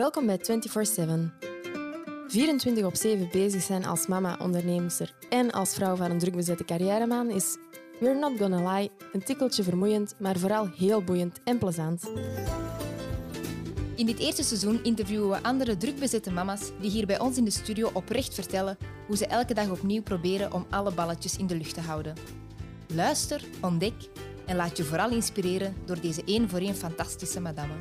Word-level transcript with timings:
Welkom 0.00 0.26
bij 0.26 0.38
24-7. 0.38 0.42
24 2.28 2.84
op 2.84 2.94
7 2.94 3.28
bezig 3.32 3.62
zijn 3.62 3.84
als 3.84 4.06
mama, 4.06 4.36
onderneemster 4.38 5.14
en 5.30 5.50
als 5.50 5.74
vrouw 5.74 5.96
van 5.96 6.10
een 6.10 6.18
drukbezette 6.18 6.64
carrièreman 6.64 7.30
is, 7.30 7.56
we're 7.98 8.18
not 8.18 8.38
gonna 8.38 8.72
lie, 8.72 8.90
een 9.12 9.22
tikkeltje 9.22 9.62
vermoeiend, 9.62 10.14
maar 10.18 10.38
vooral 10.38 10.68
heel 10.76 11.02
boeiend 11.02 11.40
en 11.44 11.58
plezant. 11.58 12.10
In 13.96 14.06
dit 14.06 14.18
eerste 14.18 14.42
seizoen 14.42 14.84
interviewen 14.84 15.30
we 15.30 15.42
andere 15.42 15.76
drukbezette 15.76 16.30
mama's 16.30 16.70
die 16.80 16.90
hier 16.90 17.06
bij 17.06 17.20
ons 17.20 17.36
in 17.36 17.44
de 17.44 17.50
studio 17.50 17.90
oprecht 17.92 18.34
vertellen 18.34 18.78
hoe 19.06 19.16
ze 19.16 19.26
elke 19.26 19.54
dag 19.54 19.70
opnieuw 19.70 20.02
proberen 20.02 20.52
om 20.52 20.66
alle 20.70 20.92
balletjes 20.92 21.36
in 21.36 21.46
de 21.46 21.56
lucht 21.56 21.74
te 21.74 21.80
houden. 21.80 22.14
Luister, 22.94 23.44
ontdek 23.60 23.94
en 24.46 24.56
laat 24.56 24.76
je 24.76 24.84
vooral 24.84 25.10
inspireren 25.10 25.76
door 25.84 26.00
deze 26.00 26.22
één 26.24 26.48
voor 26.48 26.58
één 26.58 26.76
fantastische 26.76 27.40
madame. 27.40 27.74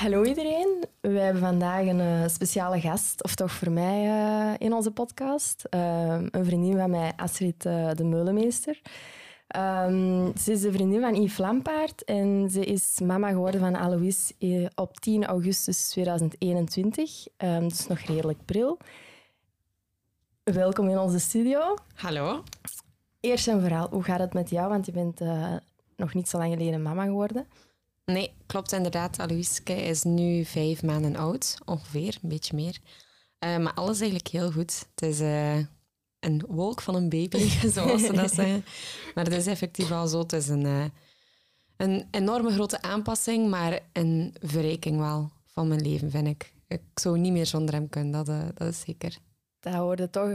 Hallo 0.00 0.24
iedereen. 0.24 0.84
We 1.00 1.18
hebben 1.18 1.42
vandaag 1.42 1.86
een 1.86 2.00
eh, 2.00 2.28
speciale 2.28 2.80
gast, 2.80 3.22
of 3.22 3.34
toch 3.34 3.52
voor 3.52 3.70
mij, 3.70 4.04
eh, 4.04 4.54
in 4.58 4.72
onze 4.72 4.90
podcast. 4.90 5.64
Uh, 5.70 6.18
een 6.30 6.44
vriendin 6.44 6.76
van 6.76 6.90
mij, 6.90 7.12
Astrid 7.16 7.62
de 7.62 8.04
Meulemeester. 8.04 8.80
Um, 9.56 10.36
ze 10.36 10.52
is 10.52 10.60
de 10.60 10.72
vriendin 10.72 11.00
van 11.00 11.22
Yves 11.22 11.38
Lampaard 11.38 12.04
en 12.04 12.50
ze 12.50 12.64
is 12.64 13.00
mama 13.00 13.28
geworden 13.28 13.60
van 13.60 13.76
Alois 13.76 14.32
op 14.74 15.00
10 15.00 15.24
augustus 15.24 15.88
2021. 15.88 17.26
Um, 17.38 17.68
dus 17.68 17.86
nog 17.86 17.98
redelijk 17.98 18.44
pril. 18.44 18.78
Welkom 20.42 20.88
in 20.88 20.98
onze 20.98 21.18
studio. 21.18 21.74
Hallo. 21.94 22.42
Eerst 23.20 23.48
en 23.48 23.60
vooral, 23.60 23.88
hoe 23.90 24.02
gaat 24.02 24.20
het 24.20 24.32
met 24.32 24.50
jou? 24.50 24.68
Want 24.68 24.86
je 24.86 24.92
bent 24.92 25.20
nog 25.96 26.14
niet 26.14 26.28
zo 26.28 26.38
lang 26.38 26.52
geleden 26.52 26.82
mama 26.82 27.04
geworden. 27.04 27.46
Nee, 28.12 28.32
klopt 28.46 28.72
inderdaad. 28.72 29.18
Aloiske 29.18 29.72
is 29.72 30.02
nu 30.02 30.44
vijf 30.44 30.82
maanden 30.82 31.16
oud, 31.16 31.58
ongeveer, 31.64 32.18
een 32.22 32.28
beetje 32.28 32.54
meer. 32.54 32.78
Uh, 33.44 33.58
maar 33.58 33.74
alles 33.74 33.98
eigenlijk 33.98 34.28
heel 34.28 34.52
goed. 34.52 34.86
Het 34.94 35.02
is 35.02 35.20
uh, 35.20 35.56
een 36.20 36.44
wolk 36.48 36.80
van 36.80 36.94
een 36.94 37.08
baby, 37.08 37.48
zoals 37.74 38.02
ze 38.02 38.12
dat 38.12 38.34
zeggen. 38.34 38.64
Maar 39.14 39.24
het 39.24 39.34
is 39.34 39.46
effectief 39.46 39.90
al 39.90 40.06
zo. 40.06 40.18
Het 40.18 40.32
is 40.32 40.48
een, 40.48 40.64
uh, 40.64 40.84
een 41.76 42.08
enorme 42.10 42.50
grote 42.50 42.82
aanpassing, 42.82 43.48
maar 43.48 43.80
een 43.92 44.34
verrijking 44.42 44.98
wel 44.98 45.30
van 45.46 45.68
mijn 45.68 45.82
leven, 45.82 46.10
vind 46.10 46.26
ik. 46.26 46.52
Ik 46.68 46.82
zou 46.94 47.18
niet 47.18 47.32
meer 47.32 47.46
zonder 47.46 47.74
hem 47.74 47.88
kunnen, 47.88 48.12
dat, 48.12 48.26
dat 48.54 48.68
is 48.68 48.80
zeker. 48.80 49.18
Dat 49.60 49.74
hoorde 49.74 50.10
toch 50.10 50.30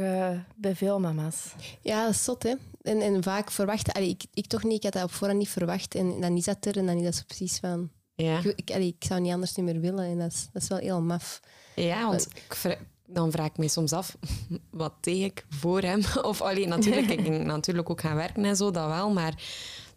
bij 0.56 0.76
veel 0.76 1.00
mama's. 1.00 1.54
Ja, 1.82 2.06
dat 2.06 2.14
is 2.14 2.24
zot, 2.24 2.44
hè. 2.44 2.54
En, 2.86 3.02
en 3.02 3.24
vaak 3.24 3.52
verwachten... 3.52 3.94
Allee, 3.94 4.10
ik, 4.10 4.26
ik 4.34 4.48
toch 4.48 4.64
niet, 4.64 4.74
ik 4.78 4.84
had 4.84 4.94
dat 4.94 5.04
op 5.04 5.12
voorhand 5.12 5.40
niet 5.40 5.50
verwacht. 5.50 5.96
En 5.96 6.22
dan 6.22 6.38
is 6.38 6.44
dat 6.44 6.66
er 6.66 6.78
en 6.78 6.86
dan 6.86 6.98
is 6.98 7.04
dat 7.04 7.16
zo 7.16 7.24
precies 7.28 7.58
van... 7.60 7.90
Ja. 8.16 8.40
Ik, 8.40 8.54
ik, 8.56 8.72
allee, 8.72 8.96
ik 9.00 9.04
zou 9.08 9.22
niet 9.22 9.34
anders 9.34 9.56
niet 9.56 9.66
meer 9.66 9.80
willen 9.80 10.06
en 10.06 10.20
dat 10.20 10.32
is, 10.32 10.48
dat 10.54 10.62
is 10.62 10.68
wel 10.68 10.78
heel 10.78 11.02
maf. 11.02 11.40
Ja, 11.76 12.08
want 12.08 12.28
ik, 12.34 12.78
dan 13.06 13.32
vraag 13.32 13.48
ik 13.48 13.58
me 13.58 13.68
soms 13.68 13.94
af, 13.94 14.18
wat 14.72 14.94
deed 15.00 15.24
ik 15.24 15.46
voor 15.50 15.82
hem? 15.82 16.02
Of 16.22 16.42
alleen 16.42 16.70
natuurlijk, 16.70 17.10
ik 17.10 17.20
ging 17.20 17.46
natuurlijk 17.46 17.90
ook 17.90 18.02
gaan 18.02 18.16
werken 18.16 18.46
en 18.46 18.56
zo, 18.56 18.72
dat 18.72 18.88
wel, 18.88 19.10
maar 19.10 19.44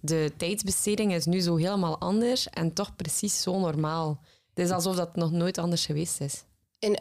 de 0.01 0.33
tijdsbesteding 0.37 1.15
is 1.15 1.25
nu 1.25 1.41
zo 1.41 1.57
helemaal 1.57 1.99
anders 1.99 2.49
en 2.49 2.73
toch 2.73 2.97
precies 2.97 3.43
zo 3.43 3.59
normaal. 3.59 4.21
Het 4.55 4.67
is 4.67 4.71
alsof 4.71 4.97
dat 4.97 5.17
nog 5.17 5.31
nooit 5.31 5.59
anders 5.59 5.87
geweest 5.87 6.21
is. 6.21 6.45
En 6.79 7.01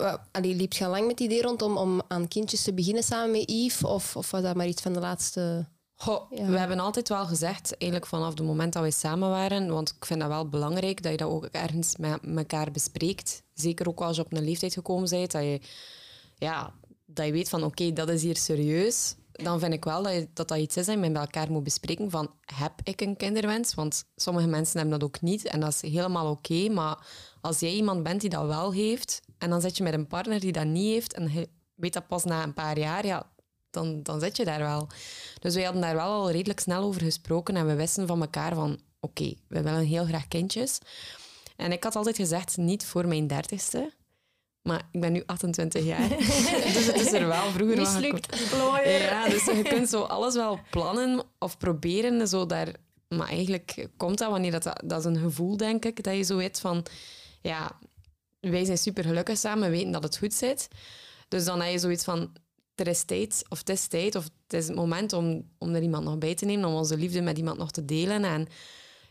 uh, 0.00 0.14
allee, 0.32 0.54
liep 0.54 0.72
je 0.72 0.84
al 0.84 0.90
lang 0.90 1.02
met 1.06 1.18
het 1.18 1.20
idee 1.20 1.42
rond 1.42 1.62
om, 1.62 1.76
om 1.76 2.02
aan 2.08 2.28
kindjes 2.28 2.62
te 2.62 2.74
beginnen 2.74 3.02
samen 3.02 3.30
met 3.30 3.50
Yves? 3.50 3.84
Of, 3.84 4.16
of 4.16 4.30
was 4.30 4.42
dat 4.42 4.56
maar 4.56 4.66
iets 4.66 4.82
van 4.82 4.92
de 4.92 5.00
laatste... 5.00 5.66
Ja. 6.30 6.46
We 6.46 6.58
hebben 6.58 6.78
altijd 6.78 7.08
wel 7.08 7.26
gezegd, 7.26 7.76
eigenlijk 7.76 8.10
vanaf 8.10 8.30
het 8.30 8.42
moment 8.42 8.72
dat 8.72 8.82
we 8.82 8.90
samen 8.90 9.28
waren, 9.28 9.68
want 9.68 9.94
ik 9.96 10.04
vind 10.04 10.20
dat 10.20 10.28
wel 10.28 10.48
belangrijk, 10.48 11.02
dat 11.02 11.12
je 11.12 11.18
dat 11.18 11.28
ook 11.28 11.44
ergens 11.44 11.96
met 11.96 12.18
elkaar 12.36 12.70
bespreekt. 12.70 13.42
Zeker 13.52 13.88
ook 13.88 14.00
als 14.00 14.16
je 14.16 14.24
op 14.24 14.32
een 14.32 14.44
leeftijd 14.44 14.72
gekomen 14.72 15.10
bent, 15.10 15.30
dat 15.30 15.42
je, 15.42 15.60
ja, 16.36 16.72
dat 17.06 17.26
je 17.26 17.32
weet 17.32 17.48
van 17.48 17.64
oké, 17.64 17.82
okay, 17.82 17.92
dat 17.92 18.08
is 18.08 18.22
hier 18.22 18.36
serieus. 18.36 19.14
Dan 19.42 19.58
vind 19.58 19.72
ik 19.72 19.84
wel 19.84 20.02
dat, 20.02 20.26
dat 20.34 20.48
dat 20.48 20.58
iets 20.58 20.76
is 20.76 20.86
dat 20.86 20.94
je 20.94 21.00
met 21.00 21.16
elkaar 21.16 21.50
moet 21.50 21.64
bespreken 21.64 22.10
van 22.10 22.30
heb 22.44 22.72
ik 22.82 23.00
een 23.00 23.16
kinderwens? 23.16 23.74
Want 23.74 24.04
sommige 24.16 24.46
mensen 24.46 24.78
hebben 24.78 24.98
dat 24.98 25.08
ook 25.08 25.20
niet 25.20 25.44
en 25.44 25.60
dat 25.60 25.68
is 25.68 25.90
helemaal 25.90 26.30
oké. 26.30 26.68
Maar 26.68 27.06
als 27.40 27.60
jij 27.60 27.72
iemand 27.72 28.02
bent 28.02 28.20
die 28.20 28.30
dat 28.30 28.46
wel 28.46 28.72
heeft 28.72 29.20
en 29.38 29.50
dan 29.50 29.60
zit 29.60 29.76
je 29.76 29.82
met 29.82 29.94
een 29.94 30.06
partner 30.06 30.40
die 30.40 30.52
dat 30.52 30.66
niet 30.66 30.92
heeft 30.92 31.14
en 31.14 31.32
je 31.32 31.48
weet 31.74 31.92
dat 31.92 32.06
pas 32.06 32.24
na 32.24 32.42
een 32.42 32.54
paar 32.54 32.78
jaar, 32.78 33.06
ja, 33.06 33.30
dan, 33.70 34.02
dan 34.02 34.20
zit 34.20 34.36
je 34.36 34.44
daar 34.44 34.58
wel. 34.58 34.88
Dus 35.38 35.54
wij 35.54 35.64
hadden 35.64 35.82
daar 35.82 35.94
wel 35.94 36.12
al 36.12 36.30
redelijk 36.30 36.60
snel 36.60 36.82
over 36.82 37.00
gesproken 37.00 37.56
en 37.56 37.66
we 37.66 37.74
wisten 37.74 38.06
van 38.06 38.20
elkaar 38.20 38.54
van 38.54 38.80
oké, 39.00 39.34
we 39.48 39.62
willen 39.62 39.84
heel 39.84 40.04
graag 40.04 40.28
kindjes. 40.28 40.78
En 41.56 41.72
ik 41.72 41.84
had 41.84 41.96
altijd 41.96 42.16
gezegd, 42.16 42.56
niet 42.56 42.86
voor 42.86 43.06
mijn 43.08 43.26
dertigste. 43.26 43.92
Maar 44.68 44.88
ik 44.90 45.00
ben 45.00 45.12
nu 45.12 45.22
28 45.26 45.84
jaar. 45.84 46.08
dus 46.74 46.86
het 46.86 47.00
is 47.00 47.12
er 47.12 47.26
wel 47.26 47.50
vroeger 47.50 47.76
Mislukt, 47.76 48.48
plooier. 48.50 49.00
Ja, 49.02 49.28
dus 49.28 49.44
je 49.44 49.62
kunt 49.62 49.88
zo 49.88 50.02
alles 50.02 50.34
wel 50.34 50.58
plannen 50.70 51.22
of 51.38 51.58
proberen. 51.58 52.28
Zo 52.28 52.46
daar... 52.46 52.74
Maar 53.08 53.28
eigenlijk 53.28 53.88
komt 53.96 54.18
dat 54.18 54.30
wanneer 54.30 54.50
dat... 54.50 54.82
Dat 54.84 54.98
is 54.98 55.04
een 55.04 55.18
gevoel, 55.18 55.56
denk 55.56 55.84
ik, 55.84 56.02
dat 56.02 56.16
je 56.16 56.22
zo 56.22 56.36
weet 56.36 56.60
van... 56.60 56.86
Ja, 57.40 57.78
wij 58.40 58.64
zijn 58.64 58.78
super 58.78 59.04
gelukkig 59.04 59.38
samen, 59.38 59.70
we 59.70 59.76
weten 59.76 59.92
dat 59.92 60.02
het 60.02 60.16
goed 60.18 60.34
zit. 60.34 60.68
Dus 61.28 61.44
dan 61.44 61.60
heb 61.60 61.72
je 61.72 61.78
zoiets 61.78 62.04
van... 62.04 62.32
Er 62.74 62.88
is 62.88 63.04
tijd, 63.04 63.44
of 63.48 63.58
het 63.58 63.68
is 63.68 63.86
tijd, 63.86 64.14
of 64.14 64.24
het 64.24 64.60
is 64.60 64.66
het 64.66 64.76
moment 64.76 65.12
om, 65.12 65.48
om 65.58 65.74
er 65.74 65.82
iemand 65.82 66.04
nog 66.04 66.18
bij 66.18 66.34
te 66.34 66.44
nemen, 66.44 66.68
om 66.68 66.74
onze 66.74 66.96
liefde 66.96 67.20
met 67.20 67.38
iemand 67.38 67.58
nog 67.58 67.70
te 67.70 67.84
delen. 67.84 68.24
En 68.24 68.46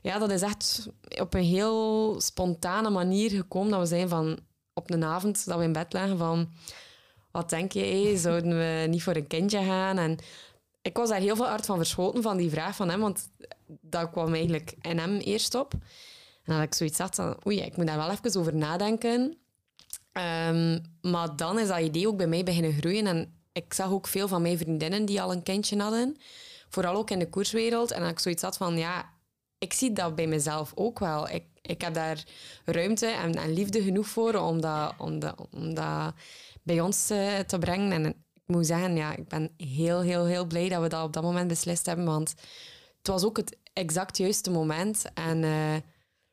ja, 0.01 0.19
dat 0.19 0.31
is 0.31 0.41
echt 0.41 0.87
op 1.19 1.33
een 1.33 1.43
heel 1.43 2.15
spontane 2.21 2.89
manier 2.89 3.29
gekomen 3.29 3.71
dat 3.71 3.79
we 3.79 3.85
zijn 3.85 4.09
van 4.09 4.39
op 4.73 4.91
een 4.91 5.03
avond 5.03 5.45
dat 5.45 5.57
we 5.57 5.63
in 5.63 5.73
bed 5.73 5.93
lagen 5.93 6.17
van 6.17 6.49
wat 7.31 7.49
denk 7.49 7.71
je, 7.71 8.17
zouden 8.17 8.57
we 8.57 8.87
niet 8.87 9.03
voor 9.03 9.15
een 9.15 9.27
kindje 9.27 9.63
gaan? 9.63 9.97
En 9.97 10.17
ik 10.81 10.97
was 10.97 11.09
daar 11.09 11.19
heel 11.19 11.35
veel 11.35 11.47
hard 11.47 11.65
van 11.65 11.77
verschoten 11.77 12.21
van 12.21 12.37
die 12.37 12.49
vraag 12.49 12.75
van 12.75 12.89
hem, 12.89 12.99
want 12.99 13.29
dat 13.65 14.09
kwam 14.09 14.33
eigenlijk 14.33 14.75
in 14.81 14.97
hem 14.97 15.17
eerst 15.17 15.55
op. 15.55 15.73
En 16.43 16.55
dat 16.55 16.63
ik 16.63 16.73
zoiets 16.73 16.97
had 16.97 17.15
van, 17.15 17.37
oei, 17.47 17.59
ik 17.59 17.77
moet 17.77 17.87
daar 17.87 17.97
wel 17.97 18.11
even 18.11 18.39
over 18.39 18.55
nadenken. 18.55 19.37
Um, 20.49 20.81
maar 21.01 21.35
dan 21.35 21.59
is 21.59 21.67
dat 21.67 21.79
idee 21.79 22.07
ook 22.07 22.17
bij 22.17 22.27
mij 22.27 22.43
beginnen 22.43 22.73
groeien 22.73 23.07
en 23.07 23.33
ik 23.51 23.73
zag 23.73 23.91
ook 23.91 24.07
veel 24.07 24.27
van 24.27 24.41
mijn 24.41 24.57
vriendinnen 24.57 25.05
die 25.05 25.21
al 25.21 25.31
een 25.31 25.43
kindje 25.43 25.81
hadden, 25.81 26.17
vooral 26.69 26.95
ook 26.95 27.09
in 27.09 27.19
de 27.19 27.29
koerswereld. 27.29 27.91
En 27.91 28.01
dat 28.01 28.09
ik 28.09 28.19
zoiets 28.19 28.41
had 28.41 28.57
van, 28.57 28.77
ja, 28.77 29.12
ik 29.57 29.73
zie 29.73 29.93
dat 29.93 30.15
bij 30.15 30.27
mezelf 30.27 30.71
ook 30.75 30.99
wel. 30.99 31.29
Ik, 31.29 31.43
ik 31.61 31.81
heb 31.81 31.93
daar 31.93 32.23
ruimte 32.65 33.05
en, 33.05 33.33
en 33.35 33.53
liefde 33.53 33.81
genoeg 33.81 34.07
voor 34.07 34.35
om 34.35 34.61
dat, 34.61 34.93
om 34.97 35.19
dat, 35.19 35.47
om 35.51 35.73
dat 35.73 36.13
bij 36.63 36.81
ons 36.81 37.11
uh, 37.11 37.39
te 37.39 37.57
brengen. 37.57 37.91
En 37.91 38.05
ik 38.05 38.15
moet 38.45 38.65
zeggen, 38.65 38.95
ja, 38.95 39.15
ik 39.15 39.27
ben 39.27 39.53
heel, 39.57 40.01
heel, 40.01 40.25
heel 40.25 40.45
blij 40.45 40.69
dat 40.69 40.81
we 40.81 40.87
dat 40.87 41.03
op 41.03 41.13
dat 41.13 41.23
moment 41.23 41.47
beslist 41.47 41.85
hebben. 41.85 42.05
Want 42.05 42.33
het 42.97 43.07
was 43.07 43.23
ook 43.23 43.37
het 43.37 43.57
exact 43.73 44.17
juiste 44.17 44.51
moment. 44.51 45.05
En 45.13 45.43
uh, 45.43 45.75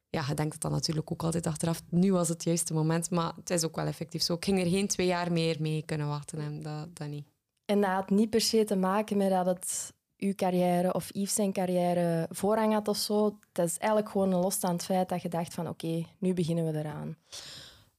ja, 0.08 0.24
je 0.28 0.34
denkt 0.34 0.52
het 0.52 0.62
dan 0.62 0.70
natuurlijk 0.72 1.12
ook 1.12 1.22
altijd 1.22 1.46
achteraf. 1.46 1.82
Nu 1.88 2.12
was 2.12 2.28
het 2.28 2.44
juiste 2.44 2.74
moment, 2.74 3.10
maar 3.10 3.32
het 3.36 3.50
is 3.50 3.64
ook 3.64 3.76
wel 3.76 3.86
effectief 3.86 4.22
zo. 4.22 4.34
Ik 4.34 4.44
ging 4.44 4.60
er 4.60 4.70
geen 4.70 4.86
twee 4.88 5.06
jaar 5.06 5.32
meer 5.32 5.56
mee 5.60 5.82
kunnen 5.84 6.08
wachten. 6.08 6.38
En 6.38 6.62
dat, 6.62 6.96
dat 6.96 7.08
niet. 7.08 7.26
En 7.64 7.80
dat 7.80 7.90
had 7.90 8.10
niet 8.10 8.30
per 8.30 8.40
se 8.40 8.64
te 8.64 8.76
maken 8.76 9.16
met 9.16 9.30
dat 9.30 9.46
het 9.46 9.92
uw 10.20 10.34
carrière 10.34 10.92
of 10.92 11.10
Yves 11.12 11.34
zijn 11.34 11.52
carrière 11.52 12.26
voorrang 12.30 12.72
had 12.72 12.88
of 12.88 12.96
zo. 12.96 13.38
Het 13.52 13.66
is 13.66 13.78
eigenlijk 13.78 14.10
gewoon 14.10 14.32
een 14.32 14.40
losstaand 14.40 14.84
feit 14.84 15.08
dat 15.08 15.22
je 15.22 15.28
dacht 15.28 15.54
van 15.54 15.68
oké, 15.68 16.06
nu 16.18 16.34
beginnen 16.34 16.72
we 16.72 16.78
eraan. 16.78 17.16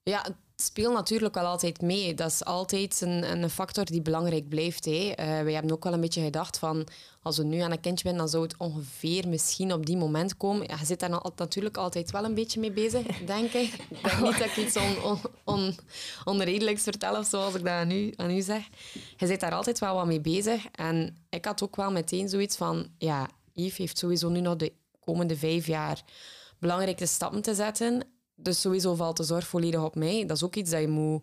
Ja, 0.03 0.25
speelt 0.61 0.94
natuurlijk 0.94 1.35
wel 1.35 1.45
altijd 1.45 1.81
mee. 1.81 2.13
Dat 2.13 2.31
is 2.31 2.45
altijd 2.45 3.01
een, 3.01 3.31
een 3.31 3.49
factor 3.49 3.85
die 3.85 4.01
belangrijk 4.01 4.50
blijft. 4.50 4.86
Hè. 4.86 4.91
Uh, 4.91 5.15
wij 5.15 5.53
hebben 5.53 5.71
ook 5.71 5.83
wel 5.83 5.94
een 5.94 6.01
beetje 6.01 6.24
gedacht 6.24 6.57
van 6.57 6.88
als 7.24 7.38
we 7.38 7.44
nu 7.44 7.59
aan 7.59 7.71
een 7.71 7.80
kindje 7.80 8.07
zijn, 8.07 8.18
dan 8.18 8.30
zou 8.30 8.44
het 8.44 8.57
ongeveer 8.57 9.27
misschien 9.27 9.74
op 9.74 9.86
die 9.86 9.97
moment 9.97 10.38
komen. 10.38 10.68
Je 10.68 10.86
zit 10.86 11.00
daar 11.00 11.21
natuurlijk 11.36 11.77
altijd 11.77 12.12
wel 12.12 12.24
een 12.24 12.33
beetje 12.33 12.59
mee 12.59 12.71
bezig, 12.71 13.06
denk 13.25 13.51
ik. 13.51 13.74
Ik 13.89 14.03
denk 14.03 14.21
niet 14.21 14.38
dat 14.38 14.47
ik 14.47 14.57
iets 14.57 14.77
on, 15.44 15.75
onredelijks 16.24 16.83
vertel 16.83 17.18
of 17.18 17.25
zoals 17.25 17.53
ik 17.56 17.63
dat 17.63 17.74
aan 17.74 17.91
u, 17.91 18.13
aan 18.15 18.31
u 18.31 18.41
zeg. 18.41 18.68
Je 19.18 19.27
zit 19.27 19.39
daar 19.39 19.53
altijd 19.53 19.80
wel 19.80 19.95
wat 19.95 20.06
mee 20.06 20.21
bezig. 20.21 20.65
En 20.71 21.18
ik 21.30 21.45
had 21.45 21.63
ook 21.63 21.75
wel 21.75 21.91
meteen 21.91 22.30
zoiets 22.30 22.56
van, 22.56 22.88
ja, 22.97 23.30
Yves 23.53 23.77
heeft 23.77 23.97
sowieso 23.97 24.30
nu 24.30 24.41
nog 24.41 24.56
de 24.56 24.74
komende 25.00 25.38
vijf 25.38 25.68
jaar 25.68 26.03
belangrijke 26.59 27.06
stappen 27.06 27.41
te 27.41 27.56
zetten. 27.56 28.03
Dus 28.43 28.61
sowieso 28.61 28.95
valt 28.95 29.17
de 29.17 29.23
zorg 29.23 29.47
volledig 29.47 29.83
op 29.83 29.95
mij. 29.95 30.25
Dat 30.25 30.38
is 30.38 30.43
ook 30.43 30.55
iets 30.55 30.69
dat 30.69 30.81
je 30.81 30.88
moet 30.88 31.21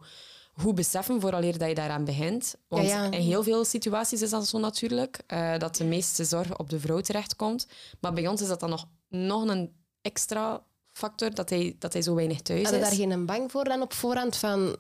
goed 0.52 0.74
beseffen 0.74 1.20
vooraleer 1.20 1.58
dat 1.58 1.68
je 1.68 1.74
daaraan 1.74 2.04
begint. 2.04 2.54
Want 2.68 2.88
Ja, 2.88 3.04
ja. 3.04 3.10
in 3.10 3.20
heel 3.20 3.42
veel 3.42 3.64
situaties 3.64 4.22
is 4.22 4.30
dat 4.30 4.48
zo 4.48 4.58
natuurlijk, 4.58 5.20
eh, 5.26 5.58
dat 5.58 5.76
de 5.76 5.84
meeste 5.84 6.24
zorg 6.24 6.58
op 6.58 6.70
de 6.70 6.80
vrouw 6.80 7.00
terechtkomt. 7.00 7.66
Maar 8.00 8.12
bij 8.12 8.26
ons 8.26 8.40
is 8.40 8.48
dat 8.48 8.60
dan 8.60 8.70
nog, 8.70 8.86
nog 9.08 9.48
een 9.48 9.72
extra 10.02 10.62
factor, 10.90 11.34
dat 11.34 11.50
hij, 11.50 11.76
dat 11.78 11.92
hij 11.92 12.02
zo 12.02 12.14
weinig 12.14 12.40
thuis 12.42 12.70
is. 12.70 12.80
daar 12.80 12.92
geen 12.92 13.26
bang 13.26 13.50
voor 13.50 13.64
dan 13.64 13.82
op 13.82 13.92
voorhand 13.92 14.36
van... 14.36 14.76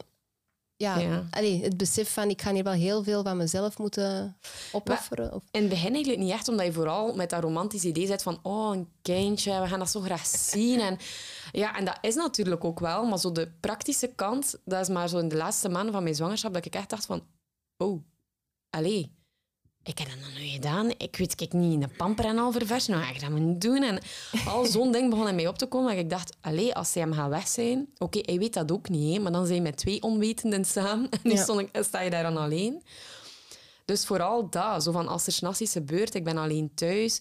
ja, 0.78 0.98
Ja. 0.98 1.26
allee, 1.30 1.62
het 1.62 1.76
besef 1.76 2.12
van 2.12 2.28
ik 2.28 2.42
ga 2.42 2.52
hier 2.52 2.64
wel 2.64 2.72
heel 2.72 3.02
veel 3.02 3.22
van 3.22 3.36
mezelf 3.36 3.78
moeten 3.78 4.36
opofferen. 4.72 5.32
Of, 5.34 5.42
In 5.50 5.60
het 5.60 5.70
begin 5.70 5.92
eigenlijk 5.92 6.22
niet 6.22 6.32
echt, 6.32 6.48
omdat 6.48 6.66
je 6.66 6.72
vooral 6.72 7.14
met 7.14 7.30
dat 7.30 7.42
romantisch 7.42 7.84
idee 7.84 8.06
zit 8.06 8.22
van 8.22 8.38
oh, 8.42 8.74
een 8.74 8.88
kindje, 9.02 9.60
we 9.60 9.66
gaan 9.66 9.78
dat 9.78 9.90
zo 9.90 10.00
graag 10.00 10.26
zien. 10.26 10.80
En, 10.80 10.98
ja, 11.52 11.76
en 11.76 11.84
dat 11.84 11.98
is 12.00 12.14
natuurlijk 12.14 12.64
ook 12.64 12.80
wel, 12.80 13.06
maar 13.06 13.18
zo 13.18 13.32
de 13.32 13.50
praktische 13.60 14.06
kant, 14.14 14.58
dat 14.64 14.80
is 14.80 14.88
maar 14.88 15.08
zo 15.08 15.18
in 15.18 15.28
de 15.28 15.36
laatste 15.36 15.68
maanden 15.68 15.92
van 15.92 16.02
mijn 16.02 16.14
zwangerschap 16.14 16.52
dat 16.54 16.64
ik 16.64 16.74
echt 16.74 16.90
dacht 16.90 17.06
van 17.06 17.22
oh, 17.76 18.02
allee, 18.70 19.16
ik 19.88 19.98
heb 19.98 20.08
dat 20.08 20.18
nog 20.18 20.32
nooit 20.38 20.50
gedaan. 20.50 20.90
Ik 20.98 21.16
weet 21.16 21.34
kijk 21.34 21.52
niet 21.52 21.72
in 21.72 21.80
de 21.80 21.88
pamper 21.88 22.24
en 22.24 22.38
al 22.38 22.52
verversen, 22.52 22.94
hoe 22.94 23.02
ga 23.02 23.10
ik 23.10 23.20
dat 23.20 23.30
moeten 23.30 23.58
doen? 23.58 23.82
En 23.82 23.98
al 24.46 24.64
zo'n 24.66 24.92
ding 24.92 25.10
begon 25.10 25.28
in 25.28 25.34
mij 25.34 25.46
op 25.48 25.58
te 25.58 25.66
komen, 25.66 25.90
dat 25.94 26.04
ik 26.04 26.10
dacht, 26.10 26.36
allee, 26.40 26.74
als 26.74 26.92
zij 26.92 27.02
hem 27.02 27.12
gaat 27.12 27.28
weg 27.28 27.48
zijn... 27.48 27.88
Oké, 27.98 28.18
hij 28.22 28.38
weet 28.38 28.54
dat 28.54 28.72
ook 28.72 28.88
niet, 28.88 29.14
hè, 29.16 29.22
maar 29.22 29.32
dan 29.32 29.46
zijn 29.46 29.58
we 29.58 29.64
met 29.64 29.76
twee 29.76 30.02
onwetenden 30.02 30.64
samen. 30.64 31.08
En 31.10 31.18
nu 31.22 31.30
Ja. 31.32 31.42
stond 31.42 31.60
ik, 31.60 31.68
sta 31.84 32.00
je 32.00 32.10
daar 32.10 32.22
dan 32.22 32.36
alleen. 32.36 32.82
Dus 33.84 34.06
vooral 34.06 34.50
dat, 34.50 34.82
zo 34.82 34.92
van 34.92 35.08
als 35.08 35.26
er 35.26 35.32
's 35.32 35.40
nachts 35.40 35.60
iets 35.60 35.72
gebeurt, 35.72 36.14
ik 36.14 36.24
ben 36.24 36.36
alleen 36.38 36.70
thuis. 36.74 37.20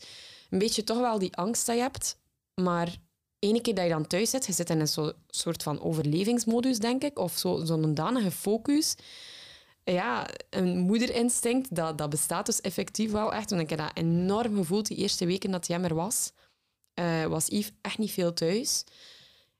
Een 0.50 0.60
beetje 0.60 0.84
toch 0.84 1.00
wel 1.00 1.20
die 1.20 1.36
angst 1.36 1.66
dat 1.66 1.76
je 1.76 1.82
hebt. 1.82 2.18
Maar 2.56 2.96
ene 3.40 3.62
keer 3.62 3.76
dat 3.76 3.84
je 3.84 3.90
dan 3.90 4.08
thuis 4.08 4.30
zit, 4.30 4.46
je 4.46 4.54
zit 4.54 4.70
in 4.70 4.80
een 4.80 4.88
zo, 4.88 5.12
soort 5.28 5.64
van 5.64 5.82
overlevingsmodus, 5.82 6.80
denk 6.80 7.04
ik. 7.04 7.20
Of 7.20 7.38
zo- 7.38 7.66
zo'n 7.66 7.94
danige 7.94 8.32
focus. 8.32 8.96
Ja, 9.92 10.28
een 10.50 10.78
moederinstinct, 10.80 11.76
dat, 11.76 11.98
dat 11.98 12.10
bestaat 12.10 12.46
dus 12.46 12.62
effectief 12.62 13.12
wel 13.12 13.34
echt. 13.34 13.50
Want 13.50 13.62
ik 13.62 13.70
heb 13.70 13.80
dat 13.80 13.92
enorm 13.94 14.56
gevoeld 14.56 14.88
die 14.88 14.98
eerste 14.98 15.26
weken 15.26 15.52
dat 15.52 15.68
hij 15.68 15.82
er 15.82 15.96
was. 15.96 16.32
eh, 16.94 17.26
was 17.26 17.48
Yves 17.48 17.72
echt 17.82 17.98
niet 17.98 18.12
veel 18.12 18.34
thuis. 18.34 18.84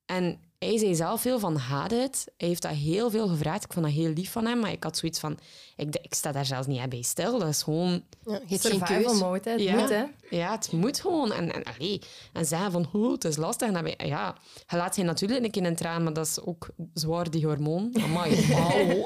En 0.06 0.40
hij 0.60 0.78
zei 0.78 0.96
zelf 0.96 1.22
veel 1.22 1.40
van 1.40 1.56
haat 1.56 1.92
het. 1.92 2.32
Hij 2.38 2.48
heeft 2.48 2.62
dat 2.62 2.72
heel 2.72 3.10
veel 3.10 3.28
gevraagd. 3.28 3.64
Ik 3.64 3.74
vond 3.74 3.86
dat 3.86 3.94
heel 3.96 4.10
lief 4.14 4.32
van 4.32 4.46
hem. 4.46 4.60
Maar 4.60 4.72
ik 4.72 4.84
had 4.84 4.98
zoiets 4.98 5.20
van... 5.20 5.38
Ik, 5.76 5.96
ik 6.02 6.14
sta 6.14 6.32
daar 6.32 6.46
zelfs 6.46 6.68
niet 6.68 6.90
bij 6.90 7.02
stil. 7.02 7.40
Dat 7.40 7.48
is 7.48 7.64
gewoon... 7.64 8.04
ja, 8.26 8.40
je 8.48 8.58
hebt 8.60 8.88
geen 8.88 9.18
mode. 9.18 9.50
Het 9.50 9.62
Ja. 9.62 9.76
moet, 9.76 9.90
hè. 9.90 10.04
Ja, 10.30 10.52
het 10.52 10.72
moet 10.72 11.00
gewoon. 11.00 11.32
En, 11.32 11.54
en, 11.54 11.64
allee, 11.64 12.02
en 12.34 12.46
zeggen 12.46 12.72
van, 12.72 12.90
oh, 12.94 13.12
het 13.12 13.24
is 13.24 13.36
lastig. 13.36 13.68
En 13.68 13.74
dan 13.74 13.94
ja, 14.08 14.36
je 14.68 14.76
laat 14.78 14.96
je 14.96 15.04
natuurlijk 15.04 15.44
een 15.44 15.52
keer 15.52 15.66
in 15.66 15.76
traan, 15.76 16.04
maar 16.04 16.14
dat 16.14 16.28
is 16.28 16.42
ook 16.42 16.70
zwaar, 16.94 17.30
die 17.30 17.46
hormoon. 17.46 17.96
Amai, 18.04 18.46
hallo. 18.54 19.06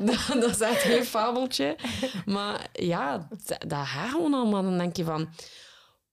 dat, 0.00 0.26
dat 0.40 0.50
is 0.50 0.60
echt 0.60 0.82
geen 0.82 1.04
fabeltje. 1.04 1.76
Maar 2.26 2.66
ja, 2.72 3.28
dat, 3.46 3.60
dat 3.68 3.86
gaat 3.86 4.10
gewoon 4.10 4.34
allemaal. 4.34 4.62
Dan 4.62 4.78
denk 4.78 4.96
je 4.96 5.04
van, 5.04 5.28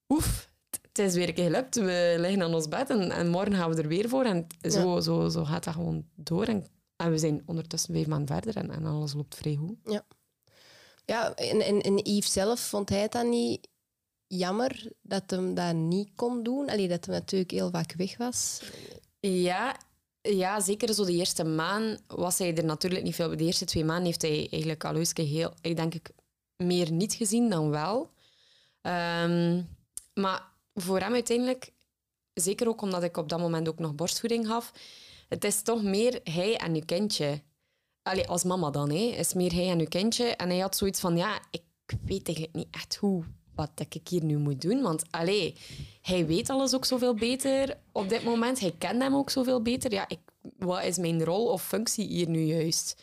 oef, 0.07 0.49
het 0.97 1.07
is 1.07 1.15
weer 1.15 1.27
een 1.27 1.33
keer 1.33 1.43
gelukt. 1.43 1.75
We 1.75 2.15
liggen 2.19 2.41
aan 2.41 2.53
ons 2.53 2.67
bed 2.67 2.89
en, 2.89 3.11
en 3.11 3.27
morgen 3.27 3.55
gaan 3.55 3.69
we 3.69 3.81
er 3.81 3.87
weer 3.87 4.09
voor. 4.09 4.23
En 4.23 4.47
zo, 4.61 4.99
zo, 4.99 5.29
zo 5.29 5.43
gaat 5.43 5.63
dat 5.63 5.73
gewoon 5.73 6.05
door. 6.15 6.45
En, 6.45 6.65
en 6.95 7.11
we 7.11 7.17
zijn 7.17 7.43
ondertussen 7.45 7.93
vijf 7.93 8.07
maanden 8.07 8.35
verder 8.35 8.63
en, 8.63 8.71
en 8.71 8.85
alles 8.85 9.13
loopt 9.13 9.35
vrij 9.35 9.55
goed. 9.55 10.01
Ja, 11.05 11.33
en, 11.33 11.61
en, 11.61 11.81
en 11.81 11.97
Yves 11.97 12.31
zelf, 12.31 12.59
vond 12.59 12.89
hij 12.89 13.01
het 13.01 13.11
dan 13.11 13.29
niet 13.29 13.67
jammer 14.27 14.91
dat 15.01 15.23
hem 15.27 15.53
dat 15.53 15.75
niet 15.75 16.09
kon 16.15 16.43
doen? 16.43 16.69
Allee, 16.69 16.87
dat 16.87 17.05
hij 17.05 17.15
natuurlijk 17.15 17.51
heel 17.51 17.69
vaak 17.69 17.93
weg 17.97 18.17
was. 18.17 18.61
Ja, 19.19 19.75
ja, 20.21 20.59
zeker 20.59 20.93
zo 20.93 21.05
de 21.05 21.13
eerste 21.13 21.43
maand 21.43 22.01
was 22.07 22.37
hij 22.37 22.55
er 22.55 22.65
natuurlijk 22.65 23.03
niet 23.03 23.15
veel. 23.15 23.37
De 23.37 23.43
eerste 23.43 23.65
twee 23.65 23.85
maanden 23.85 24.05
heeft 24.05 24.21
hij 24.21 24.47
eigenlijk 24.51 24.85
Aloyske 24.85 25.21
heel, 25.21 25.53
ik 25.61 25.75
denk 25.75 25.93
ik, 25.93 26.09
meer 26.57 26.91
niet 26.91 27.13
gezien 27.13 27.49
dan 27.49 27.69
wel. 27.69 28.11
Ehm, 28.81 29.61
maar 30.13 30.53
voor 30.75 30.99
hem 30.99 31.13
uiteindelijk, 31.13 31.73
zeker 32.33 32.67
ook 32.67 32.81
omdat 32.81 33.03
ik 33.03 33.17
op 33.17 33.29
dat 33.29 33.39
moment 33.39 33.67
ook 33.67 33.79
nog 33.79 33.95
borstvoeding 33.95 34.47
gaf, 34.47 34.71
het 35.29 35.43
is 35.43 35.61
toch 35.61 35.83
meer 35.83 36.19
hij 36.23 36.57
en 36.57 36.75
uw 36.75 36.85
kindje. 36.85 37.41
Allee, 38.01 38.27
als 38.27 38.43
mama 38.43 38.69
dan, 38.69 38.89
hè, 38.89 39.05
is 39.05 39.33
meer 39.33 39.53
hij 39.53 39.69
en 39.69 39.79
uw 39.79 39.87
kindje. 39.87 40.25
En 40.25 40.49
hij 40.49 40.59
had 40.59 40.77
zoiets 40.77 40.99
van, 40.99 41.17
ja, 41.17 41.39
ik 41.51 41.63
weet 42.05 42.27
eigenlijk 42.27 42.55
niet 42.55 42.67
echt 42.71 42.95
hoe, 42.95 43.23
wat 43.55 43.69
ik 43.89 44.07
hier 44.07 44.23
nu 44.23 44.37
moet 44.37 44.61
doen. 44.61 44.81
Want 44.81 45.03
allee, 45.11 45.55
hij 46.01 46.25
weet 46.25 46.49
alles 46.49 46.75
ook 46.75 46.85
zoveel 46.85 47.13
beter 47.13 47.77
op 47.91 48.09
dit 48.09 48.23
moment. 48.23 48.59
Hij 48.59 48.75
kent 48.77 49.01
hem 49.01 49.15
ook 49.15 49.29
zoveel 49.29 49.61
beter. 49.61 49.91
Ja, 49.91 50.05
ik, 50.07 50.19
wat 50.57 50.83
is 50.83 50.97
mijn 50.97 51.23
rol 51.23 51.45
of 51.45 51.63
functie 51.67 52.07
hier 52.07 52.29
nu 52.29 52.41
juist? 52.41 53.01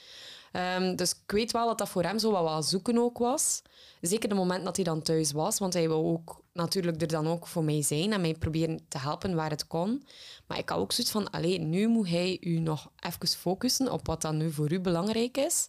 Ehm, 0.53 0.97
dus 0.97 1.11
ik 1.11 1.31
weet 1.33 1.53
wel 1.53 1.67
dat 1.67 1.79
dat 1.79 1.89
voor 1.89 2.03
hem 2.03 2.19
zo 2.19 2.31
wat, 2.31 2.43
wat 2.43 2.67
zoeken 2.67 2.99
ook 2.99 3.19
was. 3.19 3.63
Zeker 4.03 4.29
de 4.29 4.35
moment 4.35 4.65
dat 4.65 4.77
hij 4.77 4.85
dan 4.85 5.03
thuis 5.03 5.33
was. 5.33 5.59
Want 5.59 5.73
hij 5.73 5.89
wil 5.89 6.05
ook 6.05 6.43
natuurlijk 6.53 7.01
er 7.01 7.09
dan 7.09 7.27
ook 7.27 7.47
voor 7.47 7.65
mij 7.65 7.83
zijn 7.83 8.13
en 8.13 8.21
mij 8.21 8.35
proberen 8.35 8.81
te 8.89 8.99
helpen 8.99 9.35
waar 9.35 9.51
het 9.51 9.67
kon. 9.67 10.05
Maar 10.47 10.59
ik 10.59 10.69
had 10.69 10.79
ook 10.79 10.93
zoiets 10.93 11.13
van, 11.13 11.29
nu 11.69 11.87
moet 11.87 12.09
hij 12.09 12.37
u 12.41 12.59
nog 12.59 12.91
even 13.01 13.29
focussen 13.29 13.93
op 13.93 14.07
wat 14.07 14.23
dan 14.23 14.37
nu 14.37 14.53
voor 14.53 14.73
u 14.73 14.81
belangrijk 14.81 15.37
is. 15.37 15.69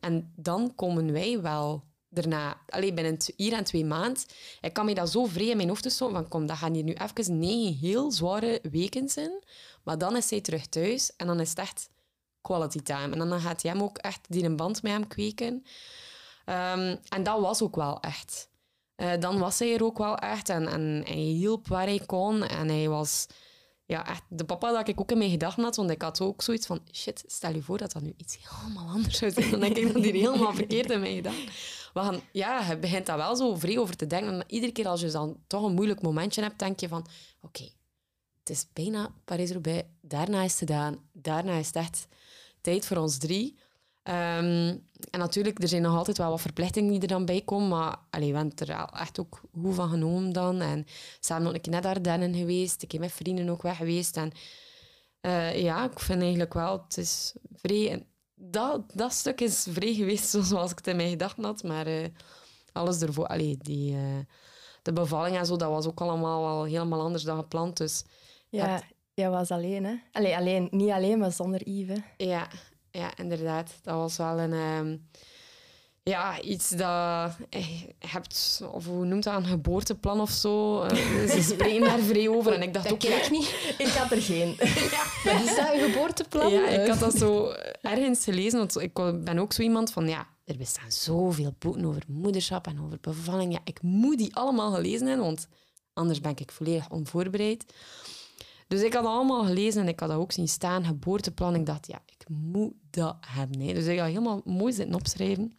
En 0.00 0.32
dan 0.36 0.74
komen 0.74 1.12
wij 1.12 1.40
wel 1.40 1.84
daarna, 2.08 2.60
allee, 2.68 2.94
binnen 2.94 3.16
hier 3.36 3.52
en 3.52 3.64
twee 3.64 3.84
maanden. 3.84 4.22
Ik 4.60 4.72
kan 4.72 4.84
me 4.84 4.94
dat 4.94 5.10
zo 5.10 5.24
vrij 5.24 5.46
in 5.46 5.56
mijn 5.56 5.68
hoofd 5.68 5.92
stoten 5.92 6.16
van, 6.16 6.28
kom, 6.28 6.46
dat 6.46 6.56
gaan 6.56 6.74
hier 6.74 6.84
nu 6.84 6.92
even 6.92 7.38
negen 7.38 7.74
heel 7.74 8.12
zware 8.12 8.60
weken 8.70 9.08
zijn. 9.08 9.44
Maar 9.82 9.98
dan 9.98 10.16
is 10.16 10.30
hij 10.30 10.40
terug 10.40 10.66
thuis 10.66 11.16
en 11.16 11.26
dan 11.26 11.40
is 11.40 11.48
het 11.48 11.58
echt 11.58 11.90
quality 12.40 12.80
time. 12.80 13.16
En 13.16 13.28
dan 13.28 13.40
gaat 13.40 13.62
hij 13.62 13.70
hem 13.70 13.82
ook 13.82 13.98
echt 13.98 14.20
die 14.28 14.44
een 14.44 14.56
band 14.56 14.82
met 14.82 14.92
hem 14.92 15.06
kweken. 15.06 15.64
Ehm, 16.44 16.96
en 17.08 17.22
dat 17.22 17.40
was 17.40 17.62
ook 17.62 17.76
wel 17.76 18.00
echt. 18.00 18.50
Eh, 18.94 19.12
dan 19.20 19.38
was 19.38 19.58
hij 19.58 19.74
er 19.74 19.84
ook 19.84 19.98
wel 19.98 20.16
echt 20.16 20.48
en, 20.48 20.68
en 20.68 21.02
hij 21.04 21.14
hielp 21.16 21.68
waar 21.68 21.86
hij 21.86 22.02
kon. 22.06 22.42
En 22.42 22.68
hij 22.68 22.88
was 22.88 23.26
ja, 23.86 24.06
echt 24.06 24.22
de 24.28 24.44
papa 24.44 24.72
dat 24.72 24.88
ik 24.88 25.00
ook 25.00 25.10
in 25.10 25.18
mijn 25.18 25.30
gedachten 25.30 25.62
had. 25.62 25.76
Want 25.76 25.90
ik 25.90 26.02
had 26.02 26.20
ook 26.20 26.42
zoiets 26.42 26.66
van, 26.66 26.80
shit, 26.92 27.24
stel 27.26 27.54
je 27.54 27.62
voor 27.62 27.78
dat 27.78 27.92
dat 27.92 28.02
nu 28.02 28.14
iets 28.16 28.38
helemaal 28.40 28.88
anders 28.88 29.18
zou 29.18 29.30
zijn. 29.30 29.50
Dan 29.50 29.60
denk 29.60 29.76
ik 29.76 29.92
dat 29.92 30.02
hij 30.02 30.12
helemaal 30.12 30.54
verkeerd 30.54 30.90
in 30.90 31.00
mijn 31.00 31.14
gedachten. 31.14 31.48
Gaan, 31.94 32.20
ja, 32.32 32.68
je 32.68 32.78
begint 32.78 33.06
daar 33.06 33.16
wel 33.16 33.36
zo 33.36 33.54
vrij 33.54 33.78
over 33.78 33.96
te 33.96 34.06
denken. 34.06 34.32
En 34.32 34.44
iedere 34.46 34.72
keer 34.72 34.88
als 34.88 35.00
je 35.00 35.10
dan 35.10 35.36
toch 35.46 35.62
een 35.62 35.74
moeilijk 35.74 36.02
momentje 36.02 36.42
hebt, 36.42 36.58
denk 36.58 36.80
je 36.80 36.88
van, 36.88 37.06
oké, 37.40 37.68
het 38.38 38.50
is 38.50 38.66
bijna 38.72 39.14
Parijs-Roubaix. 39.24 39.84
Daarna 40.00 40.42
is 40.42 40.50
het 40.50 40.58
gedaan. 40.58 41.08
Daarna 41.12 41.52
is 41.52 41.66
het 41.66 41.76
echt 41.76 42.06
tijd 42.60 42.86
voor 42.86 42.96
ons 42.96 43.18
drie. 43.18 43.58
Ehm, 44.02 44.76
en 45.10 45.18
natuurlijk, 45.18 45.62
er 45.62 45.68
zijn 45.68 45.82
nog 45.82 45.96
altijd 45.96 46.18
wel 46.18 46.30
wat 46.30 46.40
verplichtingen 46.40 46.90
die 46.92 47.00
er 47.00 47.06
dan 47.08 47.24
bij 47.24 47.40
komen. 47.44 47.68
Maar 47.68 47.96
allee, 48.10 48.30
we 48.32 48.36
hebben 48.38 48.56
er 48.56 48.76
al 48.76 48.98
echt 48.98 49.20
ook 49.20 49.40
goed 49.60 49.74
van 49.74 49.88
genomen 49.88 50.32
dan. 50.32 50.60
En 50.60 50.86
samen 51.20 51.44
nog 51.44 51.54
een 51.54 51.60
keer 51.60 51.72
naar 51.72 51.82
de 51.82 51.88
Ardennen 51.88 52.34
geweest. 52.34 52.82
Ik 52.82 52.88
ben 52.88 53.00
met 53.00 53.12
vrienden 53.12 53.48
ook 53.48 53.62
weg 53.62 53.76
geweest. 53.76 54.16
En 54.16 54.32
eh, 55.20 55.62
ja, 55.62 55.84
ik 55.90 55.98
vind 55.98 56.20
eigenlijk 56.20 56.54
wel, 56.54 56.82
het 56.88 56.96
is 56.96 57.32
vrij... 57.54 58.06
Dat, 58.34 58.92
dat 58.94 59.12
stuk 59.12 59.40
is 59.40 59.66
vrij 59.70 59.94
geweest 59.94 60.30
zoals 60.48 60.70
ik 60.70 60.76
het 60.76 60.86
in 60.86 60.96
mijn 60.96 61.10
gedachten 61.10 61.44
had. 61.44 61.62
Maar 61.62 61.86
eh, 61.86 62.06
alles 62.72 63.00
ervoor... 63.00 63.26
Allee, 63.26 63.56
die, 63.58 63.94
eh, 63.96 64.00
de 64.82 64.92
bevalling 64.92 65.36
en 65.36 65.46
zo, 65.46 65.56
dat 65.56 65.70
was 65.70 65.86
ook 65.86 66.00
allemaal 66.00 66.40
wel 66.42 66.64
helemaal 66.64 67.00
anders 67.00 67.22
dan 67.22 67.36
gepland. 67.38 67.76
Dus 67.76 68.04
Ja, 68.48 68.66
Het- 68.68 68.84
jij 69.14 69.30
was 69.30 69.50
alleen, 69.50 69.84
hè? 69.84 69.94
Allee, 70.12 70.36
alleen, 70.36 70.68
niet 70.70 70.90
alleen, 70.90 71.18
maar 71.18 71.32
zonder 71.32 71.68
Yves. 71.68 71.98
hè. 72.16 72.24
Ja, 72.24 72.48
ja, 72.92 73.16
inderdaad. 73.16 73.72
Dat 73.82 73.94
was 73.94 74.16
wel 74.16 74.38
een... 74.38 74.52
ehm, 74.52 74.96
ja, 76.04 76.40
iets 76.40 76.68
dat 76.68 77.36
je 77.50 77.94
hebt, 77.98 78.62
of 78.72 78.86
hoe 78.86 79.04
noemt 79.04 79.24
dat, 79.24 79.34
een 79.34 79.44
geboorteplan 79.44 80.20
of 80.20 80.30
zo. 80.30 80.82
Eh, 80.82 80.96
ze 81.34 81.42
spreken 81.42 81.80
daar 81.80 81.98
vrij 81.98 82.28
over. 82.28 82.52
En 82.52 82.62
ik 82.62 82.74
dacht 82.74 82.84
Dat 82.84 82.94
ook, 82.94 83.02
ja, 83.02 83.22
ik 83.22 83.30
niet. 83.30 83.54
Ik 83.78 83.86
had 83.86 84.10
er 84.10 84.22
geen. 84.22 84.56
Wat 85.24 85.40
is 85.44 85.56
dat, 85.56 85.72
een 85.72 85.80
geboorteplan? 85.80 86.50
Ja, 86.52 86.68
ik 86.68 86.88
had 86.88 86.98
dat 86.98 87.14
zo 87.14 87.52
ergens 87.82 88.24
gelezen. 88.24 88.58
Want 88.58 88.80
ik 88.80 88.94
ben 89.24 89.38
ook 89.38 89.52
zo 89.52 89.62
iemand 89.62 89.92
van, 89.92 90.08
ja, 90.08 90.26
er 90.44 90.56
bestaan 90.56 90.92
zoveel 90.92 91.54
boeken 91.58 91.84
over 91.84 92.02
moederschap 92.06 92.66
en 92.66 92.80
over 92.84 92.98
bevalling. 93.00 93.52
Ja, 93.52 93.60
ik 93.64 93.82
moet 93.82 94.18
die 94.18 94.34
allemaal 94.34 94.72
gelezen 94.72 95.06
hebben, 95.06 95.24
want 95.26 95.48
anders 95.92 96.20
ben 96.20 96.36
ik 96.36 96.52
volledig 96.52 96.90
onvoorbereid. 96.90 97.64
Dus 98.72 98.82
ik 98.82 98.92
had 98.92 99.04
allemaal 99.04 99.44
gelezen 99.44 99.82
en 99.82 99.88
ik 99.88 100.00
had 100.00 100.08
dat 100.08 100.18
ook 100.18 100.32
zien 100.32 100.48
staan, 100.48 100.84
geboorteplan. 100.84 101.54
Ik 101.54 101.66
dacht, 101.66 101.86
ja, 101.86 101.98
ik 102.06 102.28
moet 102.28 102.72
dat 102.90 103.16
hebben. 103.26 103.60
hè. 103.60 103.72
Dus 103.72 103.86
ik 103.86 103.98
had 103.98 104.08
helemaal 104.08 104.40
mooi 104.44 104.72
zitten 104.72 104.94
opschrijven. 104.94 105.56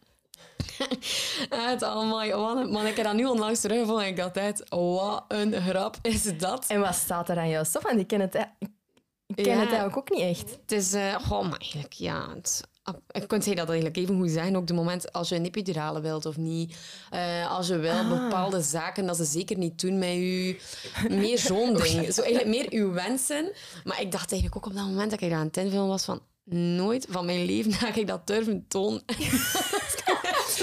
En 1.50 1.68
het 1.68 1.82
allemaal, 1.82 2.66
man, 2.66 2.86
ik 2.86 2.96
heb 2.96 3.04
dat 3.04 3.14
nu 3.14 3.24
onlangs 3.24 3.60
teruggevonden 3.60 4.04
en 4.04 4.10
ik 4.10 4.16
dacht 4.16 4.68
wat 4.70 5.24
een 5.28 5.52
grap 5.62 5.96
is 6.02 6.38
dat. 6.38 6.64
En 6.68 6.80
wat 6.80 6.94
staat 6.94 7.28
er 7.28 7.38
aan 7.38 7.48
jouw 7.48 7.64
stof? 7.64 7.82
Want 7.82 7.98
ik 7.98 8.06
ken 8.06 8.20
het, 8.20 8.34
ik 9.26 9.34
ken 9.34 9.44
Ja. 9.44 9.50
het 9.58 9.68
eigenlijk 9.68 9.96
ook 9.96 10.10
niet 10.10 10.20
echt. 10.20 10.50
Het 10.60 10.72
is, 10.72 10.94
goh, 11.22 11.42
maar 11.48 11.58
eigenlijk, 11.58 11.92
ja. 11.92 12.28
Het, 12.34 12.62
ik 13.10 13.28
kon 13.28 13.42
zeggen 13.42 13.56
dat 13.56 13.68
eigenlijk 13.68 13.96
even 13.96 14.16
goed 14.16 14.30
zeggen, 14.30 14.56
ook 14.56 14.66
de 14.66 14.74
moment 14.74 15.12
als 15.12 15.28
je 15.28 15.34
een 15.34 15.44
epidurale 15.44 16.00
wilt 16.00 16.26
of 16.26 16.36
niet. 16.36 16.76
Eh, 17.10 17.50
als 17.50 17.68
je 17.68 17.76
wel 17.76 18.08
bepaalde 18.08 18.60
zaken 18.62 19.06
dat 19.06 19.16
ze 19.16 19.24
zeker 19.24 19.58
niet 19.58 19.80
doen 19.80 19.98
met 19.98 20.12
je. 20.12 20.60
Meer 21.08 21.38
zo'n 21.38 21.74
ding. 21.82 22.12
Zo 22.12 22.22
eigenlijk 22.22 22.46
meer 22.56 22.82
uw 22.82 22.92
wensen. 22.92 23.52
Maar 23.84 24.00
ik 24.00 24.12
dacht 24.12 24.32
eigenlijk 24.32 24.56
ook 24.56 24.72
op 24.72 24.78
dat 24.78 24.86
moment 24.86 25.10
dat 25.10 25.20
ik 25.20 25.32
aan 25.32 25.46
het 25.46 25.56
invullen 25.56 25.86
was 25.86 26.04
van 26.04 26.20
nooit 26.44 27.06
van 27.10 27.26
mijn 27.26 27.44
leven 27.44 27.72
ga 27.82 27.94
ik 27.94 28.06
dat 28.06 28.26
durven 28.26 28.64
tonen. 28.68 29.02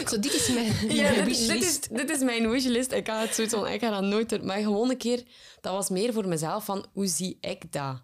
Zo, 0.08 0.20
dit 0.20 0.34
is 0.34 0.50
mijn 0.54 0.96
Ja, 0.96 1.24
dit, 1.24 1.38
is, 1.50 1.80
dit 1.80 2.10
is 2.10 2.20
mijn 2.20 2.50
wishlist. 2.50 2.92
Ik 2.92 3.08
ga 3.08 3.20
het 3.20 3.46
van, 3.50 3.68
ik 3.68 3.80
ga 3.80 3.90
dat 3.90 4.04
nooit 4.04 4.30
doen. 4.30 4.46
Maar 4.46 4.58
gewoon 4.58 4.90
een 4.90 4.98
keer, 4.98 5.24
dat 5.62 5.74
was 5.74 5.90
meer 5.90 6.14
voor 6.14 6.28
mezelf 6.28 6.66
van, 6.66 6.86
hoe 6.94 7.08
zie 7.08 7.38
ik 7.42 7.72
dat? 7.72 8.02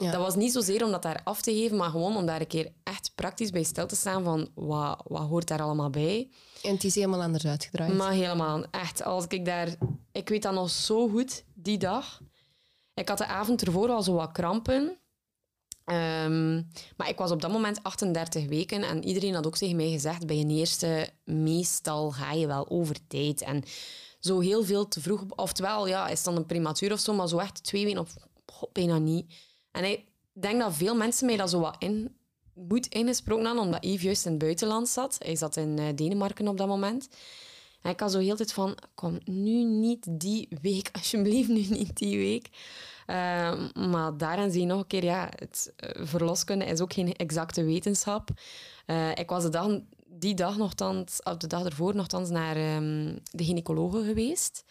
Ja. 0.00 0.10
Dat 0.10 0.20
was 0.20 0.34
niet 0.34 0.52
zozeer 0.52 0.84
om 0.84 0.90
dat 0.90 1.02
daar 1.02 1.20
af 1.24 1.42
te 1.42 1.52
geven, 1.52 1.76
maar 1.76 1.90
gewoon 1.90 2.16
om 2.16 2.26
daar 2.26 2.40
een 2.40 2.46
keer 2.46 2.72
echt 2.82 3.12
praktisch 3.14 3.50
bij 3.50 3.62
stil 3.62 3.86
te 3.86 3.96
staan 3.96 4.24
van 4.24 4.48
wat, 4.54 5.02
wat 5.04 5.28
hoort 5.28 5.48
daar 5.48 5.62
allemaal 5.62 5.90
bij. 5.90 6.30
En 6.62 6.74
het 6.74 6.84
is 6.84 6.94
helemaal 6.94 7.22
anders 7.22 7.46
uitgedraaid. 7.46 7.96
Maar 7.96 8.12
helemaal, 8.12 8.64
echt. 8.70 9.02
Als 9.02 9.24
ik 9.28 9.44
daar... 9.44 9.68
Ik 10.12 10.28
weet 10.28 10.42
dat 10.42 10.52
nog 10.52 10.70
zo 10.70 11.08
goed, 11.08 11.44
die 11.54 11.78
dag. 11.78 12.20
Ik 12.94 13.08
had 13.08 13.18
de 13.18 13.26
avond 13.26 13.66
ervoor 13.66 13.88
al 13.88 14.02
zo 14.02 14.12
wat 14.12 14.32
krampen. 14.32 14.98
Ehm, 15.84 16.54
maar 16.96 17.08
ik 17.08 17.18
was 17.18 17.30
op 17.30 17.40
dat 17.40 17.52
moment 17.52 17.82
38 17.82 18.46
weken 18.46 18.82
en 18.82 19.04
iedereen 19.04 19.34
had 19.34 19.46
ook 19.46 19.56
tegen 19.56 19.76
mij 19.76 19.90
gezegd, 19.90 20.26
bij 20.26 20.36
een 20.36 20.50
eerste, 20.50 21.08
meestal 21.24 22.10
ga 22.10 22.32
je 22.32 22.46
wel 22.46 22.70
over 22.70 22.96
tijd. 23.06 23.42
En 23.42 23.62
zo 24.20 24.40
heel 24.40 24.64
veel 24.64 24.88
te 24.88 25.00
vroeg, 25.00 25.24
oftewel, 25.36 25.86
ja, 25.86 26.08
is 26.08 26.22
dan 26.22 26.36
een 26.36 26.46
prematuur 26.46 26.92
of 26.92 27.00
zo, 27.00 27.14
maar 27.14 27.28
zo 27.28 27.38
echt 27.38 27.64
twee 27.64 27.84
weken 27.84 28.00
of 28.00 28.14
bijna 28.72 28.98
niet. 28.98 29.32
En 29.72 29.84
ik 29.84 30.04
denk 30.32 30.60
dat 30.60 30.74
veel 30.74 30.94
mensen 30.94 31.26
mij 31.26 31.36
dat 31.36 31.50
zo 31.50 31.60
wat 31.60 31.76
in 31.78 32.14
moet 32.54 32.86
ingesproken 32.86 33.44
hadden, 33.44 33.64
omdat 33.64 33.84
Yves 33.84 34.02
juist 34.02 34.24
in 34.24 34.30
het 34.30 34.40
buitenland 34.40 34.88
zat. 34.88 35.16
Hij 35.18 35.36
zat 35.36 35.56
in 35.56 35.78
eh, 35.78 35.86
Denemarken 35.94 36.48
op 36.48 36.56
dat 36.56 36.68
moment. 36.68 37.08
En 37.82 37.90
ik 37.90 38.00
had 38.00 38.12
zo 38.12 38.18
heel 38.18 38.36
tijd 38.36 38.52
van, 38.52 38.76
kom, 38.94 39.18
nu 39.24 39.64
niet 39.64 40.06
die 40.10 40.48
week, 40.62 40.88
alsjeblieft, 40.98 41.48
nu 41.48 41.66
niet 41.68 41.96
die 41.96 42.18
week. 42.18 42.48
Ehm, 43.06 43.90
maar 43.90 44.16
daarin 44.16 44.50
zie 44.50 44.60
je 44.60 44.66
nog 44.66 44.80
een 44.80 44.86
keer, 44.86 45.04
ja, 45.04 45.28
het 45.34 45.72
eh, 45.76 46.06
verloskunde 46.06 46.64
is 46.64 46.80
ook 46.80 46.92
geen 46.92 47.16
exacte 47.16 47.64
wetenschap. 47.64 48.30
Eh, 48.86 49.10
ik 49.14 49.28
was 49.28 49.50
de 49.50 49.82
die 50.06 50.34
dag 50.34 50.56
nogthans, 50.56 51.22
of 51.22 51.36
de 51.36 51.46
dag 51.46 51.64
ervoor 51.64 51.94
nogthans, 51.94 52.30
naar 52.30 52.56
ehm, 52.56 53.16
de 53.30 53.44
gynaecologe 53.44 54.04
geweest. 54.04 54.64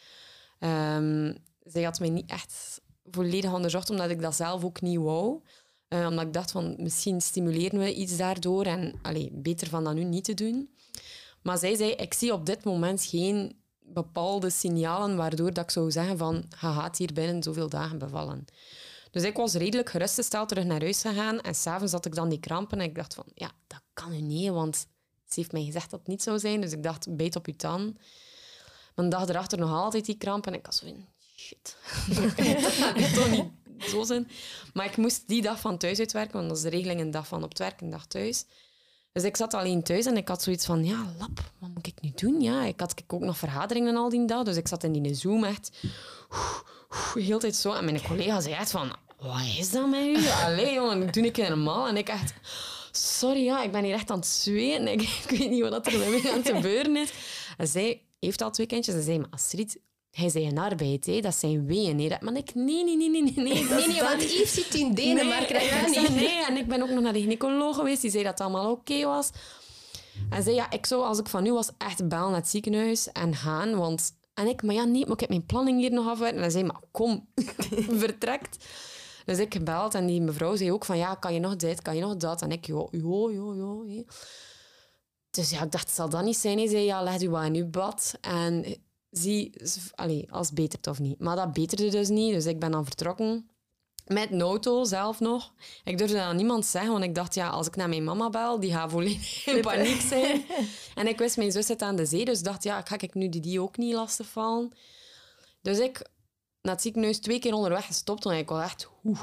Ehm, 0.59 1.33
zij 1.63 1.83
had 1.83 1.99
mij 1.99 2.09
niet 2.09 2.29
echt 2.29 2.81
volledig 3.11 3.53
onderzocht, 3.53 3.89
omdat 3.89 4.09
ik 4.09 4.21
dat 4.21 4.35
zelf 4.35 4.63
ook 4.63 4.81
niet 4.81 4.99
wou. 4.99 5.41
Eh, 5.87 6.05
omdat 6.07 6.25
ik 6.25 6.33
dacht 6.33 6.51
van, 6.51 6.75
misschien 6.77 7.21
stimuleren 7.21 7.79
we 7.79 7.93
iets 7.93 8.17
daardoor 8.17 8.65
en 8.65 8.99
allee, 9.01 9.29
beter 9.33 9.67
van 9.67 9.83
dat 9.83 9.93
nu 9.93 10.03
niet 10.03 10.23
te 10.23 10.33
doen. 10.33 10.75
Maar 11.41 11.57
zij 11.57 11.75
zei, 11.75 11.91
ik 11.91 12.13
zie 12.13 12.33
op 12.33 12.45
dit 12.45 12.63
moment 12.63 13.03
geen 13.03 13.57
bepaalde 13.79 14.49
signalen 14.49 15.15
waardoor 15.15 15.53
dat 15.53 15.63
ik 15.63 15.71
zou 15.71 15.91
zeggen 15.91 16.17
van, 16.17 16.45
gaat 16.49 16.97
hier 16.97 17.13
binnen 17.13 17.43
zoveel 17.43 17.69
dagen 17.69 17.97
bevallen. 17.97 18.45
Dus 19.11 19.23
ik 19.23 19.35
was 19.35 19.53
redelijk 19.53 19.89
gerustgesteld 19.89 20.47
terug 20.47 20.63
naar 20.63 20.81
huis 20.81 21.01
gegaan 21.01 21.41
en 21.41 21.55
s'avonds 21.55 21.93
had 21.93 22.05
ik 22.05 22.15
dan 22.15 22.29
die 22.29 22.39
krampen 22.39 22.79
en 22.79 22.85
ik 22.85 22.95
dacht 22.95 23.13
van, 23.13 23.25
ja, 23.33 23.51
dat 23.67 23.81
kan 23.93 24.11
nu 24.11 24.21
niet, 24.21 24.49
want 24.49 24.87
ze 25.25 25.39
heeft 25.39 25.51
mij 25.51 25.63
gezegd 25.63 25.89
dat 25.89 25.99
het 25.99 26.07
niet 26.07 26.23
zou 26.23 26.39
zijn. 26.39 26.61
Dus 26.61 26.71
ik 26.71 26.83
dacht, 26.83 27.15
beet 27.15 27.35
op 27.35 27.45
je. 27.45 27.53
Maar 27.61 27.93
een 28.95 29.09
dag 29.09 29.27
erachter 29.27 29.57
nog 29.57 29.71
altijd 29.71 30.05
die 30.05 30.17
krampen 30.17 30.53
en 30.53 30.59
ik 30.59 30.65
was 30.65 30.77
zo 30.77 30.85
shit, 31.39 31.75
gaat 32.79 33.13
toch 33.13 33.29
niet 33.29 33.51
zo 33.79 34.03
zijn. 34.03 34.27
Maar 34.73 34.85
ik 34.85 34.97
moest 34.97 35.27
die 35.27 35.41
dag 35.41 35.59
van 35.59 35.77
thuis 35.77 35.99
uitwerken, 35.99 36.33
want 36.33 36.47
dat 36.47 36.57
is 36.57 36.63
de 36.63 36.69
regeling 36.69 36.99
een 36.99 37.11
dag 37.11 37.27
van 37.27 37.43
op 37.43 37.49
het 37.49 37.59
werk, 37.59 37.81
een 37.81 37.89
dag 37.89 38.05
thuis. 38.05 38.45
Dus 39.11 39.23
ik 39.23 39.37
zat 39.37 39.53
alleen 39.53 39.83
thuis 39.83 40.05
en 40.05 40.17
ik 40.17 40.27
had 40.27 40.43
zoiets 40.43 40.65
van, 40.65 40.85
ja, 40.85 41.13
lap, 41.19 41.51
wat 41.59 41.69
moet 41.69 41.87
ik 41.87 42.01
nu 42.01 42.11
doen? 42.15 42.41
Ja, 42.41 42.63
ik 42.63 42.79
had 42.79 43.03
ook 43.07 43.21
nog 43.21 43.37
vergaderingen 43.37 43.95
al 43.95 44.09
die 44.09 44.25
dag, 44.25 44.43
dus 44.43 44.55
ik 44.55 44.67
zat 44.67 44.83
in 44.83 44.91
die 44.91 45.13
Zoom 45.13 45.43
echt 45.43 45.71
de 47.13 47.21
hele 47.21 47.37
tijd 47.37 47.55
zo. 47.55 47.73
En 47.73 47.85
mijn 47.85 48.01
collega 48.01 48.41
zei 48.41 48.53
echt 48.53 48.71
van, 48.71 48.95
wat 49.17 49.41
is 49.57 49.71
dat 49.71 49.89
met 49.89 50.05
u? 50.05 50.27
Allee, 50.27 50.73
jongen, 50.73 51.11
doe 51.11 51.25
ik 51.25 51.37
normaal. 51.37 51.87
En 51.87 51.97
ik 51.97 52.09
echt, 52.09 52.33
sorry, 52.91 53.43
ja, 53.43 53.63
ik 53.63 53.71
ben 53.71 53.83
hier 53.83 53.93
echt 53.93 54.11
aan 54.11 54.17
het 54.17 54.27
zweten. 54.27 54.87
Ik, 54.87 55.01
ik 55.29 55.37
weet 55.37 55.49
niet 55.49 55.61
wat 55.61 55.87
er 55.87 55.99
met 55.99 56.09
mij 56.09 56.31
aan 56.31 56.37
het 56.37 56.49
gebeuren 56.49 56.95
is. 56.95 57.11
En 57.57 57.67
zij 57.67 58.01
heeft 58.19 58.41
al 58.41 58.51
twee 58.51 58.67
kindjes 58.67 58.95
en 58.95 59.03
zei, 59.03 59.19
maar 59.19 59.29
Astrid, 59.29 59.79
hij 60.11 60.29
zei 60.29 60.47
een 60.47 60.57
arbeid, 60.57 61.05
hè? 61.05 61.19
dat 61.19 61.35
zijn 61.35 61.65
weeën. 61.65 61.99
Hè? 61.99 62.15
Maar 62.19 62.35
ik, 62.35 62.55
nee, 62.55 62.83
nee, 62.83 62.97
nee, 62.97 63.09
nee, 63.09 63.21
nee. 63.21 63.33
Nee, 63.35 63.63
Nee, 63.63 63.87
nee, 63.87 64.01
want 64.01 64.21
Yves 64.21 64.53
zit 64.53 64.73
in 64.73 64.93
Denemarken. 64.93 65.55
Nee, 65.55 65.69
dat 65.69 65.93
zei, 65.93 66.07
niet. 66.09 66.15
nee, 66.15 66.45
en 66.45 66.57
ik 66.57 66.67
ben 66.67 66.81
ook 66.81 66.89
nog 66.89 67.03
naar 67.03 67.13
de 67.13 67.19
gynaecoloog 67.21 67.75
geweest. 67.75 68.01
Die 68.01 68.11
zei 68.11 68.23
dat 68.23 68.31
het 68.31 68.41
allemaal 68.41 68.71
oké 68.71 69.05
was. 69.05 69.29
En 70.29 70.43
zei, 70.43 70.55
ja, 70.55 70.71
ik 70.71 70.85
zou 70.85 71.03
als 71.03 71.19
ik 71.19 71.27
van 71.27 71.43
nu 71.43 71.53
was 71.53 71.71
echt 71.77 72.07
bellen 72.07 72.29
naar 72.31 72.39
het 72.39 72.49
ziekenhuis 72.49 73.11
en 73.11 73.35
gaan. 73.35 73.75
Want... 73.75 74.17
En 74.33 74.47
ik, 74.47 74.63
maar 74.63 74.75
ja, 74.75 74.83
nee, 74.83 75.03
maar 75.03 75.13
ik 75.13 75.19
heb 75.19 75.29
mijn 75.29 75.45
planning 75.45 75.79
hier 75.79 75.91
nog 75.91 76.07
afwerken. 76.07 76.35
En 76.35 76.41
hij 76.41 76.51
zei, 76.51 76.63
maar 76.63 76.79
kom, 76.91 77.27
vertrekt. 78.03 78.65
Dus 79.25 79.37
ik 79.37 79.53
gebeld 79.53 79.93
en 79.93 80.05
die 80.05 80.21
mevrouw 80.21 80.55
zei 80.55 80.71
ook 80.71 80.85
van, 80.85 80.97
ja, 80.97 81.15
kan 81.15 81.33
je 81.33 81.39
nog 81.39 81.55
dit, 81.55 81.81
kan 81.81 81.95
je 81.95 82.01
nog 82.01 82.15
dat? 82.15 82.41
En 82.41 82.51
ik, 82.51 82.65
jo, 82.65 82.87
jo, 82.91 83.31
jo, 83.31 83.55
jo. 83.55 83.85
hè. 83.87 84.03
Dus 85.31 85.49
ja, 85.49 85.63
ik 85.63 85.71
dacht, 85.71 85.89
zal 85.89 86.09
dat 86.09 86.23
niet 86.23 86.37
zijn? 86.37 86.57
Hij 86.57 86.67
zei, 86.67 86.83
ja, 86.83 87.03
leg 87.03 87.21
u 87.21 87.29
wat 87.29 87.45
in 87.45 87.55
uw 87.55 87.69
bad. 87.69 88.17
En 88.21 88.65
zie, 89.11 89.53
allee, 89.95 90.31
als 90.31 90.45
het 90.47 90.55
betert 90.55 90.87
of 90.87 90.99
niet. 90.99 91.19
Maar 91.19 91.35
dat 91.35 91.53
beterde 91.53 91.89
dus 91.89 92.09
niet, 92.09 92.33
dus 92.33 92.45
ik 92.45 92.59
ben 92.59 92.71
dan 92.71 92.85
vertrokken. 92.85 93.49
Met 94.05 94.41
auto 94.41 94.83
zelf 94.83 95.19
nog. 95.19 95.53
Ik 95.83 95.97
durfde 95.97 96.15
dat 96.15 96.25
aan 96.25 96.35
niemand 96.35 96.65
zeggen, 96.65 96.91
want 96.91 97.03
ik 97.03 97.15
dacht, 97.15 97.33
ja, 97.35 97.49
als 97.49 97.67
ik 97.67 97.75
naar 97.75 97.89
mijn 97.89 98.03
mama 98.03 98.29
bel, 98.29 98.59
die 98.59 98.71
gaat 98.71 98.91
volledig 98.91 99.45
in 99.47 99.61
paniek 99.61 100.01
zijn. 100.01 100.45
en 100.95 101.07
ik 101.07 101.17
wist, 101.17 101.37
mijn 101.37 101.51
zus 101.51 101.65
zit 101.65 101.81
aan 101.81 101.95
de 101.95 102.05
zee, 102.05 102.25
dus 102.25 102.37
ik 102.39 102.43
dacht, 102.43 102.63
ja, 102.63 102.81
ga 102.81 102.99
ik 102.99 103.13
nu 103.13 103.29
die, 103.29 103.41
die 103.41 103.61
ook 103.61 103.77
niet 103.77 103.93
lastigvallen? 103.93 104.71
Dus 105.61 105.79
ik 105.79 106.09
naar 106.61 106.73
het 106.73 106.81
ziekenhuis 106.81 107.19
twee 107.19 107.39
keer 107.39 107.53
onderweg 107.53 107.85
gestopt, 107.85 108.23
want 108.23 108.37
ik 108.39 108.49
was 108.49 108.63
echt, 108.63 108.89
oeh. 109.03 109.21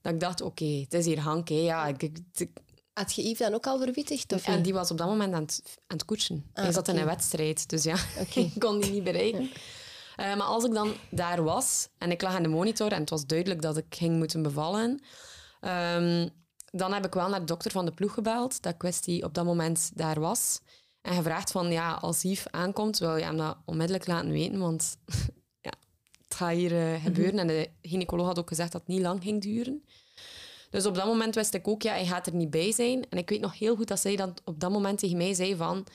Dat 0.00 0.12
ik 0.12 0.20
dacht, 0.20 0.40
oké, 0.40 0.64
het 0.64 0.94
is 0.94 1.06
hier 1.06 1.20
Hank, 1.20 1.48
hè. 1.48 1.54
Ja, 1.54 1.86
ik, 1.86 2.02
ik- 2.02 2.18
ik- 2.36 2.58
Had 3.00 3.14
je 3.14 3.22
Yves 3.22 3.38
dan 3.38 3.54
ook 3.54 3.66
al 3.66 3.78
verwittigd? 3.78 4.32
Of 4.32 4.46
en 4.46 4.62
die 4.62 4.72
was 4.72 4.90
op 4.90 4.98
dat 4.98 5.06
moment 5.06 5.34
aan 5.34 5.42
het, 5.42 5.62
aan 5.86 5.96
het 5.96 6.04
koetsen. 6.04 6.44
Hij 6.52 6.72
zat 6.72 6.88
in 6.88 6.96
een 6.96 7.04
wedstrijd, 7.04 7.68
dus 7.68 7.82
ja, 7.82 7.96
ik 8.34 8.52
kon 8.58 8.80
die 8.80 8.90
niet 8.90 9.04
bereiken. 9.04 9.50
Eh, 10.16 10.36
maar 10.36 10.46
als 10.46 10.64
ik 10.64 10.72
dan 10.72 10.92
daar 11.10 11.42
was 11.42 11.88
en 11.98 12.10
ik 12.10 12.22
lag 12.22 12.34
aan 12.34 12.42
de 12.42 12.48
monitor 12.48 12.92
en 12.92 13.00
het 13.00 13.10
was 13.10 13.26
duidelijk 13.26 13.62
dat 13.62 13.76
ik 13.76 13.84
ging 13.88 14.16
moeten 14.16 14.42
bevallen, 14.42 15.02
ehm, 15.60 16.28
dan 16.70 16.92
heb 16.92 17.06
ik 17.06 17.14
wel 17.14 17.28
naar 17.28 17.40
de 17.40 17.46
dokter 17.46 17.70
van 17.70 17.84
de 17.84 17.92
ploeg 17.92 18.14
gebeld, 18.14 18.62
dat 18.62 18.74
ik 18.74 18.82
wist 18.82 19.04
die 19.04 19.24
op 19.24 19.34
dat 19.34 19.44
moment 19.44 19.90
daar 19.94 20.20
was. 20.20 20.60
En 21.02 21.14
gevraagd 21.14 21.50
van, 21.50 21.72
ja, 21.72 21.92
als 21.92 22.22
Yves 22.22 22.50
aankomt, 22.50 22.98
wil 22.98 23.16
je 23.16 23.24
hem 23.24 23.36
dat 23.36 23.56
onmiddellijk 23.64 24.06
laten 24.06 24.30
weten, 24.30 24.58
want 24.58 24.96
ja, 25.66 25.72
het 26.22 26.34
gaat 26.34 26.52
hier 26.54 26.92
eh, 26.92 27.02
gebeuren. 27.02 27.38
En 27.38 27.46
de 27.46 27.70
gynaecoloog 27.82 28.26
had 28.26 28.38
ook 28.38 28.48
gezegd 28.48 28.72
dat 28.72 28.80
het 28.80 28.90
niet 28.90 29.02
lang 29.02 29.22
ging 29.22 29.42
duren. 29.42 29.84
Dus 30.70 30.86
op 30.86 30.94
dat 30.94 31.06
moment 31.06 31.34
wist 31.34 31.54
ik 31.54 31.68
ook, 31.68 31.82
ja, 31.82 31.92
hij 31.92 32.06
gaat 32.06 32.26
er 32.26 32.34
niet 32.34 32.50
bij 32.50 32.72
zijn. 32.72 33.08
En 33.08 33.18
ik 33.18 33.28
weet 33.28 33.40
nog 33.40 33.58
heel 33.58 33.76
goed 33.76 33.88
dat 33.88 34.00
zij 34.00 34.16
dan 34.16 34.34
op 34.44 34.60
dat 34.60 34.70
moment 34.70 34.98
tegen 34.98 35.16
mij 35.16 35.34
zei 35.34 35.56
van... 35.56 35.86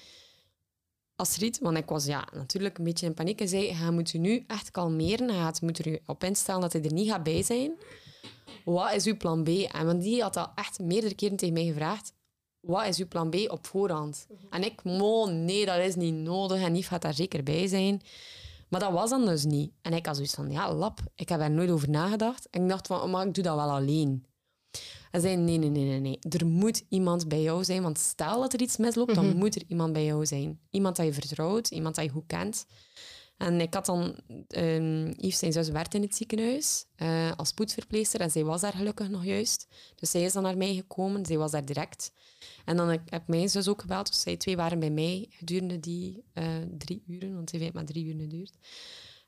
Astrid, 1.15 1.59
want 1.59 1.77
ik 1.77 1.89
was 1.89 2.05
ja, 2.05 2.27
natuurlijk 2.33 2.77
een 2.77 2.83
beetje 2.83 3.05
in 3.05 3.13
paniek 3.13 3.41
en 3.41 3.47
zei, 3.47 3.73
hij 3.73 3.91
moet 3.91 4.13
u 4.13 4.17
nu 4.17 4.43
echt 4.47 4.71
kalmeren. 4.71 5.29
Hij 5.29 5.53
moet 5.61 5.85
er 5.85 5.99
op 6.05 6.23
instellen 6.23 6.61
dat 6.61 6.73
hij 6.73 6.83
er 6.83 6.93
niet 6.93 7.09
gaat 7.09 7.23
bij 7.23 7.43
zijn. 7.43 7.71
Wat 8.65 8.93
is 8.93 9.05
uw 9.05 9.17
plan 9.17 9.43
B? 9.43 9.47
En 9.47 9.85
want 9.85 10.01
die 10.01 10.21
had 10.21 10.37
al 10.37 10.51
echt 10.55 10.79
meerdere 10.79 11.15
keren 11.15 11.37
tegen 11.37 11.53
mij 11.53 11.65
gevraagd. 11.65 12.13
Wat 12.59 12.85
is 12.85 12.97
uw 12.97 13.07
plan 13.07 13.29
B 13.29 13.35
op 13.35 13.67
voorhand? 13.67 14.27
En 14.49 14.63
ik, 14.63 14.83
mo, 14.83 15.25
nee, 15.25 15.65
dat 15.65 15.77
is 15.77 15.95
niet 15.95 16.13
nodig. 16.13 16.61
En 16.61 16.75
Yves 16.75 16.87
gaat 16.87 17.01
daar 17.01 17.13
zeker 17.13 17.43
bij 17.43 17.67
zijn. 17.67 18.01
Maar 18.69 18.79
dat 18.79 18.91
was 18.91 19.09
dan 19.09 19.25
dus 19.25 19.45
niet. 19.45 19.71
En 19.81 19.93
ik 19.93 20.05
had 20.05 20.15
zoiets 20.15 20.33
van, 20.33 20.51
ja, 20.51 20.73
lap, 20.73 20.99
ik 21.15 21.29
heb 21.29 21.39
daar 21.39 21.51
nooit 21.51 21.69
over 21.69 21.89
nagedacht. 21.89 22.49
En 22.49 22.61
ik 22.61 22.69
dacht 22.69 22.87
van, 22.87 23.01
oh, 23.01 23.11
maar 23.11 23.27
ik 23.27 23.33
doe 23.33 23.43
dat 23.43 23.55
wel 23.55 23.71
alleen. 23.71 24.25
Hij 25.11 25.19
zei, 25.21 25.35
nee, 25.35 25.57
nee, 25.57 25.69
nee, 25.69 25.85
nee, 25.85 25.99
nee. 25.99 26.19
Er 26.29 26.45
moet 26.45 26.83
iemand 26.89 27.27
bij 27.27 27.41
jou 27.41 27.63
zijn. 27.63 27.81
Want 27.81 27.99
stel 27.99 28.41
dat 28.41 28.53
er 28.53 28.61
iets 28.61 28.77
misloopt, 28.77 29.15
dan 29.15 29.37
moet 29.37 29.55
er 29.55 29.63
iemand 29.67 29.93
bij 29.93 30.05
jou 30.05 30.25
zijn. 30.25 30.59
Iemand 30.69 30.95
dat 30.95 31.05
je 31.05 31.13
vertrouwt, 31.13 31.71
iemand 31.71 31.95
dat 31.95 32.05
je 32.05 32.11
goed 32.11 32.27
kent. 32.27 32.65
En 33.37 33.61
ik 33.61 33.73
had 33.73 33.85
dan... 33.85 34.15
ehm 34.47 35.13
Yves, 35.17 35.39
zijn 35.39 35.51
zus, 35.51 35.69
werkte 35.69 35.97
in 35.97 36.03
het 36.03 36.15
ziekenhuis 36.15 36.85
eh, 36.95 37.31
als 37.35 37.49
spoedverpleegster. 37.49 38.19
En 38.19 38.31
zij 38.31 38.43
was 38.43 38.61
daar 38.61 38.73
gelukkig 38.73 39.09
nog 39.09 39.25
juist. 39.25 39.67
Dus 39.95 40.11
zij 40.11 40.21
is 40.21 40.33
dan 40.33 40.43
naar 40.43 40.57
mij 40.57 40.73
gekomen. 40.73 41.25
Zij 41.25 41.37
was 41.37 41.51
daar 41.51 41.65
direct. 41.65 42.11
En 42.65 42.77
dan 42.77 42.89
heb 42.89 43.27
mijn 43.27 43.49
zus 43.49 43.67
ook 43.67 43.81
gebeld. 43.81 44.07
Dus 44.07 44.21
zij 44.21 44.37
twee 44.37 44.55
waren 44.55 44.79
bij 44.79 44.89
mij 44.89 45.25
gedurende 45.29 45.79
die 45.79 46.23
eh, 46.33 46.45
drie 46.77 47.03
uren. 47.07 47.35
Want 47.35 47.49
zij 47.49 47.59
heeft 47.59 47.73
maar 47.73 47.85
drie 47.85 48.05
uur 48.05 48.19
geduurd. 48.19 48.53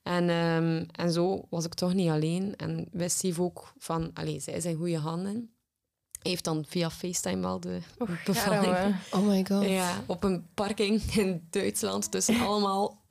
En, 0.08 0.30
ehm, 0.30 0.86
en 0.92 1.12
zo 1.12 1.46
was 1.50 1.66
ik 1.66 1.74
toch 1.74 1.94
niet 1.94 2.10
alleen. 2.10 2.56
En 2.56 2.88
wist 2.92 3.22
Yves 3.24 3.40
ook 3.40 3.74
van... 3.78 4.12
Allee, 4.14 4.40
zij 4.40 4.54
is 4.54 4.66
in 4.66 4.76
goede 4.76 4.98
handen. 4.98 5.52
Hij 6.22 6.32
heeft 6.32 6.44
dan 6.44 6.66
via 6.68 6.90
FaceTime 6.90 7.42
wel 7.42 7.60
de 7.60 7.80
bevalling. 8.26 8.74
Arme. 8.76 8.96
Oh 9.12 9.28
my 9.28 9.46
god. 9.48 9.64
Ja, 9.70 10.04
op 10.06 10.24
een 10.24 10.48
parking 10.54 11.02
in 11.02 11.48
Duitsland 11.50 12.12
tussen 12.12 12.40
allemaal 12.48 13.06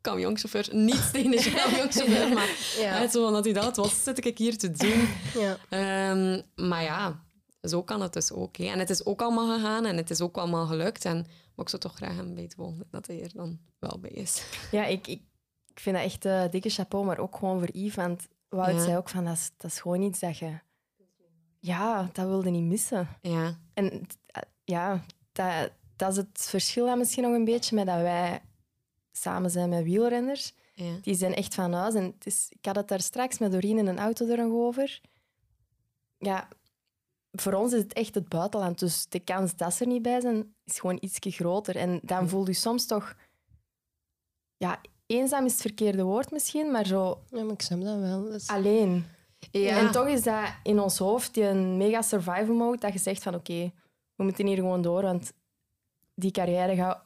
camionchauffeurs. 0.00 0.68
Niet 0.72 1.12
tegen 1.12 1.30
de 1.36 1.52
camionchauffeur, 1.54 2.32
maar 2.32 2.48
Ja. 2.78 3.08
zo 3.08 3.24
van 3.24 3.32
dat 3.32 3.44
hij 3.44 3.52
dat 3.54 3.76
was, 3.76 4.02
zit 4.02 4.24
ik 4.26 4.38
hier 4.38 4.58
te 4.58 4.70
doen. 4.70 5.08
Ja. 5.42 5.56
Ehm, 5.68 6.42
maar 6.68 6.82
ja, 6.82 7.24
zo 7.62 7.82
kan 7.82 8.00
het 8.02 8.12
dus 8.12 8.32
ook. 8.32 8.56
hè. 8.56 8.64
En 8.64 8.78
het 8.78 8.90
is 8.90 9.04
ook 9.04 9.22
allemaal 9.22 9.56
gegaan 9.56 9.84
en 9.84 9.96
het 9.96 10.10
is 10.10 10.20
ook 10.20 10.36
allemaal 10.36 10.66
gelukt. 10.66 11.04
En, 11.04 11.16
maar 11.16 11.64
ik 11.64 11.68
zou 11.68 11.82
toch 11.82 11.94
graag 11.94 12.14
hem 12.16 12.34
bij 12.34 12.42
het 12.42 12.54
volgende 12.54 12.86
dat 12.90 13.06
hij 13.06 13.22
er 13.22 13.30
dan 13.34 13.58
wel 13.78 13.98
bij 14.00 14.10
is. 14.10 14.42
Ja, 14.70 14.84
ik, 14.86 15.06
ik, 15.06 15.20
ik 15.78 15.84
vind 15.84 15.96
dat 15.96 16.04
echt 16.04 16.24
eh, 16.24 16.44
dikke 16.50 16.68
chapeau, 16.68 17.04
maar 17.04 17.18
ook 17.18 17.36
gewoon 17.36 17.58
voor 17.58 17.70
Yves. 17.76 17.94
Want 17.94 18.28
Wout 18.48 18.74
Ja. 18.74 18.82
zei 18.82 18.96
ook 18.96 19.08
van, 19.08 19.24
dat 19.24 19.34
is, 19.34 19.50
dat 19.56 19.70
is 19.70 19.80
gewoon 19.80 20.02
iets 20.02 20.18
dat 20.20 20.38
je... 20.38 20.58
Ja, 21.60 22.10
dat 22.12 22.26
wilde 22.26 22.50
niet 22.50 22.62
missen. 22.64 23.08
Ja, 23.22 23.58
En 23.74 24.06
eh, 24.26 24.42
ja, 24.64 25.04
dat, 25.32 25.70
dat 25.96 26.10
is 26.10 26.16
het 26.16 26.46
verschil 26.48 26.86
dan 26.86 26.98
misschien 26.98 27.22
nog 27.22 27.32
een 27.32 27.44
beetje 27.44 27.74
met 27.74 27.86
dat 27.86 28.00
wij 28.00 28.42
samen 29.12 29.50
zijn 29.50 29.68
met 29.68 29.84
wielrenners. 29.84 30.52
ja. 30.74 30.98
Die 31.02 31.14
zijn 31.14 31.34
echt 31.34 31.54
van 31.54 31.72
huis. 31.72 31.94
En 31.94 32.04
het 32.04 32.26
is, 32.26 32.46
ik 32.50 32.64
had 32.66 32.76
het 32.76 32.88
daar 32.88 33.00
straks 33.00 33.38
met 33.38 33.52
Doreen 33.52 33.78
in 33.78 33.86
een 33.86 33.98
auto 33.98 34.26
er 34.26 34.36
nog 34.36 34.52
over. 34.52 35.00
ja, 36.18 36.48
voor 37.32 37.52
ons 37.52 37.72
is 37.72 37.82
het 37.82 37.92
echt 37.92 38.14
het 38.14 38.28
buitenland. 38.28 38.78
Dus 38.78 39.08
de 39.08 39.20
kans 39.20 39.56
dat 39.56 39.74
ze 39.74 39.84
er 39.84 39.90
niet 39.90 40.02
bij 40.02 40.20
zijn, 40.20 40.54
is 40.64 40.78
gewoon 40.78 40.98
iets 41.00 41.18
groter. 41.20 41.76
En 41.76 42.00
dan 42.02 42.28
voel 42.28 42.46
je 42.46 42.52
soms 42.52 42.86
toch... 42.86 43.16
Ja, 44.56 44.80
eenzaam 45.16 45.44
is 45.44 45.52
het 45.52 45.60
verkeerde 45.60 46.02
woord 46.02 46.30
misschien, 46.30 46.70
maar 46.70 46.86
zo 46.86 47.18
Ja, 47.30 47.42
maar 47.42 47.52
ik 47.52 47.62
snap 47.62 47.82
dat 47.82 47.98
wel. 47.98 48.24
Dat 48.24 48.34
is- 48.34 48.46
alleen. 48.48 49.04
Ja. 49.50 49.78
En 49.78 49.90
toch 49.90 50.06
is 50.06 50.22
dat 50.22 50.44
in 50.62 50.80
ons 50.80 50.98
hoofd 50.98 51.34
die 51.34 51.44
een 51.44 51.76
mega 51.76 52.02
survival 52.02 52.54
mode, 52.54 52.78
dat 52.78 52.92
je 52.92 52.98
zegt 52.98 53.22
van 53.22 53.34
oké, 53.34 53.72
we 54.14 54.24
moeten 54.24 54.46
hier 54.46 54.56
gewoon 54.56 54.82
door, 54.82 55.02
want 55.02 55.32
die 56.14 56.30
carrière 56.30 56.74
gaat 56.74 57.02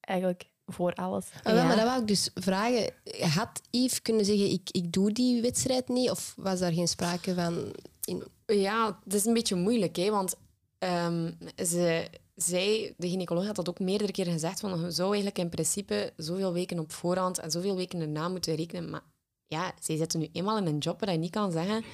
eigenlijk 0.00 0.48
voor 0.66 0.92
alles. 0.94 1.26
Ah, 1.36 1.42
wel, 1.42 1.54
Ja. 1.54 1.64
Maar 1.66 1.76
dat 1.76 1.84
wou 1.84 2.00
ik 2.00 2.08
dus 2.08 2.30
vragen. 2.34 2.92
Had 3.20 3.60
Yves 3.70 4.02
kunnen 4.02 4.24
zeggen, 4.24 4.50
ik, 4.50 4.68
ik 4.70 4.92
doe 4.92 5.12
die 5.12 5.42
wedstrijd 5.42 5.88
niet? 5.88 6.10
Of 6.10 6.34
was 6.36 6.58
daar 6.58 6.72
geen 6.72 6.88
sprake 6.88 7.34
van? 7.34 7.72
In... 8.04 8.22
Ja, 8.46 8.98
het 9.04 9.14
is 9.14 9.24
een 9.24 9.34
beetje 9.34 9.54
moeilijk, 9.54 9.96
hè, 9.96 10.10
want 10.10 10.34
ehm, 10.78 11.32
ze, 11.64 12.08
zij, 12.36 12.94
de 12.96 13.08
gynaecoloog 13.08 13.46
had 13.46 13.56
dat 13.56 13.68
ook 13.68 13.78
meerdere 13.78 14.12
keren 14.12 14.32
gezegd, 14.32 14.60
van 14.60 14.80
je 14.80 14.90
zou 14.90 15.08
eigenlijk 15.08 15.38
in 15.38 15.48
principe 15.48 16.12
zoveel 16.16 16.52
weken 16.52 16.78
op 16.78 16.92
voorhand 16.92 17.38
en 17.38 17.50
zoveel 17.50 17.76
weken 17.76 18.00
erna 18.00 18.28
moeten 18.28 18.54
rekenen. 18.54 18.90
Maar 18.90 19.02
ja, 19.46 19.72
zij 19.80 19.96
zitten 19.96 20.20
nu 20.20 20.28
eenmaal 20.32 20.56
in 20.56 20.66
een 20.66 20.78
job 20.78 21.00
waar 21.00 21.12
je 21.12 21.18
niet 21.18 21.30
kan 21.30 21.52
zeggen, 21.52 21.84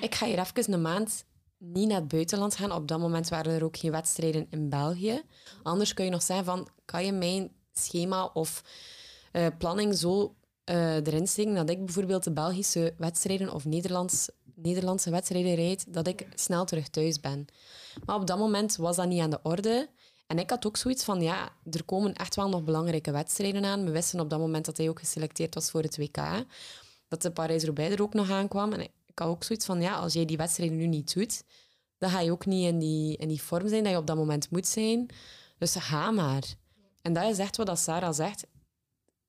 ik 0.00 0.14
ga 0.14 0.26
hier 0.26 0.38
even 0.38 0.72
een 0.72 0.82
maand 0.82 1.24
niet 1.58 1.88
naar 1.88 2.00
het 2.00 2.08
buitenland 2.08 2.56
gaan. 2.56 2.72
Op 2.72 2.88
dat 2.88 2.98
moment 2.98 3.28
waren 3.28 3.52
er 3.52 3.64
ook 3.64 3.76
geen 3.76 3.90
wedstrijden 3.90 4.46
in 4.50 4.68
België. 4.68 5.22
Anders 5.62 5.94
kun 5.94 6.04
je 6.04 6.10
nog 6.10 6.22
zeggen 6.22 6.44
van, 6.44 6.68
kan 6.84 7.04
je 7.04 7.12
mijn 7.12 7.50
schema 7.72 8.24
of 8.24 8.62
eh, 9.32 9.46
planning 9.58 9.96
zo 9.96 10.34
eh, 10.64 10.94
erin 10.94 11.28
steken 11.28 11.54
dat 11.54 11.70
ik 11.70 11.84
bijvoorbeeld 11.84 12.24
de 12.24 12.32
Belgische 12.32 12.94
wedstrijden 12.98 13.52
of 13.52 13.64
Nederlands, 13.64 14.28
Nederlandse 14.54 15.10
wedstrijden 15.10 15.54
rijd, 15.54 15.94
dat 15.94 16.06
ik 16.06 16.26
snel 16.34 16.64
terug 16.64 16.88
thuis 16.88 17.20
ben. 17.20 17.46
Maar 18.04 18.16
op 18.16 18.26
dat 18.26 18.38
moment 18.38 18.76
was 18.76 18.96
dat 18.96 19.08
niet 19.08 19.20
aan 19.20 19.30
de 19.30 19.40
orde. 19.42 19.88
En 20.26 20.38
ik 20.38 20.50
had 20.50 20.66
ook 20.66 20.76
zoiets 20.76 21.04
van, 21.04 21.22
ja, 21.22 21.52
er 21.70 21.84
komen 21.84 22.14
echt 22.14 22.34
wel 22.34 22.48
nog 22.48 22.64
belangrijke 22.64 23.10
wedstrijden 23.10 23.64
aan. 23.64 23.84
We 23.84 23.90
wisten 23.90 24.20
op 24.20 24.30
dat 24.30 24.38
moment 24.38 24.64
dat 24.64 24.76
hij 24.76 24.88
ook 24.88 24.98
geselecteerd 24.98 25.54
was 25.54 25.70
voor 25.70 25.82
het 25.82 25.96
WK. 25.96 26.18
Dat 27.08 27.22
de 27.22 27.30
Parijs-Roubaix 27.30 27.94
er 27.94 28.02
ook 28.02 28.14
nog 28.14 28.30
aankwam. 28.30 28.72
En 28.72 28.80
ik 28.80 29.18
had 29.18 29.28
ook 29.28 29.44
zoiets 29.44 29.66
van, 29.66 29.80
ja, 29.80 29.94
als 29.94 30.12
jij 30.12 30.24
die 30.24 30.36
wedstrijden 30.36 30.76
nu 30.76 30.86
niet 30.86 31.14
doet, 31.14 31.44
dan 31.98 32.10
ga 32.10 32.20
je 32.20 32.30
ook 32.30 32.46
niet 32.46 32.66
in 32.66 32.78
die, 32.78 33.16
in 33.16 33.28
die 33.28 33.42
vorm 33.42 33.68
zijn 33.68 33.82
dat 33.82 33.92
je 33.92 33.98
op 33.98 34.06
dat 34.06 34.16
moment 34.16 34.50
moet 34.50 34.66
zijn. 34.66 35.10
Dus 35.58 35.74
ga 35.74 36.10
maar. 36.10 36.44
En 37.02 37.12
dat 37.12 37.30
is 37.30 37.38
echt 37.38 37.56
wat 37.56 37.78
Sarah 37.78 38.14
zegt. 38.14 38.46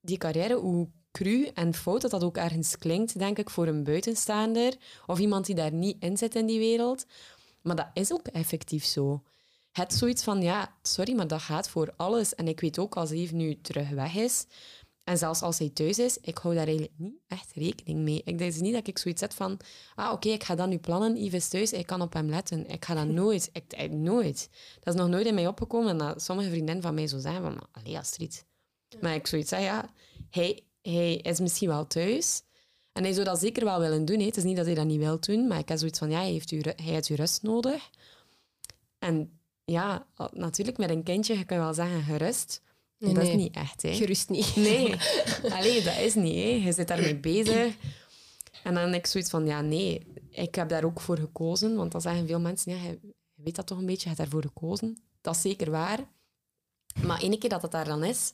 Die 0.02 0.18
carrière, 0.18 0.56
hoe 0.56 0.90
cru 1.16 1.46
en 1.54 1.74
fout 1.74 2.02
dat 2.02 2.12
dat 2.12 2.24
ook 2.24 2.38
ergens 2.38 2.78
klinkt, 2.78 3.20
denk 3.20 3.38
ik, 3.38 3.50
voor 3.50 3.68
een 3.68 3.84
buitenstaander 3.84 4.74
of 5.06 5.20
iemand 5.20 5.46
die 5.46 5.56
daar 5.56 5.74
niet 5.74 5.98
in 6.00 6.18
zit 6.18 6.36
in 6.36 6.46
die 6.46 6.60
wereld. 6.60 7.06
Maar 7.62 7.76
dat 7.76 7.90
is 7.94 8.12
ook 8.14 8.28
effectief 8.28 8.86
zo. 8.86 9.22
Het 9.72 9.94
zoiets 9.94 10.24
van, 10.24 10.42
ja, 10.42 10.76
sorry, 10.82 11.16
maar 11.16 11.28
dat 11.28 11.42
gaat 11.42 11.70
voor 11.70 11.94
alles. 11.98 12.36
En 12.36 12.48
ik 12.48 12.60
weet 12.60 12.80
ook, 12.80 12.96
als 12.96 13.10
Eve 13.12 13.36
nu 13.36 13.62
terug 13.62 13.90
weg 13.90 14.16
is, 14.16 14.46
en 15.04 15.18
zelfs 15.18 15.42
als 15.42 15.60
hij 15.60 15.70
thuis 15.70 16.00
is, 16.00 16.18
ik 16.22 16.38
hou 16.38 16.56
daar 16.56 16.68
eigenlijk 16.68 16.98
niet 16.98 17.20
echt 17.28 17.52
rekening 17.54 18.00
mee. 18.00 18.18
Ik 18.26 18.38
denk 18.38 18.52
dus 18.52 18.60
niet 18.62 18.74
dat 18.74 18.88
ik 18.88 18.98
zoiets 18.98 19.20
zet 19.22 19.34
van, 19.34 19.60
ah, 19.96 20.12
oké, 20.12 20.30
ik 20.30 20.44
ga 20.44 20.56
dat 20.56 20.68
nu 20.68 20.78
plannen, 20.78 21.24
Yves 21.24 21.34
is 21.44 21.48
thuis, 21.50 21.72
ik 21.74 21.86
kan 21.86 22.02
op 22.02 22.14
hem 22.14 22.30
letten. 22.30 22.68
Ik 22.68 22.86
ga 22.86 22.94
dat 22.94 23.08
nooit, 23.08 23.50
ik, 23.54 23.74
ik- 23.74 23.92
nooit. 23.92 24.50
Dat 24.80 24.94
is 24.94 25.00
nog 25.00 25.10
nooit 25.10 25.26
in 25.26 25.34
mij 25.34 25.48
opgekomen 25.48 25.90
en 25.90 25.98
dat 25.98 26.22
sommige 26.24 26.50
vriendinnen 26.50 26.84
van 26.84 26.94
mij 26.94 27.08
zo 27.08 27.20
zeggen 27.20 27.42
van, 27.44 27.68
allee, 27.72 27.98
Astrid. 27.98 28.46
Maar 29.02 29.16
ik 29.16 29.28
zoiets 29.28 29.50
zeg, 29.50 29.62
ja, 29.62 29.90
hij, 30.30 30.62
hij 30.92 31.16
is 31.16 31.40
misschien 31.40 31.68
wel 31.68 31.88
thuis. 31.88 32.42
En 32.92 33.04
hij 33.04 33.14
zou 33.14 33.26
dat 33.26 33.40
zeker 33.40 33.64
wel 33.66 33.80
willen 33.80 34.06
doen. 34.06 34.20
Hè. 34.20 34.26
Het 34.26 34.38
is 34.38 34.44
niet 34.44 34.56
dat 34.56 34.66
hij 34.66 34.76
dat 34.76 34.86
niet 34.86 35.00
wil 35.00 35.20
doen, 35.20 35.48
maar 35.48 35.60
ik 35.60 35.70
heb 35.70 35.78
zoiets 35.78 36.00
van, 36.00 36.10
ja, 36.10 36.20
hij 36.20 36.32
heeft, 36.32 36.52
ru- 36.52 36.60
hij 36.76 36.94
heeft 36.94 37.08
uw 37.08 37.16
rust 37.16 37.44
nodig. 37.44 37.90
En 39.00 39.40
ja, 39.66 40.06
natuurlijk 40.32 40.78
met 40.78 40.90
een 40.90 41.04
kindje, 41.04 41.38
je 41.38 41.46
wel 41.48 41.74
zeggen 41.74 42.04
gerust. 42.04 42.62
Nee, 42.98 43.14
dat 43.14 43.24
nee. 43.24 43.32
is 43.32 43.38
niet 43.38 43.56
echt, 43.56 43.82
hè. 43.82 43.94
Gerust 43.94 44.30
niet. 44.30 44.56
Nee, 44.56 44.96
Allee, 45.58 45.84
dat 45.84 45.98
is 45.98 46.14
niet. 46.14 46.36
Hè. 46.36 46.50
Je 46.66 46.72
zit 46.72 46.88
daarmee 46.88 47.16
bezig. 47.16 47.76
En 48.64 48.74
dan 48.74 48.84
heb 48.84 48.94
ik 48.94 49.06
zoiets 49.06 49.30
van, 49.30 49.46
ja, 49.46 49.62
nee, 49.62 50.06
ik 50.30 50.56
heb 50.56 50.70
daar 50.70 50.84
ook 50.84 51.02
voor 51.02 51.18
gekozen. 51.18 51.76
Want 51.76 51.92
dan 51.92 52.02
zeggen 52.02 52.28
veel 52.28 52.40
mensen, 52.40 52.72
ja, 52.72 52.84
je 52.84 53.00
je 53.36 53.44
weet 53.44 53.56
dat 53.56 53.68
toch 53.68 53.78
een 53.78 53.86
beetje, 53.86 54.10
je 54.10 54.16
hebt 54.16 54.18
daarvoor 54.18 54.42
gekozen. 54.42 54.98
Dat 55.22 55.36
is 55.36 55.42
zeker 55.42 55.72
waar. 55.72 56.00
Maar 57.04 57.22
ene 57.22 57.38
keer 57.38 57.50
dat 57.50 57.62
het 57.62 57.72
daar 57.72 57.86
dan 57.86 58.04
is, 58.04 58.34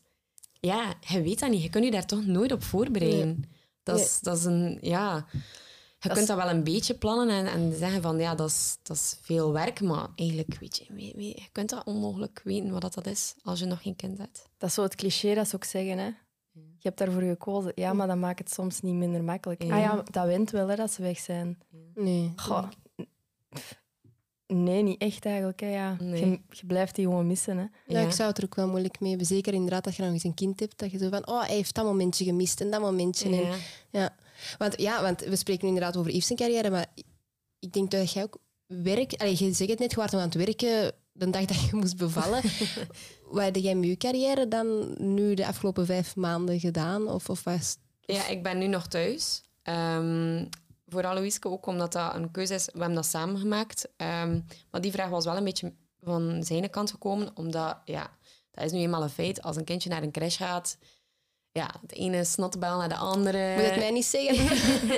ja, 0.62 0.94
je 1.00 1.22
weet 1.22 1.40
dat 1.40 1.50
niet. 1.50 1.64
Je 1.64 1.70
kunt 1.70 1.86
je 1.86 1.92
daar 1.92 2.06
toch 2.06 2.26
nooit 2.26 2.52
op 2.52 2.64
voorbereiden. 2.64 3.44
Dat, 3.84 4.00
is, 4.00 4.20
dat 4.20 4.38
is 4.38 4.44
een, 4.44 4.78
ja... 4.82 5.26
Je 6.00 6.08
Dat 6.08 6.18
kunt 6.18 6.30
dat 6.30 6.38
wel 6.38 6.50
een 6.50 6.64
beetje 6.64 6.94
plannen 6.94 7.30
en, 7.30 7.48
en 7.48 7.76
zeggen 7.78 8.02
van, 8.02 8.18
ja, 8.20 8.36
dat 8.36 8.50
is, 8.50 8.78
dat 8.84 8.96
is 8.98 9.18
veel 9.22 9.52
werk. 9.52 9.82
Maar 9.82 10.08
eigenlijk, 10.16 10.58
weet 10.60 10.78
je, 10.78 10.94
weet- 10.94 11.16
weet- 11.16 11.40
je 11.40 11.48
kunt 11.52 11.70
dat 11.70 11.84
onmogelijk 11.86 12.42
weten 12.44 12.72
wat 12.72 12.94
dat 12.94 13.06
is 13.08 13.36
als 13.44 13.60
je 13.60 13.66
nog 13.66 13.82
geen 13.82 13.96
kind 13.96 14.18
hebt. 14.18 14.50
Dat 14.58 14.70
is 14.70 14.76
zo 14.76 14.84
het 14.84 14.96
cliché 14.96 15.34
dat 15.34 15.48
ze 15.48 15.56
ook 15.56 15.64
zeggen. 15.64 15.98
Hè? 15.98 16.06
Je 16.54 16.88
hebt 16.88 16.98
daarvoor 16.98 17.22
gekozen. 17.22 17.72
Ja, 17.76 17.94
maar 17.94 18.08
dat 18.08 18.18
maakt 18.18 18.40
het 18.40 18.52
soms 18.52 18.82
niet 18.82 18.94
minder 18.96 19.24
makkelijk. 19.24 19.64
Ja. 19.64 19.76
Ah 19.76 19.82
ja, 19.82 20.04
dat 20.12 20.26
wint 20.26 20.52
wel 20.52 20.68
hè, 20.68 20.76
dat 20.76 20.92
ze 20.92 21.02
weg 21.02 21.20
zijn. 21.20 21.60
Nee. 21.96 22.34
Goh. 22.36 22.68
Nee, 24.54 24.82
niet 24.84 25.02
echt 25.02 25.26
eigenlijk. 25.26 25.60
Hè, 25.60 25.68
ja. 25.68 25.96
Nee. 26.00 26.26
Je, 26.26 26.40
je 26.50 26.66
blijft 26.66 26.96
die 26.96 27.06
gewoon 27.06 27.28
missen. 27.28 27.58
Hè. 27.58 27.64
Ja, 27.64 28.00
Ja. 28.00 28.06
ik 28.06 28.12
zou 28.12 28.30
het 28.30 28.38
er 28.38 28.44
ook 28.44 28.56
wel 28.56 28.68
moeilijk 28.68 29.00
mee 29.00 29.10
hebben. 29.10 29.28
Zeker 29.28 29.54
inderdaad 29.54 29.84
dat 29.84 29.96
je 29.96 30.04
nog 30.04 30.12
eens 30.12 30.24
een 30.24 30.34
kind 30.34 30.60
hebt. 30.60 30.80
Dat 30.80 30.92
je 30.92 30.98
zo 30.98 31.10
van, 31.10 31.28
oh, 31.28 31.46
hij 31.46 31.56
heeft 31.56 31.76
dat 31.76 31.86
momentje 31.86 32.24
gemist 32.26 32.62
en 32.62 32.72
dat 32.72 32.82
momentje. 32.82 33.30
En, 33.30 33.36
Ja. 33.36 33.56
ja. 33.90 34.16
Want, 34.58 34.82
ja, 34.82 35.02
want 35.02 35.22
we 35.22 35.36
spreken 35.36 35.64
nu 35.68 35.74
inderdaad 35.74 35.98
over 35.98 36.12
Yves' 36.12 36.26
zijn 36.28 36.40
carrière, 36.40 36.70
maar 36.70 36.86
ik 37.60 37.74
denk 37.74 37.92
dat 37.92 38.12
jij 38.12 38.24
ook 38.24 38.38
werkt... 38.66 39.18
Allee, 39.18 39.36
je 39.38 39.54
zegt 39.54 39.70
het 39.70 39.80
net, 39.80 39.92
je 39.92 39.98
was 39.98 40.12
nog 40.12 40.22
aan 40.22 40.28
het 40.28 40.38
werken 40.38 40.92
de 41.14 41.30
dag 41.30 41.46
dat 41.46 41.62
je 41.70 41.76
moest 41.76 41.98
bevallen. 41.98 42.42
Wat 43.32 43.44
heb 43.44 43.56
jij 43.56 43.76
met 43.76 43.90
je 43.90 43.98
carrière 43.98 44.48
dan 44.48 44.96
nu 44.98 45.34
de 45.34 45.48
afgelopen 45.48 45.86
vijf 45.86 46.16
maanden 46.16 46.60
gedaan? 46.60 47.08
Of, 47.08 47.30
of 47.30 47.44
was... 47.44 47.78
Ja, 48.02 48.28
ik 48.28 48.44
ben 48.44 48.58
nu 48.58 48.68
nog 48.68 48.88
thuis. 48.88 49.42
Ehm, 49.64 50.46
voor 50.92 51.06
Aloiske 51.06 51.50
ook 51.50 51.66
omdat 51.66 51.92
dat 51.92 52.16
een 52.16 52.32
keuze 52.32 52.54
is. 52.54 52.66
We 52.66 52.72
hebben 52.80 52.96
dat 52.96 53.06
samen 53.06 53.40
gemaakt. 53.40 53.88
Ehm, 53.98 54.40
maar 54.72 54.82
die 54.82 54.92
vraag 54.92 55.10
was 55.10 55.26
wel 55.26 55.38
een 55.38 55.44
beetje 55.44 55.74
van 56.02 56.44
zijn 56.44 56.70
kant 56.70 56.92
gekomen. 56.92 57.32
Omdat, 57.36 57.78
ja, 57.86 58.18
dat 58.52 58.64
is 58.64 58.72
nu 58.72 58.80
eenmaal 58.80 59.04
een 59.04 59.10
feit. 59.10 59.42
Als 59.42 59.56
een 59.56 59.64
kindje 59.64 59.90
naar 59.90 60.04
een 60.04 60.12
crash 60.12 60.38
gaat, 60.38 60.78
ja, 61.52 61.76
de 61.82 61.96
ene 61.96 62.24
snotbel 62.24 62.78
naar 62.78 62.90
de 62.90 62.96
andere. 62.96 63.54
Moet 63.54 63.64
je 63.64 63.70
het 63.70 63.80
mij 63.80 63.92
niet 63.92 64.06
zeggen? 64.06 64.58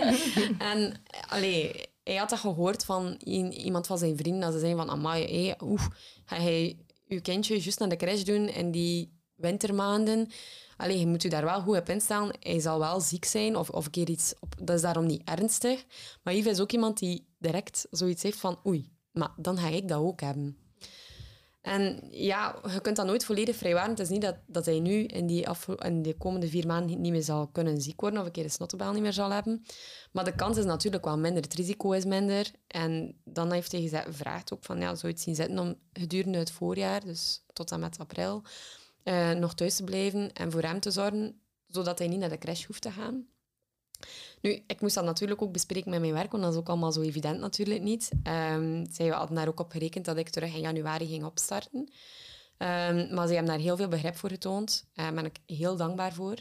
en 0.72 1.04
allee, 1.30 1.72
hij 2.04 2.16
had 2.16 2.30
dat 2.30 2.40
gehoord 2.40 2.86
van 2.86 3.14
iemand 3.14 3.88
van 3.88 3.98
zijn 3.98 4.18
vrienden. 4.18 4.42
Dat 4.42 4.54
ze 4.54 4.60
zeiden 4.60 4.86
van, 4.86 4.90
amai, 4.96 5.46
hey, 5.46 5.56
oeh, 5.60 5.86
ga 6.26 6.36
hij 6.36 6.78
je 7.06 7.22
kindje 7.22 7.60
juist 7.60 7.80
naar 7.80 7.90
de 7.90 7.96
crash 7.96 8.22
doen 8.22 8.50
in 8.50 8.72
die 8.72 9.22
wintermaanden? 9.44 10.30
Allee, 10.78 11.00
je 11.00 11.08
moet 11.08 11.22
je 11.22 11.30
daar 11.30 11.46
wel 11.46 11.62
goed 11.62 11.78
op 11.78 11.90
instellen. 11.90 12.36
Hij 12.40 12.60
zal 12.60 12.80
wel 12.80 13.02
ziek 13.02 13.26
zijn 13.26 13.56
of, 13.56 13.70
of 13.70 13.86
een 13.86 13.92
keer 13.92 14.10
iets... 14.10 14.34
Op, 14.40 14.56
dat 14.64 14.76
is 14.76 14.82
daarom 14.82 15.06
niet 15.06 15.22
ernstig. 15.30 15.86
Maar 16.24 16.34
Yves 16.34 16.52
is 16.52 16.60
ook 16.60 16.72
iemand 16.72 17.00
die 17.00 17.28
direct 17.38 17.88
zoiets 17.92 18.24
heeft 18.24 18.40
van, 18.40 18.60
oei, 18.66 18.92
maar 19.12 19.32
dan 19.38 19.58
ga 19.58 19.68
ik 19.68 19.88
dat 19.88 20.00
ook 20.00 20.22
hebben. 20.22 20.58
En 21.64 22.08
ja, 22.12 22.60
je 22.74 22.82
kunt 22.82 22.96
dat 22.96 23.06
nooit 23.06 23.26
volledig 23.26 23.56
vrijwaren. 23.56 23.90
Het 23.90 24.00
is 24.00 24.10
niet 24.10 24.22
dat, 24.22 24.36
dat 24.48 24.66
hij 24.66 24.80
nu 24.80 25.04
in 25.04 25.28
die, 25.28 26.18
komende 26.18 26.48
vier 26.48 26.68
maanden 26.68 27.02
niet- 27.02 27.12
meer 27.12 27.22
zal 27.22 27.48
kunnen 27.48 27.82
ziek 27.82 28.02
worden 28.02 28.20
of 28.20 28.26
een 28.26 28.32
keer 28.32 28.44
een 28.44 28.50
snottebel 28.50 28.92
niet 28.92 29.02
meer 29.02 29.14
zal 29.14 29.32
hebben. 29.32 29.66
Maar 30.12 30.24
de 30.24 30.36
kans 30.36 30.58
is 30.58 30.66
natuurlijk 30.66 31.06
wel 31.06 31.18
minder. 31.18 31.44
Het 31.44 31.54
risico 31.54 31.92
is 31.92 32.06
minder. 32.06 32.52
En 32.68 33.22
dan 33.24 33.52
heeft 33.52 33.72
hij 33.72 33.82
gevraagd 33.82 34.54
ook 34.54 34.64
van, 34.64 34.80
ja, 34.80 34.96
zou 34.96 35.08
je 35.08 35.08
het 35.08 35.22
zien 35.22 35.36
zitten 35.36 35.60
om 35.60 35.76
gedurende 35.94 36.38
het 36.38 36.52
voorjaar, 36.52 37.06
dus 37.06 37.44
tot 37.54 37.72
en 37.72 37.80
met 37.80 38.00
april, 38.00 38.44
eh, 39.04 39.32
nog 39.32 39.54
thuis 39.54 39.76
te 39.76 39.84
blijven 39.84 40.34
en 40.34 40.52
voor 40.52 40.62
hem 40.62 40.80
te 40.80 40.92
zorgen, 40.92 41.42
zodat 41.68 42.00
hij 42.00 42.08
niet 42.08 42.20
naar 42.20 42.30
de 42.30 42.38
crash 42.38 42.66
hoeft 42.66 42.82
te 42.82 42.92
gaan. 42.92 43.28
Nu, 44.42 44.64
ik 44.68 44.82
moest 44.82 44.96
dat 44.96 45.04
natuurlijk 45.04 45.42
ook 45.42 45.52
bespreken 45.52 45.90
met 45.90 46.00
mijn 46.00 46.14
werk, 46.14 46.32
want 46.32 46.44
dat 46.44 46.54
is 46.54 46.60
ook 46.60 46.70
allemaal 46.70 46.92
zo 46.92 47.02
evident 47.02 47.40
natuurlijk 47.40 47.82
niet. 47.82 48.10
Ehm 48.24 48.86
zij 48.92 49.08
hadden 49.08 49.36
daar 49.36 49.48
ook 49.48 49.60
op 49.60 49.72
gerekend 49.72 50.06
dat 50.06 50.18
ik 50.18 50.30
terug 50.30 50.54
in 50.54 50.62
januari 50.62 51.08
ging 51.08 51.24
opstarten. 51.24 51.92
Ehm, 52.58 53.14
maar 53.14 53.28
ze 53.28 53.34
hebben 53.34 53.52
daar 53.52 53.62
heel 53.62 53.78
veel 53.78 53.88
begrip 53.88 54.16
voor 54.16 54.30
getoond. 54.30 54.86
Daar 54.94 55.14
ben 55.14 55.26
ik 55.26 55.38
heel 55.46 55.76
dankbaar 55.76 56.14
voor. 56.14 56.36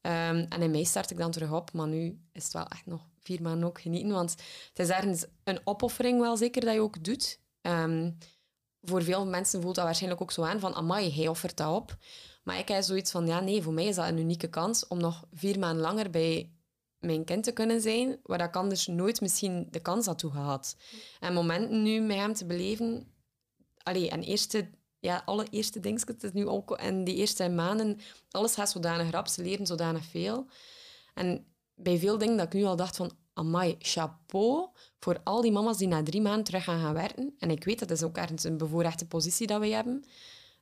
Ehm, 0.00 0.46
en 0.48 0.62
in 0.62 0.70
mei 0.70 0.84
start 0.84 1.10
ik 1.10 1.16
dan 1.18 1.30
terug 1.30 1.52
op, 1.52 1.72
maar 1.72 1.88
nu 1.88 2.18
is 2.32 2.44
het 2.44 2.52
wel 2.52 2.66
echt 2.66 2.86
nog 2.86 3.00
vier 3.20 3.42
maanden 3.42 3.68
ook 3.68 3.80
genieten. 3.80 4.12
Want 4.12 4.30
het 4.68 4.78
is 4.78 4.88
ergens 4.88 5.26
een 5.44 5.60
opoffering 5.64 6.20
wel 6.20 6.36
zeker 6.36 6.64
dat 6.64 6.74
je 6.74 6.80
ook 6.80 7.04
doet. 7.04 7.40
Voor 8.84 9.02
veel 9.02 9.26
mensen 9.26 9.62
voelt 9.62 9.74
dat 9.74 9.84
waarschijnlijk 9.84 10.22
ook 10.22 10.32
zo 10.32 10.42
aan 10.42 10.60
van 10.60 10.74
amai, 10.74 11.14
hij 11.14 11.28
offert 11.28 11.56
dat 11.56 11.74
op. 11.74 11.96
Maar 12.42 12.58
ik 12.58 12.68
heb 12.68 12.82
zoiets 12.82 13.10
van, 13.10 13.26
ja 13.26 13.40
nee, 13.40 13.62
voor 13.62 13.72
mij 13.72 13.86
is 13.86 13.94
dat 13.94 14.08
een 14.08 14.18
unieke 14.18 14.48
kans 14.48 14.86
om 14.86 14.98
nog 14.98 15.24
vier 15.32 15.58
maanden 15.58 15.82
langer 15.82 16.10
bij 16.10 16.50
mijn 16.98 17.24
kind 17.24 17.44
te 17.44 17.52
kunnen 17.52 17.80
zijn, 17.80 18.18
waar 18.22 18.40
ik 18.40 18.56
anders 18.56 18.86
nooit 18.86 19.20
misschien 19.20 19.68
de 19.70 19.80
kans 19.80 20.06
had 20.06 20.18
toe 20.18 20.30
gehad. 20.30 20.76
En 21.20 21.32
momenten 21.32 21.82
nu 21.82 22.00
met 22.00 22.16
hem 22.16 22.34
te 22.34 22.46
beleven, 22.46 23.12
allee, 23.82 24.10
en 24.10 24.22
eerste, 24.22 24.70
ja, 24.98 25.22
alle 25.24 25.46
eerste 25.50 25.80
dingetjes, 25.80 26.14
het 26.14 26.22
is 26.22 26.32
nu 26.32 26.46
ook, 26.48 26.70
en 26.70 27.04
die 27.04 27.14
eerste 27.14 27.48
maanden, 27.48 28.00
alles 28.30 28.54
gaat 28.54 28.70
zodanig 28.70 29.10
rap, 29.10 29.28
ze 29.28 29.42
leren 29.42 29.66
zodanig 29.66 30.04
veel. 30.04 30.46
En 31.14 31.46
bij 31.74 31.98
veel 31.98 32.18
dingen 32.18 32.36
dat 32.36 32.46
ik 32.46 32.52
nu 32.52 32.64
al 32.64 32.76
dacht 32.76 32.96
van, 32.96 33.12
amai, 33.34 33.76
chapeau 33.78 34.68
voor 34.98 35.20
al 35.24 35.40
die 35.42 35.52
mama's 35.52 35.78
die 35.78 35.88
na 35.88 36.02
drie 36.02 36.20
maanden 36.20 36.44
terug 36.44 36.64
gaan 36.64 36.80
gaan 36.80 36.94
werken. 36.94 37.34
En 37.38 37.50
ik 37.50 37.64
weet, 37.64 37.78
dat 37.78 37.90
is 37.90 38.02
ook 38.02 38.16
ergens 38.16 38.44
een 38.44 38.56
bevoorrechte 38.56 39.06
positie 39.06 39.46
dat 39.46 39.60
we 39.60 39.68
hebben. 39.68 40.04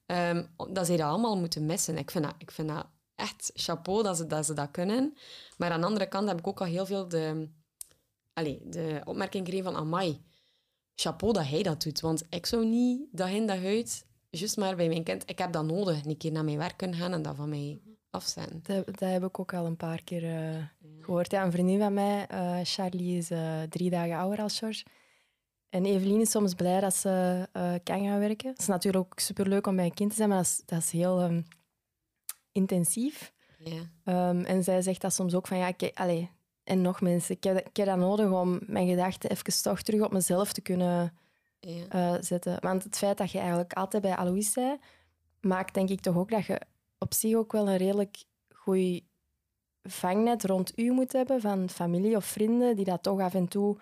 ehm, 0.07 0.45
dat 0.73 0.87
zij 0.87 0.97
dat 0.97 1.07
allemaal 1.09 1.39
moeten 1.39 1.67
missen. 1.67 1.99
Ik 1.99 2.11
vind 2.11 2.25
dat, 2.25 2.35
ik 2.39 2.51
vind 2.51 2.69
dat 2.69 2.87
echt 3.15 3.51
chapeau 3.55 4.03
dat 4.03 4.17
ze, 4.17 4.27
dat 4.27 4.47
ze 4.47 4.55
dat 4.55 4.71
kunnen. 4.71 5.17
Maar 5.57 5.71
aan 5.71 5.81
de 5.81 5.87
andere 5.87 6.07
kant 6.09 6.29
heb 6.29 6.39
ik 6.39 6.47
ook 6.47 6.61
al 6.61 6.67
heel 6.67 6.87
veel 6.87 7.09
de, 7.09 7.49
allee, 8.33 8.61
de 8.65 9.01
opmerking 9.05 9.45
gekregen 9.45 9.73
van 9.73 9.81
amai, 9.81 10.21
chapeau 10.95 11.33
dat 11.33 11.47
hij 11.49 11.63
dat 11.63 11.83
doet. 11.83 12.01
Want 12.01 12.27
ik 12.31 12.47
zou 12.47 12.65
niet 12.67 13.01
dag 13.13 13.31
in 13.31 13.47
dag 13.47 13.65
uit, 13.65 14.07
juist 14.31 14.57
maar 14.57 14.77
bij 14.77 14.89
mijn 14.89 15.05
kind, 15.05 15.23
ik 15.31 15.39
heb 15.39 15.53
dat 15.53 15.65
nodig, 15.65 16.05
een 16.05 16.17
keer 16.17 16.33
naar 16.33 16.45
mijn 16.45 16.59
werk 16.59 16.77
kunnen 16.77 16.97
gaan 16.99 17.13
en 17.13 17.23
dat 17.23 17.37
van 17.37 17.49
mij 17.49 17.81
afzetten. 18.13 18.61
Dat, 18.63 18.87
dat 18.87 19.11
heb 19.11 19.25
ik 19.25 19.39
ook 19.39 19.55
al 19.55 19.67
een 19.67 19.77
paar 19.77 20.03
keer 20.03 20.25
eh, 20.25 20.65
gehoord. 21.01 21.31
Ja, 21.31 21.45
een 21.45 21.53
vriendin 21.53 21.79
van 21.79 21.95
mij, 21.95 22.27
eh, 22.27 22.59
Charlie, 22.63 23.17
is 23.17 23.31
eh, 23.31 23.63
drie 23.63 23.91
dagen 23.91 24.17
ouder 24.17 24.41
als 24.41 24.59
George. 24.59 24.85
En 25.69 25.85
Evelien 25.85 26.21
is 26.21 26.31
soms 26.31 26.55
blij 26.55 26.81
dat 26.81 26.95
ze 26.95 27.47
kan 27.83 28.05
gaan 28.05 28.19
werken. 28.19 28.51
Het 28.51 28.59
is 28.59 28.67
natuurlijk 28.67 29.05
ook 29.05 29.19
superleuk 29.19 29.67
om 29.67 29.77
bij 29.77 29.85
een 29.85 29.95
kind 29.95 30.11
te 30.11 30.17
zijn, 30.17 30.29
maar 30.29 30.39
dat 30.39 30.47
is, 30.47 30.63
dat 30.67 30.79
is 30.79 30.91
heel 30.91 31.21
ehm, 31.21 31.43
intensief. 32.53 33.33
Ehm, 34.05 34.41
en 34.41 34.65
zij 34.65 34.83
zegt 34.83 35.01
dat 35.01 35.13
soms 35.13 35.35
ook 35.35 35.47
van, 35.47 35.57
ja, 35.57 35.73
allee, 35.95 36.31
en 36.65 36.83
nog 36.83 37.01
mensen, 37.01 37.35
ik 37.35 37.45
heb, 37.45 37.59
ik 37.59 37.77
heb 37.77 37.87
dat 37.87 37.97
nodig 37.97 38.31
om 38.31 38.61
mijn 38.67 38.89
gedachten 38.89 39.31
even 39.31 39.63
toch 39.63 39.83
terug 39.83 40.01
op 40.03 40.13
mezelf 40.13 40.53
te 40.53 40.61
kunnen 40.61 41.13
zetten. 42.21 42.57
Want 42.61 42.85
het 42.85 42.99
feit 42.99 43.19
dat 43.19 43.31
je 43.31 43.39
eigenlijk 43.39 43.73
altijd 43.73 44.03
bij 44.03 44.17
Alois 44.17 44.53
bent, 44.53 44.81
maakt 45.41 45.75
denk 45.75 45.89
ik 45.89 46.01
toch 46.01 46.17
ook 46.17 46.31
dat 46.31 46.47
je 46.47 46.61
op 47.03 47.15
zich 47.15 47.35
ook 47.35 47.53
wel 47.53 47.69
een 47.69 47.77
redelijk 47.77 48.25
goed 48.55 49.03
vangnet 49.83 50.45
rond 50.45 50.79
u 50.79 50.91
moet 50.91 51.13
hebben 51.13 51.41
van 51.41 51.71
familie 51.71 52.17
of 52.17 52.25
vrienden 52.25 52.77
die 52.77 52.85
dat 52.85 53.03
toch 53.03 53.21
af 53.21 53.35
en 53.35 53.49
toe 53.49 53.79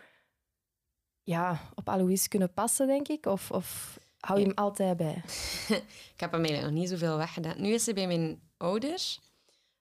ja, 1.22 1.70
op 1.74 1.88
Alois 1.88 2.28
kunnen 2.28 2.52
passen, 2.52 2.86
denk 2.86 3.08
ik. 3.08 3.26
Of, 3.26 3.50
of 3.50 3.98
hou 4.18 4.40
je 4.40 4.46
hem 4.46 4.54
altijd 4.54 4.96
bij? 4.96 5.22
Ik 6.14 6.20
heb 6.20 6.32
hem 6.32 6.44
eigenlijk 6.44 6.72
nog 6.72 6.80
niet 6.80 6.88
zoveel 6.88 7.16
weggedaan. 7.16 7.60
Nu 7.60 7.72
is 7.72 7.84
hij 7.84 7.94
bij 7.94 8.06
mijn 8.06 8.40
ouders. 8.56 9.20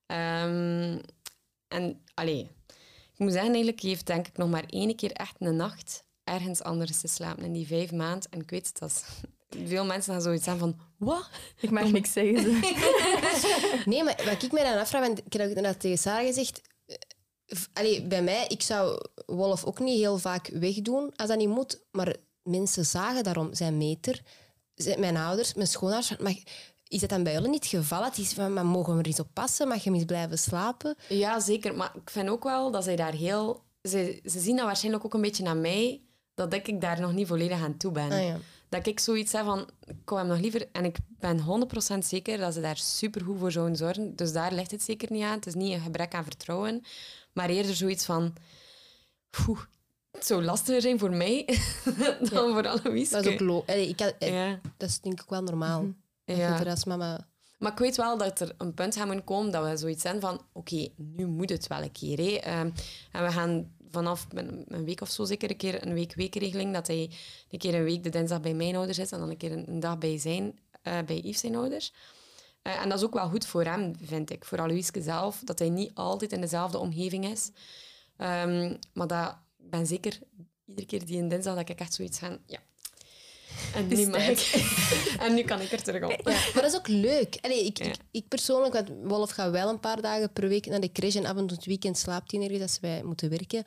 Ehm, 0.06 0.99
en, 1.67 2.04
allee, 2.13 2.49
ik 3.13 3.17
moet 3.17 3.32
zeggen, 3.32 3.52
eigenlijk 3.52 3.82
heeft 3.82 4.06
denk 4.06 4.28
ik 4.28 4.38
nog 4.38 4.49
maar 4.49 4.65
één 4.65 4.95
keer 4.95 5.12
echt 5.12 5.36
een 5.39 5.56
nacht 5.56 6.04
ergens 6.23 6.62
anders 6.62 6.99
te 6.99 7.08
slapen 7.08 7.43
in 7.43 7.54
die 7.54 7.67
vijf 7.67 7.91
maanden. 7.91 8.32
En 8.32 8.39
ik 8.39 8.49
weet 8.49 8.67
het, 8.67 8.80
dat 8.80 8.89
is... 8.89 9.04
Veel 9.66 9.86
mensen 9.86 10.14
gaan 10.14 10.22
zoiets 10.22 10.44
zeggen 10.44 10.62
van, 10.62 10.80
wat? 10.98 11.30
Ik 11.60 11.70
mag 11.72 11.92
niks 11.92 12.12
zeggen. 12.12 12.42
ze. 12.42 13.82
Nee, 13.86 14.04
maar 14.04 14.22
wat 14.26 14.44
ik 14.44 14.52
mij 14.52 14.64
dan 14.64 14.78
afvraag, 14.78 15.06
want 15.06 15.26
ik 15.26 15.34
heb 15.34 15.50
ook 15.50 15.62
net 15.62 15.80
tegen 15.80 15.98
Sarah 15.98 16.26
gezegd, 16.26 16.62
allee, 17.74 18.04
bij 18.04 18.22
mij, 18.22 18.46
ik 18.48 18.62
zou 18.62 19.06
Wolf 19.26 19.66
ook 19.66 19.80
niet 19.80 20.00
heel 20.00 20.18
vaak 20.18 20.48
wegdoen 20.48 21.14
als 21.16 21.28
dat 21.28 21.38
niet 21.38 21.48
moet, 21.50 21.84
maar 21.92 22.16
mensen 22.44 22.86
zagen 22.86 23.24
daarom 23.24 23.54
zijn 23.54 23.78
meter. 23.78 24.22
Zijn 24.76 25.00
Mijn 25.00 25.18
ouders, 25.18 25.54
mijn 25.54 25.68
schoonouders, 25.68 26.18
mag, 26.18 26.34
is 26.88 27.00
dat 27.00 27.10
dan 27.10 27.24
bij 27.24 27.34
jullie 27.34 27.50
niet 27.50 27.64
het 27.64 27.82
geval? 27.82 28.02
Dat 28.02 28.18
is 28.18 28.34
van, 28.34 28.54
maar 28.54 28.66
mogen 28.66 28.94
we 28.94 29.00
er 29.00 29.06
eens 29.06 29.20
op 29.20 29.30
passen? 29.34 29.68
Mag 29.68 29.84
je 29.84 29.92
eens 29.94 30.06
blijven 30.06 30.40
slapen? 30.40 30.96
Ja, 31.08 31.40
zeker. 31.40 31.76
Maar 31.76 31.92
ik 31.96 32.10
vind 32.10 32.30
ook 32.30 32.44
wel 32.44 32.72
dat 32.72 32.84
zij 32.84 32.96
daar 32.96 33.14
heel... 33.14 33.64
Ze, 33.82 34.22
ze 34.26 34.40
zien 34.40 34.56
dat 34.56 34.66
waarschijnlijk 34.66 35.06
ook 35.06 35.14
een 35.14 35.22
beetje 35.22 35.46
aan 35.46 35.62
mij, 35.62 36.02
dat 36.34 36.54
ik 36.54 36.82
daar 36.82 37.00
nog 37.00 37.14
niet 37.14 37.28
volledig 37.28 37.62
aan 37.62 37.78
toe 37.78 37.92
ben. 37.92 38.12
Ah, 38.12 38.24
ja. 38.24 38.38
Dat 38.69 38.88
ik 38.88 38.99
zoiets 38.99 39.32
heb 39.32 39.45
van, 39.45 39.69
ik 39.86 39.95
hem 40.10 40.27
nog 40.27 40.39
liever... 40.39 40.67
En 40.71 40.86
ik 40.86 40.97
ben 41.08 41.39
100% 41.95 41.97
zeker 41.99 42.38
dat 42.38 42.53
ze 42.53 42.62
daar 42.62 42.77
supergoed 42.77 43.39
voor 43.39 43.51
zouden 43.51 43.75
zorgen. 43.75 44.15
Dus 44.15 44.32
daar 44.32 44.53
ligt 44.53 44.71
het 44.71 44.82
zeker 44.84 45.12
niet 45.12 45.23
aan. 45.23 45.36
Het 45.36 45.45
is 45.45 45.53
niet 45.53 45.73
een 45.73 45.79
gebrek 45.82 46.13
aan 46.13 46.23
vertrouwen. 46.23 46.84
Maar 47.34 47.49
eerder 47.49 47.75
zoiets 47.75 48.05
van... 48.05 48.34
Oeh, 49.47 49.60
het 50.12 50.25
zou 50.25 50.43
lastiger 50.43 50.82
zijn 50.82 50.99
voor 50.99 51.12
mij 51.15 51.45
dan 52.32 52.53
voor 52.53 52.67
Alois. 52.67 53.10
Dat 53.10 53.25
is 53.25 53.34
ook 53.34 53.39
lo- 53.39 53.63
allee, 53.67 53.88
ik 53.88 53.99
had, 53.99 54.15
Ja, 54.19 54.60
Dat 54.77 54.89
is 54.89 54.99
denk 54.99 55.21
ik 55.21 55.29
wel 55.29 55.43
normaal. 55.43 55.86
Ja. 56.25 56.60
er 56.60 56.69
als 56.69 56.84
mama... 56.84 57.27
Maar 57.58 57.71
ik 57.71 57.77
weet 57.77 57.95
wel 57.97 58.17
dat 58.17 58.39
er 58.39 58.53
een 58.58 58.73
punt 58.73 58.95
gaat 58.95 59.05
moeten 59.05 59.23
komen 59.23 59.51
dat 59.51 59.69
we 59.69 59.77
zoiets 59.77 60.01
zijn 60.01 60.19
van 60.19 60.41
oké, 60.53 60.88
nu 60.95 61.25
moet 61.27 61.49
het 61.49 61.67
wel 61.67 61.82
een 61.82 61.91
keer. 61.91 62.17
Hè. 62.17 62.32
Ehm, 62.36 62.69
en 63.12 63.25
we 63.25 63.32
gaan 63.32 63.71
vanaf 63.91 64.28
een, 64.30 64.65
week 64.86 65.02
of 65.02 65.10
zo 65.10 65.25
zeker 65.25 65.49
een 65.49 65.58
keer 65.58 65.86
een 65.86 65.93
week-weekregeling, 65.93 66.73
dat 66.73 66.88
hij 66.88 67.12
een 67.49 67.60
keer 67.60 67.75
een 67.75 67.84
week 67.84 68.04
de 68.04 68.10
dinsdag 68.10 68.41
bij 68.41 68.54
mijn 68.54 68.75
ouders 68.75 68.99
is 68.99 69.12
en 69.12 69.19
dan 69.19 69.30
een 69.30 69.38
keer 69.38 69.52
een, 69.52 69.80
dag 69.80 69.97
bij, 69.97 70.17
zijn, 70.17 70.60
eh, 70.82 71.02
bij 71.06 71.17
Yves 71.17 71.39
zijn 71.39 71.56
ouders. 71.56 71.93
Eh, 72.62 72.82
en 72.82 72.89
dat 72.89 72.97
is 72.97 73.06
ook 73.06 73.13
wel 73.13 73.30
goed 73.30 73.45
voor 73.45 73.63
hem, 73.63 73.95
vind 74.02 74.30
ik. 74.30 74.45
Voor 74.45 74.60
Aloiske 74.60 75.02
zelf, 75.02 75.41
dat 75.43 75.60
hij 75.60 75.69
niet 75.69 75.91
altijd 75.93 76.32
in 76.32 76.41
dezelfde 76.41 76.78
omgeving 76.78 77.25
is. 77.25 77.52
Ehm, 78.17 78.75
maar 78.93 79.08
dat, 79.08 79.38
ik 79.58 79.69
ben 79.69 79.88
zeker, 79.88 80.19
iedere 80.65 80.88
keer 80.88 81.06
die 81.06 81.21
een 81.21 81.28
dinsdag, 81.28 81.56
dat 81.56 81.69
ik 81.69 81.80
echt 81.80 81.93
zoiets 81.93 82.19
van, 82.19 82.39
ja... 82.45 82.60
En 83.76 83.88
nu, 83.88 84.08
mag 84.08 84.28
ik, 84.28 84.65
en 85.26 85.34
nu 85.34 85.43
kan 85.43 85.62
ik 85.62 85.72
er 85.72 85.84
terug 85.84 86.04
op. 86.04 86.10
Ja, 86.10 86.39
maar 86.54 86.62
dat 86.62 86.72
is 86.72 86.78
ook 86.78 86.88
leuk. 86.88 87.38
Allee, 87.41 87.65
ik, 87.65 87.78
Ja. 87.78 87.86
ik, 87.86 87.95
ik 88.12 88.28
persoonlijk, 88.28 88.74
want 88.74 88.89
Wolf 89.04 89.32
gaat 89.32 89.52
wel 89.52 89.69
een 89.69 89.80
paar 89.80 90.02
dagen 90.02 90.34
per 90.34 90.48
week 90.48 90.65
naar 90.65 90.80
de 90.80 90.91
crash 90.91 91.15
en 91.15 91.26
af 91.26 91.38
en 91.38 91.48
toe 91.48 91.58
het 91.58 91.65
weekend 91.65 91.98
slaapt 91.98 92.32
hij 92.32 92.41
ergens 92.41 92.62
als 92.62 92.80
wij 92.82 93.04
moeten 93.04 93.30
werken. 93.30 93.63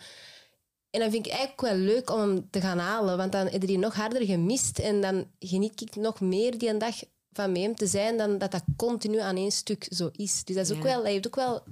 En 0.90 1.00
dan 1.00 1.10
vind 1.10 1.26
ik 1.26 1.32
eigenlijk 1.32 1.60
wel 1.60 1.76
leuk 1.76 2.10
om 2.10 2.20
hem 2.20 2.50
te 2.50 2.60
gaan 2.60 2.78
halen, 2.78 3.16
want 3.16 3.32
dan 3.32 3.46
heb 3.46 3.60
je 3.60 3.66
die 3.66 3.78
nog 3.78 3.94
harder 3.94 4.24
gemist 4.26 4.78
en 4.78 5.00
dan 5.00 5.26
geniet 5.38 5.80
ik 5.80 5.96
nog 5.96 6.20
meer 6.20 6.58
die 6.58 6.68
een 6.68 6.78
dag 6.78 6.94
van 7.32 7.52
met 7.52 7.62
hem 7.62 7.74
te 7.74 7.86
zijn 7.86 8.16
dan 8.16 8.38
dat 8.38 8.50
dat 8.50 8.64
continu 8.76 9.20
aan 9.20 9.36
één 9.36 9.50
stuk 9.50 9.86
zo 9.90 10.10
is. 10.12 10.44
Dus 10.44 10.56
dat, 10.56 10.70
is 10.70 10.76
ook 10.76 10.82
wel, 10.82 10.96
dat 10.96 11.06
heeft 11.06 11.26
ook 11.26 11.36
wel 11.36 11.62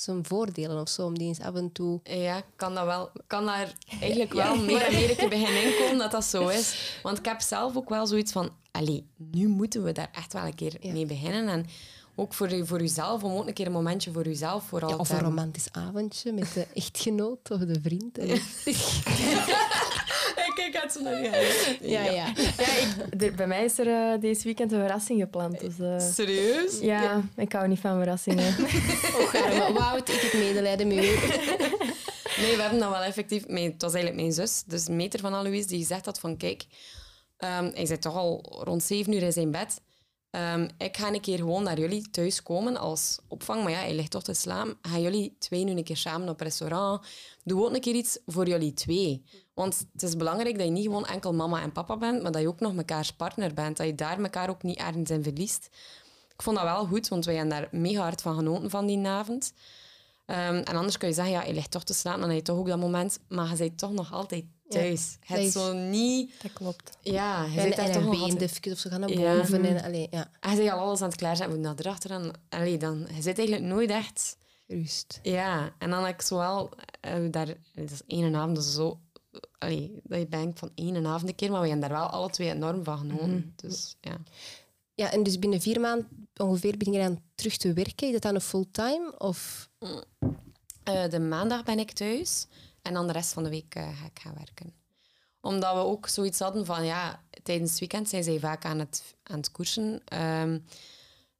zijn 0.00 0.24
voordelen 0.26 0.80
of 0.80 0.88
zo, 0.88 1.06
om 1.06 1.18
die 1.18 1.26
eens 1.26 1.40
af 1.40 1.54
en 1.54 1.72
toe... 1.72 2.00
Ja, 2.02 2.42
kan 2.56 2.74
dat 2.74 2.84
wel. 2.84 3.10
Kan 3.26 3.46
daar 3.46 3.74
eigenlijk 4.00 4.32
wel 4.32 4.56
meer 4.56 4.82
en 4.82 4.94
meer 4.94 5.10
een 5.10 5.16
keer 5.16 5.28
beginnen 5.38 5.62
inkomen 5.62 5.98
dat 5.98 6.10
dat 6.10 6.24
zo 6.24 6.48
is. 6.48 6.98
Want 7.02 7.18
ik 7.18 7.24
heb 7.24 7.40
zelf 7.40 7.76
ook 7.76 7.88
wel 7.88 8.06
zoiets 8.06 8.32
van, 8.32 8.50
allee, 8.70 9.06
nu 9.16 9.48
moeten 9.48 9.82
we 9.82 9.92
daar 9.92 10.10
echt 10.12 10.32
wel 10.32 10.44
een 10.44 10.54
keer 10.54 10.76
mee 10.82 11.06
beginnen. 11.06 11.48
En 11.48 11.66
ook 12.14 12.34
voor, 12.34 12.52
u- 12.52 12.66
voor 12.66 12.80
uzelf, 12.80 13.22
om 13.24 13.32
ook 13.32 13.46
een 13.46 13.52
keer 13.54 13.66
een 13.66 13.72
momentje 13.72 14.12
voor 14.12 14.26
uzelf 14.26 14.64
vooral 14.64 14.90
Ja, 14.90 14.96
of 14.96 15.10
een 15.10 15.20
romantisch 15.20 15.68
avondje 15.72 16.32
met 16.32 16.52
de 16.54 16.66
echtgenoot 16.74 17.50
of 17.50 17.58
de 17.58 17.80
vriend. 17.82 18.18
En- 18.24 18.40
Kijk 20.54 20.76
uit 20.76 20.92
zo 20.92 21.00
naar 21.02 21.22
Ja, 21.80 22.04
ja. 22.04 22.10
ja, 22.10 22.26
ik, 23.18 23.36
bij 23.36 23.46
mij 23.46 23.64
is 23.64 23.78
er 23.78 23.86
eh, 23.86 24.20
deze 24.20 24.42
weekend 24.44 24.72
een 24.72 24.78
verrassing 24.80 25.20
gepland. 25.20 25.60
Dus, 25.60 25.78
eh, 25.78 26.00
Serieus? 26.12 26.78
ja, 26.80 27.20
ik 27.36 27.52
hou 27.52 27.68
niet 27.68 27.80
van 27.80 27.96
verrassingen. 27.98 28.54
Och, 29.20 29.34
arme 29.34 29.72
Wout, 29.72 30.08
ik 30.08 30.20
heb 30.20 30.32
medelijden 30.32 30.86
met 30.88 30.96
u. 31.04 31.08
Nee, 32.40 32.56
we 32.56 32.60
hebben 32.62 32.78
dan 32.80 32.90
wel 32.90 33.02
effectief... 33.02 33.46
Mijn, 33.48 33.72
het 33.72 33.82
was 33.82 33.92
eigenlijk 33.94 34.22
mijn 34.22 34.32
zus, 34.34 34.62
dus 34.66 34.88
meter 34.88 35.20
van 35.20 35.34
Alois, 35.34 35.66
die 35.66 35.78
gezegd 35.78 36.04
had 36.04 36.18
van... 36.20 36.36
Kijk, 36.36 36.64
ehm, 37.36 37.70
hij 37.74 37.86
zit 37.86 38.02
toch 38.02 38.14
al 38.14 38.60
rond 38.64 38.82
zeven 38.82 39.12
uur 39.12 39.22
in 39.22 39.32
zijn 39.32 39.50
bed. 39.50 39.80
Ehm, 40.30 40.68
ik 40.78 40.96
ga 40.96 41.08
een 41.12 41.20
keer 41.20 41.36
gewoon 41.36 41.62
naar 41.62 41.78
jullie 41.78 42.10
thuis 42.10 42.42
komen 42.42 42.76
als 42.76 43.18
opvang. 43.28 43.62
Maar 43.62 43.72
ja, 43.72 43.78
hij 43.78 43.94
ligt 43.94 44.10
toch 44.10 44.22
te 44.22 44.34
slapen. 44.34 44.78
Gaan 44.82 45.02
jullie 45.02 45.36
twee 45.38 45.64
nu 45.64 45.70
een 45.72 45.84
keer 45.84 45.96
samen 45.96 46.28
op 46.28 46.40
restaurant? 46.40 47.06
Doe 47.44 47.64
ook 47.64 47.74
een 47.74 47.80
keer 47.80 47.94
iets 47.94 48.18
voor 48.26 48.46
jullie 48.46 48.74
twee. 48.74 49.24
Want 49.54 49.86
het 49.92 50.02
is 50.02 50.16
belangrijk 50.16 50.56
dat 50.56 50.66
je 50.66 50.72
niet 50.72 50.84
gewoon 50.84 51.06
enkel 51.06 51.34
mama 51.34 51.62
en 51.62 51.72
papa 51.72 51.96
bent, 51.96 52.22
maar 52.22 52.32
dat 52.32 52.40
je 52.40 52.48
ook 52.48 52.60
nog 52.60 52.74
mekaars 52.74 53.12
partner 53.12 53.54
bent. 53.54 53.76
Dat 53.76 53.86
je 53.86 53.94
daar 53.94 54.22
elkaar 54.22 54.50
ook 54.50 54.62
niet 54.62 54.78
ergens 54.78 55.10
in 55.10 55.22
verliest. 55.22 55.68
Ik 56.34 56.42
vond 56.42 56.56
dat 56.56 56.64
wel 56.64 56.86
goed, 56.86 57.08
want 57.08 57.24
wij 57.24 57.34
hebben 57.34 57.56
daar 57.56 57.68
mega 57.70 58.02
hard 58.02 58.22
van 58.22 58.34
genoten 58.34 58.70
van 58.70 58.86
die 58.86 59.06
avond. 59.06 59.52
Ehm, 60.26 60.54
en 60.54 60.76
anders 60.76 60.98
kun 60.98 61.08
je 61.08 61.14
zeggen, 61.14 61.32
ja, 61.32 61.42
je 61.42 61.54
ligt 61.54 61.70
toch 61.70 61.84
te 61.84 61.94
slapen, 61.94 62.20
dan 62.20 62.28
heb 62.28 62.38
je 62.38 62.44
toch 62.44 62.58
ook 62.58 62.66
dat 62.66 62.78
moment. 62.78 63.18
Maar 63.28 63.50
je 63.50 63.56
bent 63.56 63.78
toch 63.78 63.92
nog 63.92 64.12
altijd 64.12 64.44
thuis. 64.70 65.16
het 65.20 65.38
is- 65.38 65.52
zo 65.52 65.72
niet... 65.72 66.32
Dat 66.42 66.52
klopt. 66.52 66.96
Ja, 67.02 67.44
je 67.44 67.56
En, 67.60 67.62
zit 67.66 67.76
daar 67.76 67.86
en 67.86 67.92
toch 67.92 68.02
een 68.02 68.08
nog 68.08 68.20
altijd... 68.22 68.60
of 68.72 68.78
ze 68.78 68.88
gaan 68.88 69.00
naar 69.00 69.10
Ja. 69.10 69.36
boven. 69.36 69.64
En, 69.64 69.82
allee, 69.82 70.06
ja, 70.10 70.30
Hij 70.40 70.56
zegt 70.56 70.72
al 70.72 70.78
alles 70.78 71.00
aan 71.02 71.08
het 71.08 71.16
klaarzetten, 71.18 71.54
moet 71.56 71.64
naar 71.64 71.74
erachter. 71.78 72.10
En, 72.10 72.32
allee, 72.48 72.76
dan, 72.78 73.06
je 73.14 73.22
zit 73.22 73.38
eigenlijk 73.38 73.68
nooit 73.68 73.90
echt... 73.90 74.36
rust. 74.66 75.20
Ja, 75.22 75.72
en 75.78 75.90
dan 75.90 76.04
heb 76.04 76.14
ik 76.14 76.22
zo 76.22 76.36
wel... 76.36 76.70
eh, 77.00 77.14
daar, 77.30 77.46
dat 77.74 77.90
is 77.90 78.00
één 78.06 78.34
avond, 78.34 78.54
dat 78.56 78.64
is 78.64 78.74
zo... 78.74 78.98
Allee, 79.58 80.00
dat 80.02 80.18
je 80.18 80.28
denkt 80.28 80.58
van 80.58 80.70
één 80.74 81.06
avond 81.06 81.28
een 81.28 81.34
keer, 81.34 81.50
maar 81.50 81.60
we 81.60 81.68
hebben 81.68 81.88
daar 81.88 81.98
wel 81.98 82.08
alle 82.08 82.30
twee 82.30 82.50
enorm 82.50 82.84
van 82.84 82.98
genoten. 82.98 83.52
Dus 83.56 83.96
ja. 84.00 84.16
Ja, 84.94 85.12
en 85.12 85.22
dus 85.22 85.38
binnen 85.38 85.60
vier 85.60 85.80
maanden 85.80 86.28
ongeveer 86.36 86.76
begin 86.76 86.92
je 86.92 87.00
dan 87.00 87.22
terug 87.34 87.56
te 87.56 87.72
werken. 87.72 88.06
Is 88.06 88.12
dat 88.12 88.22
dan 88.22 88.34
een 88.34 88.40
fulltime? 88.40 89.14
Of... 89.18 89.68
Eh, 90.82 91.08
de 91.08 91.20
maandag 91.20 91.62
ben 91.62 91.78
ik 91.78 91.92
thuis 91.92 92.46
en 92.82 92.94
dan 92.94 93.06
de 93.06 93.12
rest 93.12 93.32
van 93.32 93.42
de 93.42 93.50
week 93.50 93.74
eh, 93.74 93.82
ga 93.82 94.06
ik 94.06 94.20
gaan 94.20 94.34
werken. 94.34 94.74
Omdat 95.40 95.74
we 95.74 95.80
ook 95.80 96.08
zoiets 96.08 96.38
hadden 96.38 96.66
van, 96.66 96.84
ja, 96.84 97.22
tijdens 97.42 97.70
het 97.70 97.78
weekend 97.78 98.08
zijn 98.08 98.24
zij 98.24 98.38
vaak 98.38 98.64
aan 98.64 98.78
het, 98.78 99.14
aan 99.22 99.36
het 99.36 99.50
koersen. 99.50 100.02
Ehm, 100.04 100.58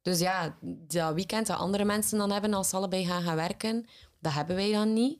dus 0.01 0.19
ja, 0.19 0.57
dat 0.87 1.13
weekend 1.13 1.47
dat 1.47 1.57
andere 1.57 1.85
mensen 1.85 2.17
dan 2.17 2.31
hebben 2.31 2.53
als 2.53 2.69
ze 2.69 2.75
allebei 2.75 3.05
gaan 3.05 3.23
gaan 3.23 3.35
werken, 3.35 3.85
dat 4.19 4.33
hebben 4.33 4.55
wij 4.55 4.71
dan 4.71 4.93
niet. 4.93 5.19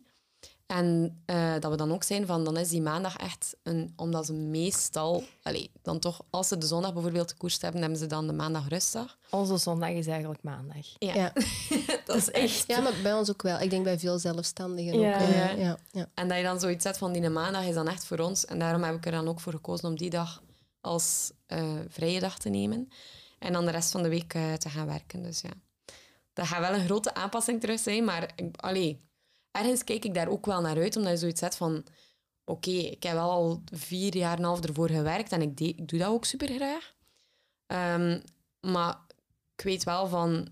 En 0.71 1.21
eh, 1.25 1.53
dat 1.59 1.71
we 1.71 1.77
dan 1.77 1.91
ook 1.91 2.03
zijn 2.03 2.25
van, 2.25 2.43
dan 2.43 2.57
is 2.57 2.69
die 2.69 2.81
maandag 2.81 3.17
echt 3.17 3.55
een... 3.63 3.93
Omdat 3.95 4.25
ze 4.25 4.33
meestal... 4.33 5.23
Allee, 5.43 5.71
dan 5.81 5.99
toch, 5.99 6.21
als 6.29 6.47
ze 6.47 6.57
de 6.57 6.65
zondag 6.65 6.93
bijvoorbeeld 6.93 7.29
de 7.29 7.35
koers 7.35 7.61
hebben, 7.61 7.81
hebben 7.81 7.99
ze 7.99 8.07
dan 8.07 8.27
de 8.27 8.33
maandag 8.33 8.69
rustdag. 8.69 9.17
Onze 9.29 9.57
zondag 9.57 9.89
is 9.89 10.07
eigenlijk 10.07 10.43
maandag. 10.43 10.85
Ja. 10.99 11.13
Ja. 11.13 11.33
dat 12.05 12.15
is 12.15 12.31
echt... 12.31 12.63
ja, 12.67 12.79
maar 12.79 12.93
bij 13.03 13.13
ons 13.13 13.29
ook 13.29 13.41
wel. 13.41 13.59
Ik 13.59 13.69
denk 13.69 13.83
bij 13.83 13.99
veel 13.99 14.19
zelfstandigen 14.19 14.99
Ja. 14.99 15.13
ook. 15.13 15.21
eh, 15.21 15.37
Ja. 15.37 15.51
ja, 15.63 15.77
ja. 15.91 16.09
En 16.13 16.27
dat 16.27 16.37
je 16.37 16.43
dan 16.43 16.59
zoiets 16.59 16.83
zet 16.83 16.97
van 16.97 17.11
die 17.11 17.29
maandag 17.29 17.65
is 17.65 17.73
dan 17.73 17.87
echt 17.87 18.05
voor 18.05 18.19
ons. 18.19 18.45
En 18.45 18.59
daarom 18.59 18.83
heb 18.83 18.95
ik 18.95 19.05
er 19.05 19.11
dan 19.11 19.27
ook 19.27 19.39
voor 19.39 19.53
gekozen 19.53 19.89
om 19.89 19.97
die 19.97 20.09
dag 20.09 20.41
als 20.81 21.31
eh, 21.47 21.63
vrije 21.87 22.19
dag 22.19 22.39
te 22.39 22.49
nemen. 22.49 22.89
En 23.39 23.53
dan 23.53 23.65
de 23.65 23.71
rest 23.71 23.91
van 23.91 24.03
de 24.03 24.09
week 24.09 24.33
eh, 24.33 24.53
te 24.53 24.69
gaan 24.69 24.85
werken. 24.87 25.23
Dus 25.23 25.41
ja, 25.41 25.49
dat 26.33 26.45
gaat 26.47 26.59
wel 26.59 26.73
een 26.73 26.85
grote 26.85 27.13
aanpassing 27.13 27.59
terug 27.61 27.79
zijn. 27.79 28.03
Maar 28.05 28.29
allee, 28.55 29.09
ergens 29.51 29.83
kijk 29.83 30.05
ik 30.05 30.13
daar 30.13 30.27
ook 30.27 30.45
wel 30.45 30.61
naar 30.61 30.77
uit, 30.77 30.95
omdat 30.95 31.11
je 31.11 31.17
zoiets 31.17 31.39
zet 31.39 31.55
van... 31.55 31.83
Oké, 32.45 32.69
ik 32.69 33.03
heb 33.03 33.13
wel 33.13 33.29
al 33.29 33.61
vier 33.73 34.15
jaar 34.17 34.31
en 34.31 34.37
een 34.37 34.45
half 34.45 34.61
ervoor 34.61 34.89
gewerkt 34.89 35.31
en 35.31 35.41
ik, 35.41 35.59
ik 35.59 35.87
doe 35.87 35.99
dat 35.99 36.09
ook 36.09 36.25
super 36.25 36.47
graag. 36.47 36.93
Ehm, 37.67 38.19
maar 38.59 38.99
ik 39.55 39.63
weet 39.63 39.83
wel 39.83 40.07
van... 40.07 40.49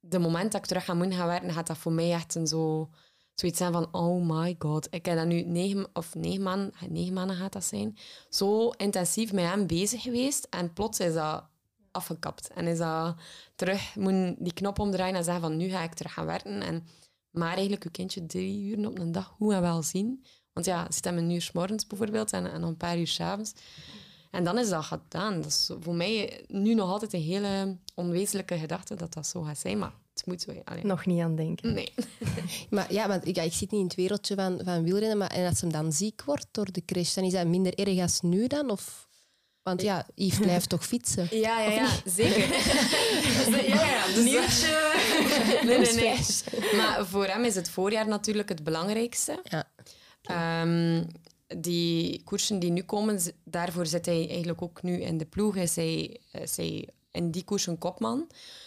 De 0.00 0.18
moment 0.18 0.52
dat 0.52 0.60
ik 0.60 0.66
terug 0.66 0.84
ga 0.84 0.94
moeten 0.94 1.18
gaan 1.18 1.26
werken, 1.26 1.52
gaat 1.52 1.66
dat 1.66 1.78
voor 1.78 1.92
mij 1.92 2.12
echt 2.12 2.34
een 2.34 2.46
zo 2.46 2.90
zoiets 3.34 3.58
zijn 3.58 3.72
van, 3.72 3.88
oh 3.92 4.28
my 4.28 4.56
god, 4.58 4.86
ik 4.90 5.06
heb 5.06 5.16
dat 5.16 5.26
nu 5.26 5.42
negen, 5.42 5.86
of 5.92 6.14
negen 6.14 6.42
maanden, 6.42 6.72
negen 6.88 7.12
maanden 7.12 7.36
gaat 7.36 7.52
dat 7.52 7.64
zijn, 7.64 7.96
zo 8.28 8.68
intensief 8.70 9.32
met 9.32 9.44
hem 9.44 9.66
bezig 9.66 10.02
geweest 10.02 10.46
en 10.50 10.72
plots 10.72 11.00
is 11.00 11.14
dat 11.14 11.44
afgekapt. 11.90 12.48
En 12.48 12.66
is 12.66 12.78
dat 12.78 13.16
terug, 13.54 13.96
moet 13.96 14.34
die 14.38 14.52
knop 14.52 14.78
omdraaien 14.78 15.14
en 15.14 15.24
zeggen 15.24 15.42
van, 15.42 15.56
nu 15.56 15.68
ga 15.68 15.82
ik 15.82 15.94
terug 15.94 16.12
gaan 16.12 16.26
werken. 16.26 16.62
En, 16.62 16.86
maar 17.36 17.52
eigenlijk 17.52 17.82
je 17.82 17.90
kindje 17.90 18.26
drie 18.26 18.62
uur 18.62 18.88
op 18.88 18.98
een 18.98 19.12
dag 19.12 19.26
goed 19.26 19.52
en 19.52 19.60
wel 19.60 19.82
zien. 19.82 20.24
Want 20.52 20.66
ja, 20.66 20.86
zit 20.90 21.04
hem 21.04 21.18
een 21.18 21.30
uur 21.30 21.42
's 21.42 21.52
morgens 21.52 21.86
bijvoorbeeld 21.86 22.32
en, 22.32 22.52
en 22.52 22.62
een 22.62 22.76
paar 22.76 22.98
uur 22.98 23.06
's 23.06 23.20
avonds. 23.20 23.52
En 24.30 24.44
dan 24.44 24.58
is 24.58 24.68
dat 24.68 24.84
gedaan. 24.84 25.34
Dat 25.40 25.46
is 25.46 25.70
voor 25.80 25.94
mij 25.94 26.44
nu 26.48 26.74
nog 26.74 26.90
altijd 26.90 27.12
een 27.12 27.22
hele 27.22 27.76
onwezenlijke 27.94 28.58
gedachte 28.58 28.94
dat 28.94 29.14
dat 29.14 29.26
zo 29.26 29.42
gaat 29.42 29.58
zijn, 29.58 29.78
maar 29.78 29.92
het 30.14 30.26
moet 30.26 30.42
zo. 30.42 30.52
Allee. 30.64 30.84
Nog 30.84 31.06
niet 31.06 31.20
aan 31.20 31.36
denken. 31.36 31.72
Nee. 31.72 31.92
Maar 32.70 32.92
ja, 32.92 33.08
want 33.08 33.36
ja, 33.36 33.42
ik 33.42 33.52
zit 33.52 33.70
niet 33.70 33.80
in 33.80 33.86
het 33.86 33.94
wereldje 33.94 34.34
van, 34.34 34.60
van 34.64 34.82
wielrennen, 34.82 35.18
maar 35.18 35.30
en 35.30 35.48
als 35.48 35.60
hem 35.60 35.72
dan 35.72 35.92
ziek 35.92 36.22
wordt 36.24 36.46
door 36.50 36.72
de 36.72 36.84
crash, 36.84 37.14
dan 37.14 37.24
is 37.24 37.32
dat 37.32 37.46
minder 37.46 37.74
erg 37.74 38.00
als 38.00 38.20
nu 38.20 38.46
dan? 38.46 38.70
Of... 38.70 39.08
Want 39.62 39.82
ja, 39.82 40.06
Yves 40.14 40.38
blijft 40.38 40.68
toch 40.68 40.86
fietsen? 40.86 41.28
Ja, 41.30 41.60
ja, 41.60 41.70
ja, 41.70 41.88
zeker. 42.04 42.48
ja, 43.74 43.86
ja, 43.86 44.06
dus 44.06 44.24
Nieuwtje. 44.24 45.15
Nee, 45.64 45.78
nee, 45.78 45.92
nee. 45.94 46.16
Maar 46.76 47.06
voor 47.06 47.26
hem 47.26 47.44
is 47.44 47.54
het 47.54 47.70
voorjaar 47.70 48.08
natuurlijk 48.08 48.48
het 48.48 48.64
belangrijkste. 48.64 49.40
Ja. 49.44 49.64
Ehm, 50.22 51.04
die 51.60 52.22
koersen 52.24 52.58
die 52.58 52.70
nu 52.70 52.82
komen, 52.82 53.20
daarvoor 53.44 53.86
zit 53.86 54.06
hij 54.06 54.28
eigenlijk 54.28 54.62
ook 54.62 54.82
nu 54.82 55.00
in 55.02 55.18
de 55.18 55.24
ploeg. 55.26 55.56
Is 55.56 55.76
hij, 55.76 56.20
is 56.32 56.56
hij 56.56 56.88
in 57.10 57.30
die 57.30 57.44
koers 57.44 57.66
een 57.66 57.78
kopman. 57.78 58.26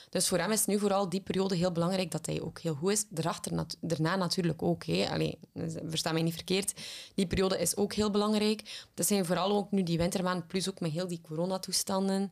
Dus 0.10 0.28
voor 0.28 0.38
hem 0.38 0.52
is 0.52 0.66
nu 0.66 0.80
vooral 0.80 1.10
die 1.10 1.22
periode 1.22 1.56
heel 1.56 1.72
belangrijk 1.72 2.12
dat 2.12 2.26
hij 2.26 2.42
ook 2.42 2.60
heel 2.60 2.74
goed 2.76 2.92
is. 2.92 3.06
Daarachter, 3.10 3.54
nat- 3.54 3.78
daarna 3.82 4.16
natuurlijk 4.16 4.64
ook. 4.64 4.84
Hè. 4.86 5.10
Allee, 5.10 5.40
dus, 5.54 5.74
versta 5.86 6.12
mij 6.12 6.22
niet 6.22 6.34
verkeerd. 6.34 6.74
Die 7.16 7.28
periode 7.28 7.58
is 7.60 7.76
ook 7.78 7.94
heel 7.94 8.10
belangrijk. 8.12 8.86
Dat 8.94 9.08
zijn 9.08 9.26
vooral 9.26 9.52
ook 9.52 9.72
nu 9.72 9.84
die 9.84 9.98
wintermaanden, 9.98 10.48
plus 10.48 10.70
ook 10.70 10.80
met 10.80 10.92
heel 10.92 11.08
die 11.08 11.22
coronatoestanden. 11.22 12.32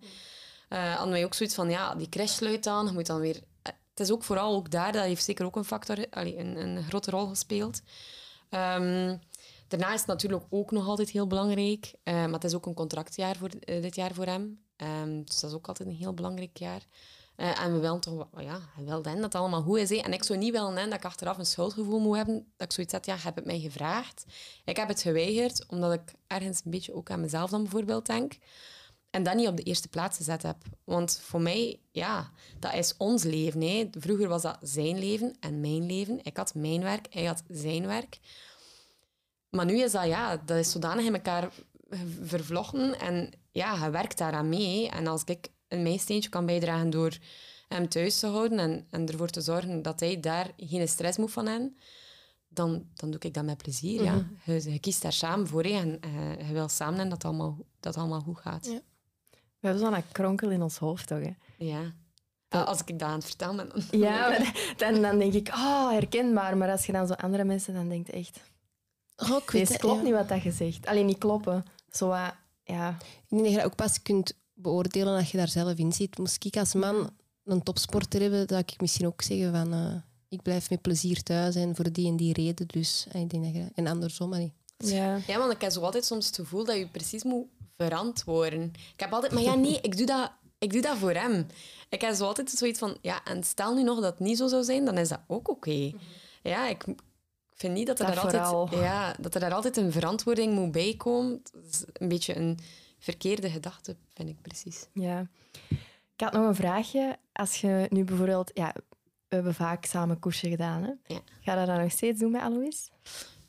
Eh 0.70 0.94
hadden 0.96 1.14
wij 1.14 1.26
ook 1.26 1.34
zoiets 1.34 1.56
van, 1.56 1.70
ja, 1.70 1.96
die 1.96 2.10
crash 2.10 2.36
sluit 2.36 2.68
aan. 2.68 2.86
Je 2.86 2.92
moet 2.92 3.06
dan 3.06 3.20
weer... 3.20 3.42
Het 3.98 4.08
is 4.08 4.14
ook 4.14 4.24
vooral 4.24 4.56
ook 4.56 4.72
daar, 4.72 4.92
dat 4.92 5.04
heeft 5.04 5.24
zeker 5.24 5.46
ook 5.46 5.56
een 5.56 5.64
factor, 5.66 5.98
een, 6.10 6.62
een 6.62 6.84
grote 6.84 7.12
rol 7.12 7.28
gespeeld. 7.28 7.82
Ehm, 8.50 9.18
daarna 9.68 9.94
is 9.94 10.00
het 10.00 10.08
natuurlijk 10.08 10.44
ook 10.50 10.72
nog 10.72 10.88
altijd 10.88 11.10
heel 11.10 11.28
belangrijk. 11.28 11.94
eh, 12.04 12.14
maar 12.14 12.30
het 12.32 12.44
is 12.44 12.54
ook 12.54 12.66
een 12.66 12.74
contractjaar 12.74 13.36
voor, 13.36 13.50
eh, 13.50 13.82
dit 13.82 13.96
jaar 13.96 14.14
voor 14.14 14.26
hem. 14.26 14.60
Ehm, 14.76 15.24
dus 15.24 15.40
dat 15.40 15.50
is 15.50 15.56
ook 15.56 15.68
altijd 15.68 15.90
een 15.90 15.96
heel 15.96 16.14
belangrijk 16.14 16.58
jaar. 16.58 16.82
Eh, 17.36 17.62
en 17.64 17.74
we 17.74 17.80
willen 17.80 18.00
toch 18.00 18.28
ja, 18.38 18.60
hij 18.76 18.84
wil 18.84 19.02
dan 19.02 19.16
dat 19.16 19.24
het 19.24 19.36
allemaal 19.36 19.62
goed 19.62 19.78
is. 19.78 19.90
hè. 19.90 19.96
En 19.96 20.14
ik 20.14 20.24
zou 20.24 20.40
niet 20.40 20.52
willen 20.52 20.76
dat 20.76 20.94
ik 20.94 21.06
achteraf 21.06 21.38
een 21.38 21.46
schuldgevoel 21.46 22.00
moet 22.00 22.16
hebben. 22.16 22.36
Dat 22.36 22.68
ik 22.68 22.74
zoiets 22.74 22.94
had, 22.94 23.06
ja, 23.06 23.14
je 23.14 23.22
hebt 23.22 23.36
het 23.36 23.46
mij 23.46 23.60
gevraagd. 23.60 24.26
Ik 24.66 24.78
heb 24.78 24.88
het 24.88 25.02
geweigerd, 25.02 25.66
omdat 25.68 25.94
ik 25.94 26.14
ergens 26.28 26.62
een 26.66 26.72
beetje 26.72 26.94
ook 26.94 27.12
aan 27.12 27.22
mezelf 27.22 27.50
dan 27.50 27.62
bijvoorbeeld 27.62 28.06
denk. 28.06 28.38
En 29.18 29.24
dat 29.24 29.36
niet 29.36 29.48
op 29.48 29.58
de 29.58 29.64
eerste 29.64 29.88
plaats 29.88 30.18
gezet 30.18 30.44
heb. 30.44 30.58
Want 30.84 31.20
voor 31.24 31.42
mij, 31.42 31.80
ja, 31.92 32.32
dat 32.60 32.74
is 32.74 32.98
ons 32.98 33.24
leven. 33.24 33.62
Hè. 33.62 33.88
Vroeger 33.92 34.28
was 34.28 34.42
dat 34.42 34.58
zijn 34.62 35.00
leven 35.00 35.36
en 35.40 35.62
mijn 35.62 35.86
leven. 35.86 36.20
Ik 36.24 36.38
had 36.38 36.56
mijn 36.56 36.82
werk, 36.82 37.08
hij 37.10 37.26
had 37.26 37.44
zijn 37.50 37.88
werk. 37.88 38.20
Maar 39.50 39.66
nu 39.66 39.82
is 39.82 39.92
dat, 39.92 40.06
ja, 40.06 40.38
dat 40.46 40.58
is 40.58 40.72
zodanig 40.72 41.06
in 41.06 41.14
elkaar 41.14 41.52
vervlochten. 42.24 43.00
En 43.00 43.32
ja, 43.52 43.86
je 43.86 43.90
werkt 43.90 44.18
daaraan 44.18 44.50
mee. 44.50 44.86
hè. 44.86 44.98
En 44.98 45.08
als 45.08 45.24
ik 45.24 45.48
een 45.68 45.84
mijn 45.84 46.00
steentje 46.00 46.30
kan 46.30 46.46
bijdragen 46.46 46.90
door 46.90 47.18
hem 47.68 47.90
thuis 47.90 48.20
te 48.20 48.28
houden 48.28 48.60
en, 48.60 48.88
en 48.90 49.08
ervoor 49.08 49.30
te 49.30 49.42
zorgen 49.42 49.82
dat 49.82 50.00
hij 50.00 50.20
daar 50.20 50.52
geen 50.58 50.88
stress 50.88 51.18
moet 51.18 51.32
van 51.32 51.46
hebben, 51.46 51.78
dan, 52.48 52.86
dan 52.94 53.12
doe 53.12 53.20
ik 53.20 53.34
dat 53.34 53.46
met 53.46 53.58
plezier. 53.58 54.04
ja. 54.04 54.30
je, 54.46 54.72
je 54.72 54.80
kiest 54.80 55.02
daar 55.02 55.14
samen 55.14 55.48
voor 55.48 55.64
hè, 55.64 55.70
en 55.70 56.00
eh, 56.02 56.48
je 56.48 56.54
wil 56.54 56.70
samen 56.70 57.00
en 57.00 57.10
dat 57.10 57.14
het 57.24 57.26
allemaal, 57.26 57.58
dat 57.80 57.98
allemaal 57.98 58.22
goed 58.22 58.38
gaat. 58.38 58.66
Ja. 58.66 58.82
We 59.60 59.68
hebben 59.68 59.86
zo'n 59.86 60.04
kronkel 60.12 60.50
in 60.50 60.62
ons 60.62 60.78
hoofd, 60.78 61.08
toch? 61.08 61.20
Hè? 61.20 61.32
Ja. 61.58 61.94
Ah, 62.50 62.66
als 62.66 62.80
ik 62.86 63.00
dat 63.00 63.10
aan 63.10 63.16
het 63.16 63.26
vertellen 63.26 63.56
ben, 63.56 63.70
dan... 63.70 64.00
Ja, 64.00 64.20
maar 64.30 64.74
dan, 64.78 65.02
dan 65.02 65.18
denk 65.20 65.34
ik, 65.34 65.48
oh, 65.48 65.90
herkenbaar. 65.92 66.58
Maar 66.58 66.72
als 66.72 66.86
je 66.86 66.92
dan 66.92 67.08
zo 67.08 67.14
andere 67.14 67.44
mensen, 67.44 67.74
dan 67.74 67.90
denkt 67.90 68.10
echt, 68.10 68.40
Oh, 69.18 69.38
ik 69.44 69.52
weet 69.52 69.62
het 69.62 69.72
het, 69.72 69.82
klopt 69.82 69.98
ja. 69.98 70.04
niet 70.04 70.14
wat 70.14 70.30
dat 70.30 70.42
je 70.44 70.52
zegt. 70.52 70.86
Alleen 70.88 71.06
niet 71.06 71.18
kloppen. 71.18 71.66
Zo, 71.92 72.08
wat, 72.08 72.34
ja. 72.64 72.90
Ik 73.00 73.26
denk 73.30 73.42
dat 73.42 73.52
je 73.52 73.58
dat 73.58 73.66
ook 73.66 73.76
pas 73.76 74.02
kunt 74.02 74.34
beoordelen 74.54 75.16
als 75.18 75.32
je 75.32 75.38
daar 75.38 75.48
zelf 75.48 75.78
in 75.78 75.92
zit. 75.94 76.18
Moest 76.18 76.46
ik 76.46 76.58
als 76.58 76.74
man 76.74 77.10
een 77.44 77.64
topsporter 77.64 78.22
hebben, 78.22 78.48
dat 78.48 78.60
ik 78.60 78.82
misschien 78.82 79.08
ook 79.08 79.22
zeggen 79.22 79.52
van... 79.52 79.74
eh, 79.74 79.96
ik 80.30 80.42
blijf 80.42 80.70
met 80.70 80.82
plezier 80.82 81.24
thuis 81.24 81.56
en 81.56 81.76
voor 81.76 81.92
die 81.92 82.08
en 82.08 82.16
die 82.16 82.34
reden. 82.34 82.68
Dus 82.68 83.08
eh, 83.12 83.22
ik 83.22 83.30
denk 83.30 83.44
dat 83.44 83.54
je... 83.54 83.68
En 83.74 83.88
andersom, 83.88 84.34
allee. 84.34 84.54
ja. 84.78 85.20
Ja, 85.28 85.38
want 85.38 85.52
ik 85.54 85.62
heb 85.62 85.72
zo 85.72 85.82
altijd 85.82 86.06
soms 86.06 86.26
het 86.26 86.36
gevoel 86.36 86.66
dat 86.66 86.78
je 86.78 86.88
precies 86.88 87.24
moet 87.24 87.46
verantwoorden. 87.78 88.74
Ik 88.94 89.00
heb 89.00 89.14
altijd... 89.14 89.34
Maar 89.34 89.44
ja, 89.44 89.56
nee, 89.56 89.82
ik 89.82 89.98
doe 89.98 90.06
dat, 90.06 90.32
ik 90.58 90.72
doe 90.72 90.82
dat 90.82 90.98
voor 90.98 91.14
hem. 91.14 91.48
Ik 91.90 92.02
heb 92.02 92.16
zo 92.16 92.26
altijd 92.26 92.50
zoiets 92.50 92.80
van... 92.80 92.98
Ja, 93.02 93.24
en 93.24 93.44
stel 93.44 93.76
nu 93.76 93.84
nog 93.84 94.00
dat 94.00 94.12
het 94.12 94.20
niet 94.20 94.38
zo 94.38 94.48
zou 94.48 94.64
zijn, 94.64 94.86
dan 94.86 94.98
is 94.98 95.10
dat 95.10 95.20
ook 95.28 95.50
oké. 95.50 95.92
Ja, 96.44 96.68
ik 96.68 96.86
vind 97.54 97.74
niet 97.74 97.88
dat 97.88 98.00
er, 98.00 98.06
Dat 98.06 98.32
daar 98.32 98.42
altijd, 98.42 98.82
ja, 98.82 99.16
dat 99.20 99.34
er 99.34 99.40
daar 99.40 99.54
altijd 99.54 99.78
een 99.78 99.92
verantwoording 99.92 100.54
moet 100.54 100.72
bij 100.72 100.94
komen. 100.98 101.42
Dat 101.52 101.64
is 101.72 101.84
een 101.94 102.08
beetje 102.08 102.36
een 102.36 102.60
verkeerde 103.00 103.50
gedachte, 103.50 103.96
vind 104.14 104.30
ik 104.30 104.42
precies. 104.42 104.88
Ja. 104.94 105.28
Ik 106.14 106.24
had 106.24 106.34
nog 106.34 106.48
een 106.48 106.56
vraagje. 106.56 107.18
Als 107.34 107.62
je 107.62 107.88
nu 107.90 108.04
bijvoorbeeld... 108.04 108.52
Ja, 108.54 108.74
we 109.28 109.36
hebben 109.36 109.54
vaak 109.54 109.86
samen 109.86 110.20
koersen 110.20 110.50
gedaan. 110.50 110.84
Hè? 110.84 111.14
Ja. 111.14 111.20
Ga 111.42 111.52
je 111.52 111.58
dat 111.58 111.68
dan 111.68 111.82
nog 111.82 111.92
steeds 111.92 112.20
doen 112.20 112.32
met 112.32 112.42
Alois? 112.42 112.90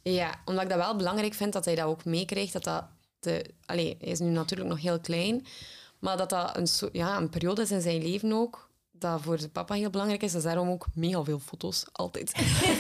Ja, 0.03 0.41
omdat 0.45 0.62
ik 0.62 0.69
dat 0.69 0.79
wel 0.79 0.97
belangrijk 0.97 1.35
vind 1.35 1.53
dat 1.53 1.64
hij 1.64 1.75
dat 1.75 1.85
ook 1.87 2.05
meekrijgt. 2.05 2.53
Dat 2.53 2.64
dat 2.64 2.85
de, 3.21 3.45
allee, 3.67 3.97
hij 4.01 4.09
is 4.09 4.19
nu 4.19 4.29
natuurlijk 4.31 4.71
nog 4.71 4.81
heel 4.81 5.01
klein, 5.01 5.47
maar 5.99 6.17
dat 6.17 6.31
dat 6.31 6.57
een, 6.57 6.67
so- 6.67 6.89
ja, 6.93 7.17
een 7.17 7.29
periode 7.31 7.63
is 7.63 7.71
in 7.71 7.81
zijn 7.81 8.03
leven 8.03 8.33
ook 8.33 8.69
dat 8.99 9.21
voor 9.23 9.39
zijn 9.39 9.51
papa 9.51 9.75
heel 9.75 9.91
belangrijk 9.91 10.23
is. 10.23 10.33
Dus 10.33 10.43
daarom 10.43 10.69
ook 10.71 10.87
mega 10.95 11.25
veel 11.25 11.39
foto's, 11.39 11.85
altijd. 11.93 12.33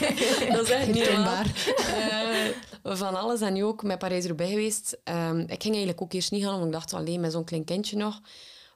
dat 0.52 0.62
is 0.62 0.70
echt 0.70 0.86
niet 0.92 1.10
normaal. 1.10 1.42
Eh, 1.42 2.96
van 2.96 3.14
alles. 3.14 3.40
En 3.40 3.52
nu 3.52 3.64
ook 3.64 3.82
met 3.82 3.98
Parijs-Roubaix 3.98 4.50
geweest. 4.52 4.98
Ehm, 5.04 5.38
ik 5.38 5.62
ging 5.62 5.74
eigenlijk 5.74 6.02
ook 6.02 6.12
eerst 6.12 6.30
niet 6.30 6.42
gaan, 6.44 6.52
omdat 6.52 6.66
ik 6.66 6.72
dacht, 6.72 6.94
alleen 6.94 7.20
met 7.20 7.32
zo'n 7.32 7.44
klein 7.44 7.64
kindje 7.64 7.96
nog. 7.96 8.20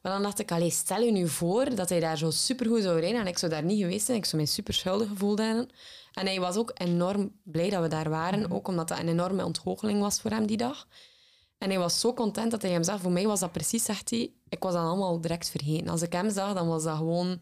Maar 0.02 0.12
dan 0.12 0.22
dacht 0.22 0.38
ik, 0.38 0.52
allee, 0.52 0.70
stel 0.70 1.00
je 1.00 1.12
nu 1.12 1.28
voor 1.28 1.74
dat 1.74 1.88
hij 1.88 2.00
daar 2.00 2.18
zo 2.18 2.30
supergoed 2.30 2.82
zou 2.82 3.00
rijden 3.00 3.20
en 3.20 3.26
ik 3.26 3.38
zou 3.38 3.52
daar 3.52 3.62
niet 3.62 3.80
geweest 3.80 4.06
zijn. 4.06 4.18
Ik 4.18 4.24
zou 4.24 4.36
mij 4.36 4.50
super 4.50 4.74
schuldig 4.74 5.08
gevoeld 5.08 5.38
hebben. 5.38 5.68
En 6.12 6.26
hij 6.26 6.40
was 6.40 6.56
ook 6.56 6.70
enorm 6.74 7.32
blij 7.42 7.70
dat 7.70 7.82
we 7.82 7.88
daar 7.88 8.10
waren, 8.10 8.50
ook 8.50 8.68
omdat 8.68 8.88
dat 8.88 8.98
een 8.98 9.08
enorme 9.08 9.44
ontgoocheling 9.44 10.00
was 10.00 10.20
voor 10.20 10.30
hem 10.30 10.46
die 10.46 10.56
dag. 10.56 10.86
En 11.62 11.70
hij 11.70 11.78
was 11.78 12.00
zo 12.00 12.14
content 12.14 12.50
dat 12.50 12.62
hij 12.62 12.70
hem 12.70 12.82
zag. 12.82 13.00
Voor 13.00 13.12
mij 13.12 13.26
was 13.26 13.40
dat 13.40 13.52
precies, 13.52 13.84
zegt 13.84 14.10
hij, 14.10 14.32
ik 14.48 14.62
was 14.62 14.72
dat 14.72 14.82
allemaal 14.82 15.20
direct 15.20 15.50
vergeten. 15.50 15.88
Als 15.88 16.02
ik 16.02 16.12
hem 16.12 16.30
zag, 16.30 16.54
dan 16.54 16.68
was 16.68 16.82
dat 16.82 16.96
gewoon... 16.96 17.40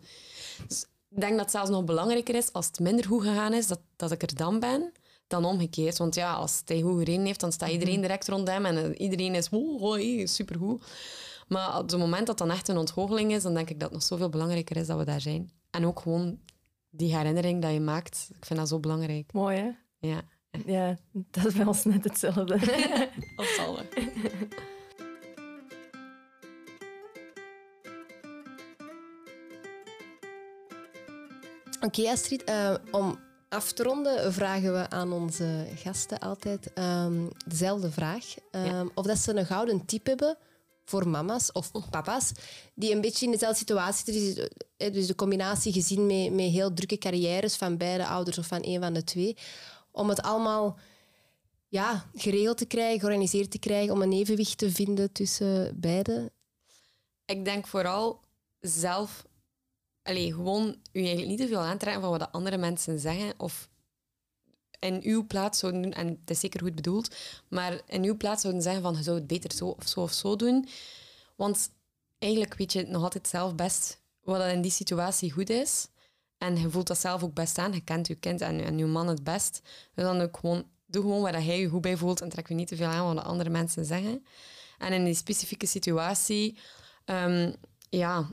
Dus 0.68 0.86
ik 1.08 1.20
denk 1.20 1.32
dat 1.32 1.40
het 1.40 1.50
zelfs 1.50 1.70
nog 1.70 1.84
belangrijker 1.84 2.34
is 2.34 2.52
als 2.52 2.66
het 2.66 2.78
minder 2.80 3.06
goed 3.06 3.22
gegaan 3.22 3.52
is, 3.52 3.66
dat, 3.66 3.80
dat 3.96 4.10
ik 4.10 4.22
er 4.22 4.34
dan 4.34 4.60
ben, 4.60 4.92
dan 5.26 5.44
omgekeerd. 5.44 5.98
Want 5.98 6.14
ja, 6.14 6.32
als 6.32 6.62
hij 6.64 6.80
goed 6.80 6.98
gereden 6.98 7.24
heeft, 7.24 7.40
dan 7.40 7.52
staat 7.52 7.70
iedereen 7.70 8.00
direct 8.00 8.28
rond 8.28 8.48
hem 8.48 8.66
en 8.66 8.76
eh, 8.76 9.00
iedereen 9.00 9.34
is 9.34 9.48
wow, 9.48 9.80
hoi, 9.80 10.26
supergoed. 10.26 10.84
Maar 11.48 11.78
op 11.78 11.90
het 11.90 11.98
moment 11.98 12.26
dat 12.26 12.38
dan 12.38 12.50
echt 12.50 12.68
een 12.68 12.78
ontgoocheling 12.78 13.32
is, 13.32 13.42
dan 13.42 13.54
denk 13.54 13.70
ik 13.70 13.80
dat 13.80 13.88
het 13.88 13.98
nog 13.98 14.06
zoveel 14.06 14.28
belangrijker 14.28 14.76
is 14.76 14.86
dat 14.86 14.98
we 14.98 15.04
daar 15.04 15.20
zijn. 15.20 15.50
En 15.70 15.86
ook 15.86 16.00
gewoon 16.00 16.38
die 16.90 17.16
herinnering 17.16 17.62
dat 17.62 17.72
je 17.72 17.80
maakt, 17.80 18.28
ik 18.36 18.44
vind 18.44 18.58
dat 18.58 18.68
zo 18.68 18.78
belangrijk. 18.80 19.32
Mooi, 19.32 19.56
hè? 19.56 19.70
Ja, 20.08 20.22
Ja, 20.66 20.96
dat 21.12 21.46
is 21.46 21.54
bij 21.54 21.66
ons 21.66 21.84
net 21.84 22.04
hetzelfde. 22.04 22.58
zal 23.56 23.74
wel. 23.74 23.84
Oké, 31.80 32.08
Astrid, 32.10 32.44
eh, 32.44 32.74
om 32.90 33.18
af 33.48 33.72
te 33.72 33.82
ronden 33.82 34.32
vragen 34.32 34.72
we 34.72 34.90
aan 34.90 35.12
onze 35.12 35.66
gasten 35.74 36.18
altijd 36.18 36.72
ehm, 36.72 37.26
dezelfde 37.46 37.90
vraag. 37.90 38.34
Ehm, 38.50 38.86
Of 38.94 39.06
dat 39.06 39.18
ze 39.18 39.36
een 39.36 39.46
gouden 39.46 39.84
tip 39.84 40.06
hebben 40.06 40.36
voor 40.84 41.08
mama's 41.08 41.52
of 41.52 41.70
papa's 41.90 42.32
die 42.74 42.92
een 42.94 43.00
beetje 43.00 43.24
in 43.24 43.32
dezelfde 43.32 43.58
situatie 43.58 44.12
zitten. 44.12 44.50
Dus, 44.76 44.92
dus 44.92 45.06
de 45.06 45.14
combinatie 45.14 45.72
gezien 45.72 46.06
met, 46.06 46.32
met 46.32 46.50
heel 46.50 46.72
drukke 46.74 46.98
carrières 46.98 47.56
van 47.56 47.76
beide 47.76 48.06
ouders 48.06 48.38
of 48.38 48.46
van 48.46 48.60
een 48.62 48.80
van 48.80 48.92
de 48.92 49.04
twee. 49.04 49.36
Om 49.90 50.08
het 50.08 50.22
allemaal 50.22 50.78
ja, 51.68 52.10
geregeld 52.14 52.58
te 52.58 52.66
krijgen, 52.66 53.00
georganiseerd 53.00 53.50
te 53.50 53.58
krijgen, 53.58 53.92
om 53.94 54.02
een 54.02 54.12
evenwicht 54.12 54.58
te 54.58 54.70
vinden 54.70 55.12
tussen 55.12 55.80
beide. 55.80 56.32
Ik 57.24 57.44
denk 57.44 57.66
vooral 57.66 58.20
zelf 58.60 59.24
allee, 60.02 60.32
gewoon 60.32 60.76
u 60.92 60.98
eigenlijk 60.98 61.28
niet 61.28 61.38
te 61.38 61.48
veel 61.48 61.58
aantrekken 61.58 62.02
van 62.02 62.10
wat 62.10 62.20
de 62.20 62.30
andere 62.30 62.56
mensen 62.56 62.98
zeggen 62.98 63.34
of 63.36 63.68
in 64.78 65.00
uw 65.02 65.26
plaats 65.26 65.58
zouden 65.58 65.82
doen, 65.82 65.92
en 65.92 66.08
het 66.08 66.30
is 66.30 66.40
zeker 66.40 66.60
goed 66.60 66.74
bedoeld, 66.74 67.14
maar 67.48 67.80
in 67.86 68.04
uw 68.04 68.16
plaats 68.16 68.42
zouden 68.42 68.62
zeggen 68.62 68.82
van 68.82 68.96
je 68.96 69.02
zou 69.02 69.16
het 69.16 69.26
beter 69.26 69.52
zo 69.52 69.66
of 69.66 69.88
zo 69.88 70.00
of 70.00 70.12
zo 70.12 70.36
doen. 70.36 70.68
Want 71.36 71.70
eigenlijk 72.18 72.54
weet 72.54 72.72
je 72.72 72.86
nog 72.86 73.02
altijd 73.02 73.28
zelf 73.28 73.54
best 73.54 74.00
wat 74.20 74.52
in 74.52 74.62
die 74.62 74.70
situatie 74.70 75.32
goed 75.32 75.50
is. 75.50 75.88
En 76.40 76.56
je 76.56 76.70
voelt 76.70 76.86
dat 76.86 77.00
zelf 77.00 77.22
ook 77.22 77.34
best 77.34 77.58
aan. 77.58 77.72
Je 77.72 77.80
kent 77.80 78.06
je 78.06 78.14
kind 78.14 78.40
en, 78.40 78.64
en 78.64 78.78
je 78.78 78.86
man 78.86 79.08
het 79.08 79.24
best. 79.24 79.62
Dus 79.94 80.04
dan 80.04 80.20
ook 80.20 80.36
gewoon, 80.36 80.64
doe 80.86 81.02
gewoon 81.02 81.22
waar 81.22 81.32
hij 81.32 81.60
je 81.60 81.68
goed 81.68 81.80
bij 81.80 81.96
voelt 81.96 82.20
en 82.20 82.28
trek 82.28 82.48
je 82.48 82.54
niet 82.54 82.68
te 82.68 82.76
veel 82.76 82.86
aan 82.86 83.06
wat 83.06 83.16
de 83.16 83.22
andere 83.22 83.50
mensen 83.50 83.84
zeggen. 83.84 84.24
En 84.78 84.92
in 84.92 85.04
die 85.04 85.14
specifieke 85.14 85.66
situatie, 85.66 86.58
um, 87.04 87.54
ja, 87.90 88.28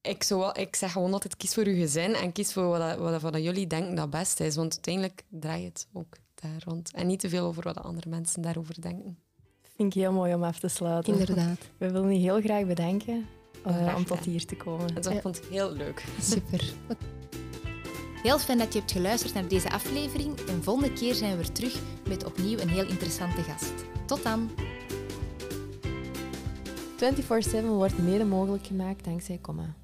ik, 0.00 0.22
zou 0.22 0.40
wel, 0.40 0.58
ik 0.58 0.76
zeg 0.76 0.92
gewoon 0.92 1.12
altijd, 1.12 1.36
kies 1.36 1.54
voor 1.54 1.68
je 1.68 1.74
gezin 1.74 2.14
en 2.14 2.32
kies 2.32 2.52
voor 2.52 2.68
wat, 2.68 2.98
wat, 2.98 3.22
wat 3.22 3.42
jullie 3.42 3.66
denken 3.66 3.94
dat 3.94 4.10
best 4.10 4.40
is. 4.40 4.56
Want 4.56 4.72
uiteindelijk 4.72 5.24
draait 5.28 5.64
het 5.64 5.86
ook 5.92 6.16
daar 6.34 6.62
rond. 6.64 6.90
En 6.92 7.06
niet 7.06 7.20
te 7.20 7.28
veel 7.28 7.46
over 7.46 7.62
wat 7.62 7.74
de 7.74 7.80
andere 7.80 8.08
mensen 8.08 8.42
daarover 8.42 8.80
denken. 8.80 9.18
Vind 9.76 9.94
ik 9.94 10.00
heel 10.00 10.12
mooi 10.12 10.34
om 10.34 10.42
af 10.42 10.58
te 10.58 10.68
sluiten. 10.68 11.12
Inderdaad. 11.12 11.58
We 11.78 11.90
willen 11.90 12.12
je 12.12 12.18
heel 12.18 12.40
graag 12.40 12.66
bedanken 12.66 13.26
uh, 13.66 13.94
om 13.96 14.04
tot 14.04 14.24
hier 14.24 14.44
te 14.44 14.56
komen. 14.56 14.86
Ja. 15.00 15.20
vond 15.20 15.36
het 15.36 15.46
heel 15.50 15.72
leuk. 15.72 16.04
Super. 16.20 16.72
Heel 18.22 18.38
fijn 18.38 18.58
dat 18.58 18.72
je 18.72 18.78
hebt 18.78 18.92
geluisterd 18.92 19.34
naar 19.34 19.48
deze 19.48 19.70
aflevering. 19.70 20.38
En 20.38 20.62
volgende 20.62 20.92
keer 20.92 21.14
zijn 21.14 21.36
we 21.36 21.52
terug 21.52 21.80
met 22.08 22.24
opnieuw 22.24 22.58
een 22.58 22.68
heel 22.68 22.86
interessante 22.86 23.42
gast. 23.42 23.72
Tot 24.06 24.22
dan! 24.22 24.50
24-7 27.62 27.64
wordt 27.66 27.98
mede 27.98 28.24
mogelijk 28.24 28.66
gemaakt 28.66 29.04
dankzij 29.04 29.38
Comma. 29.40 29.74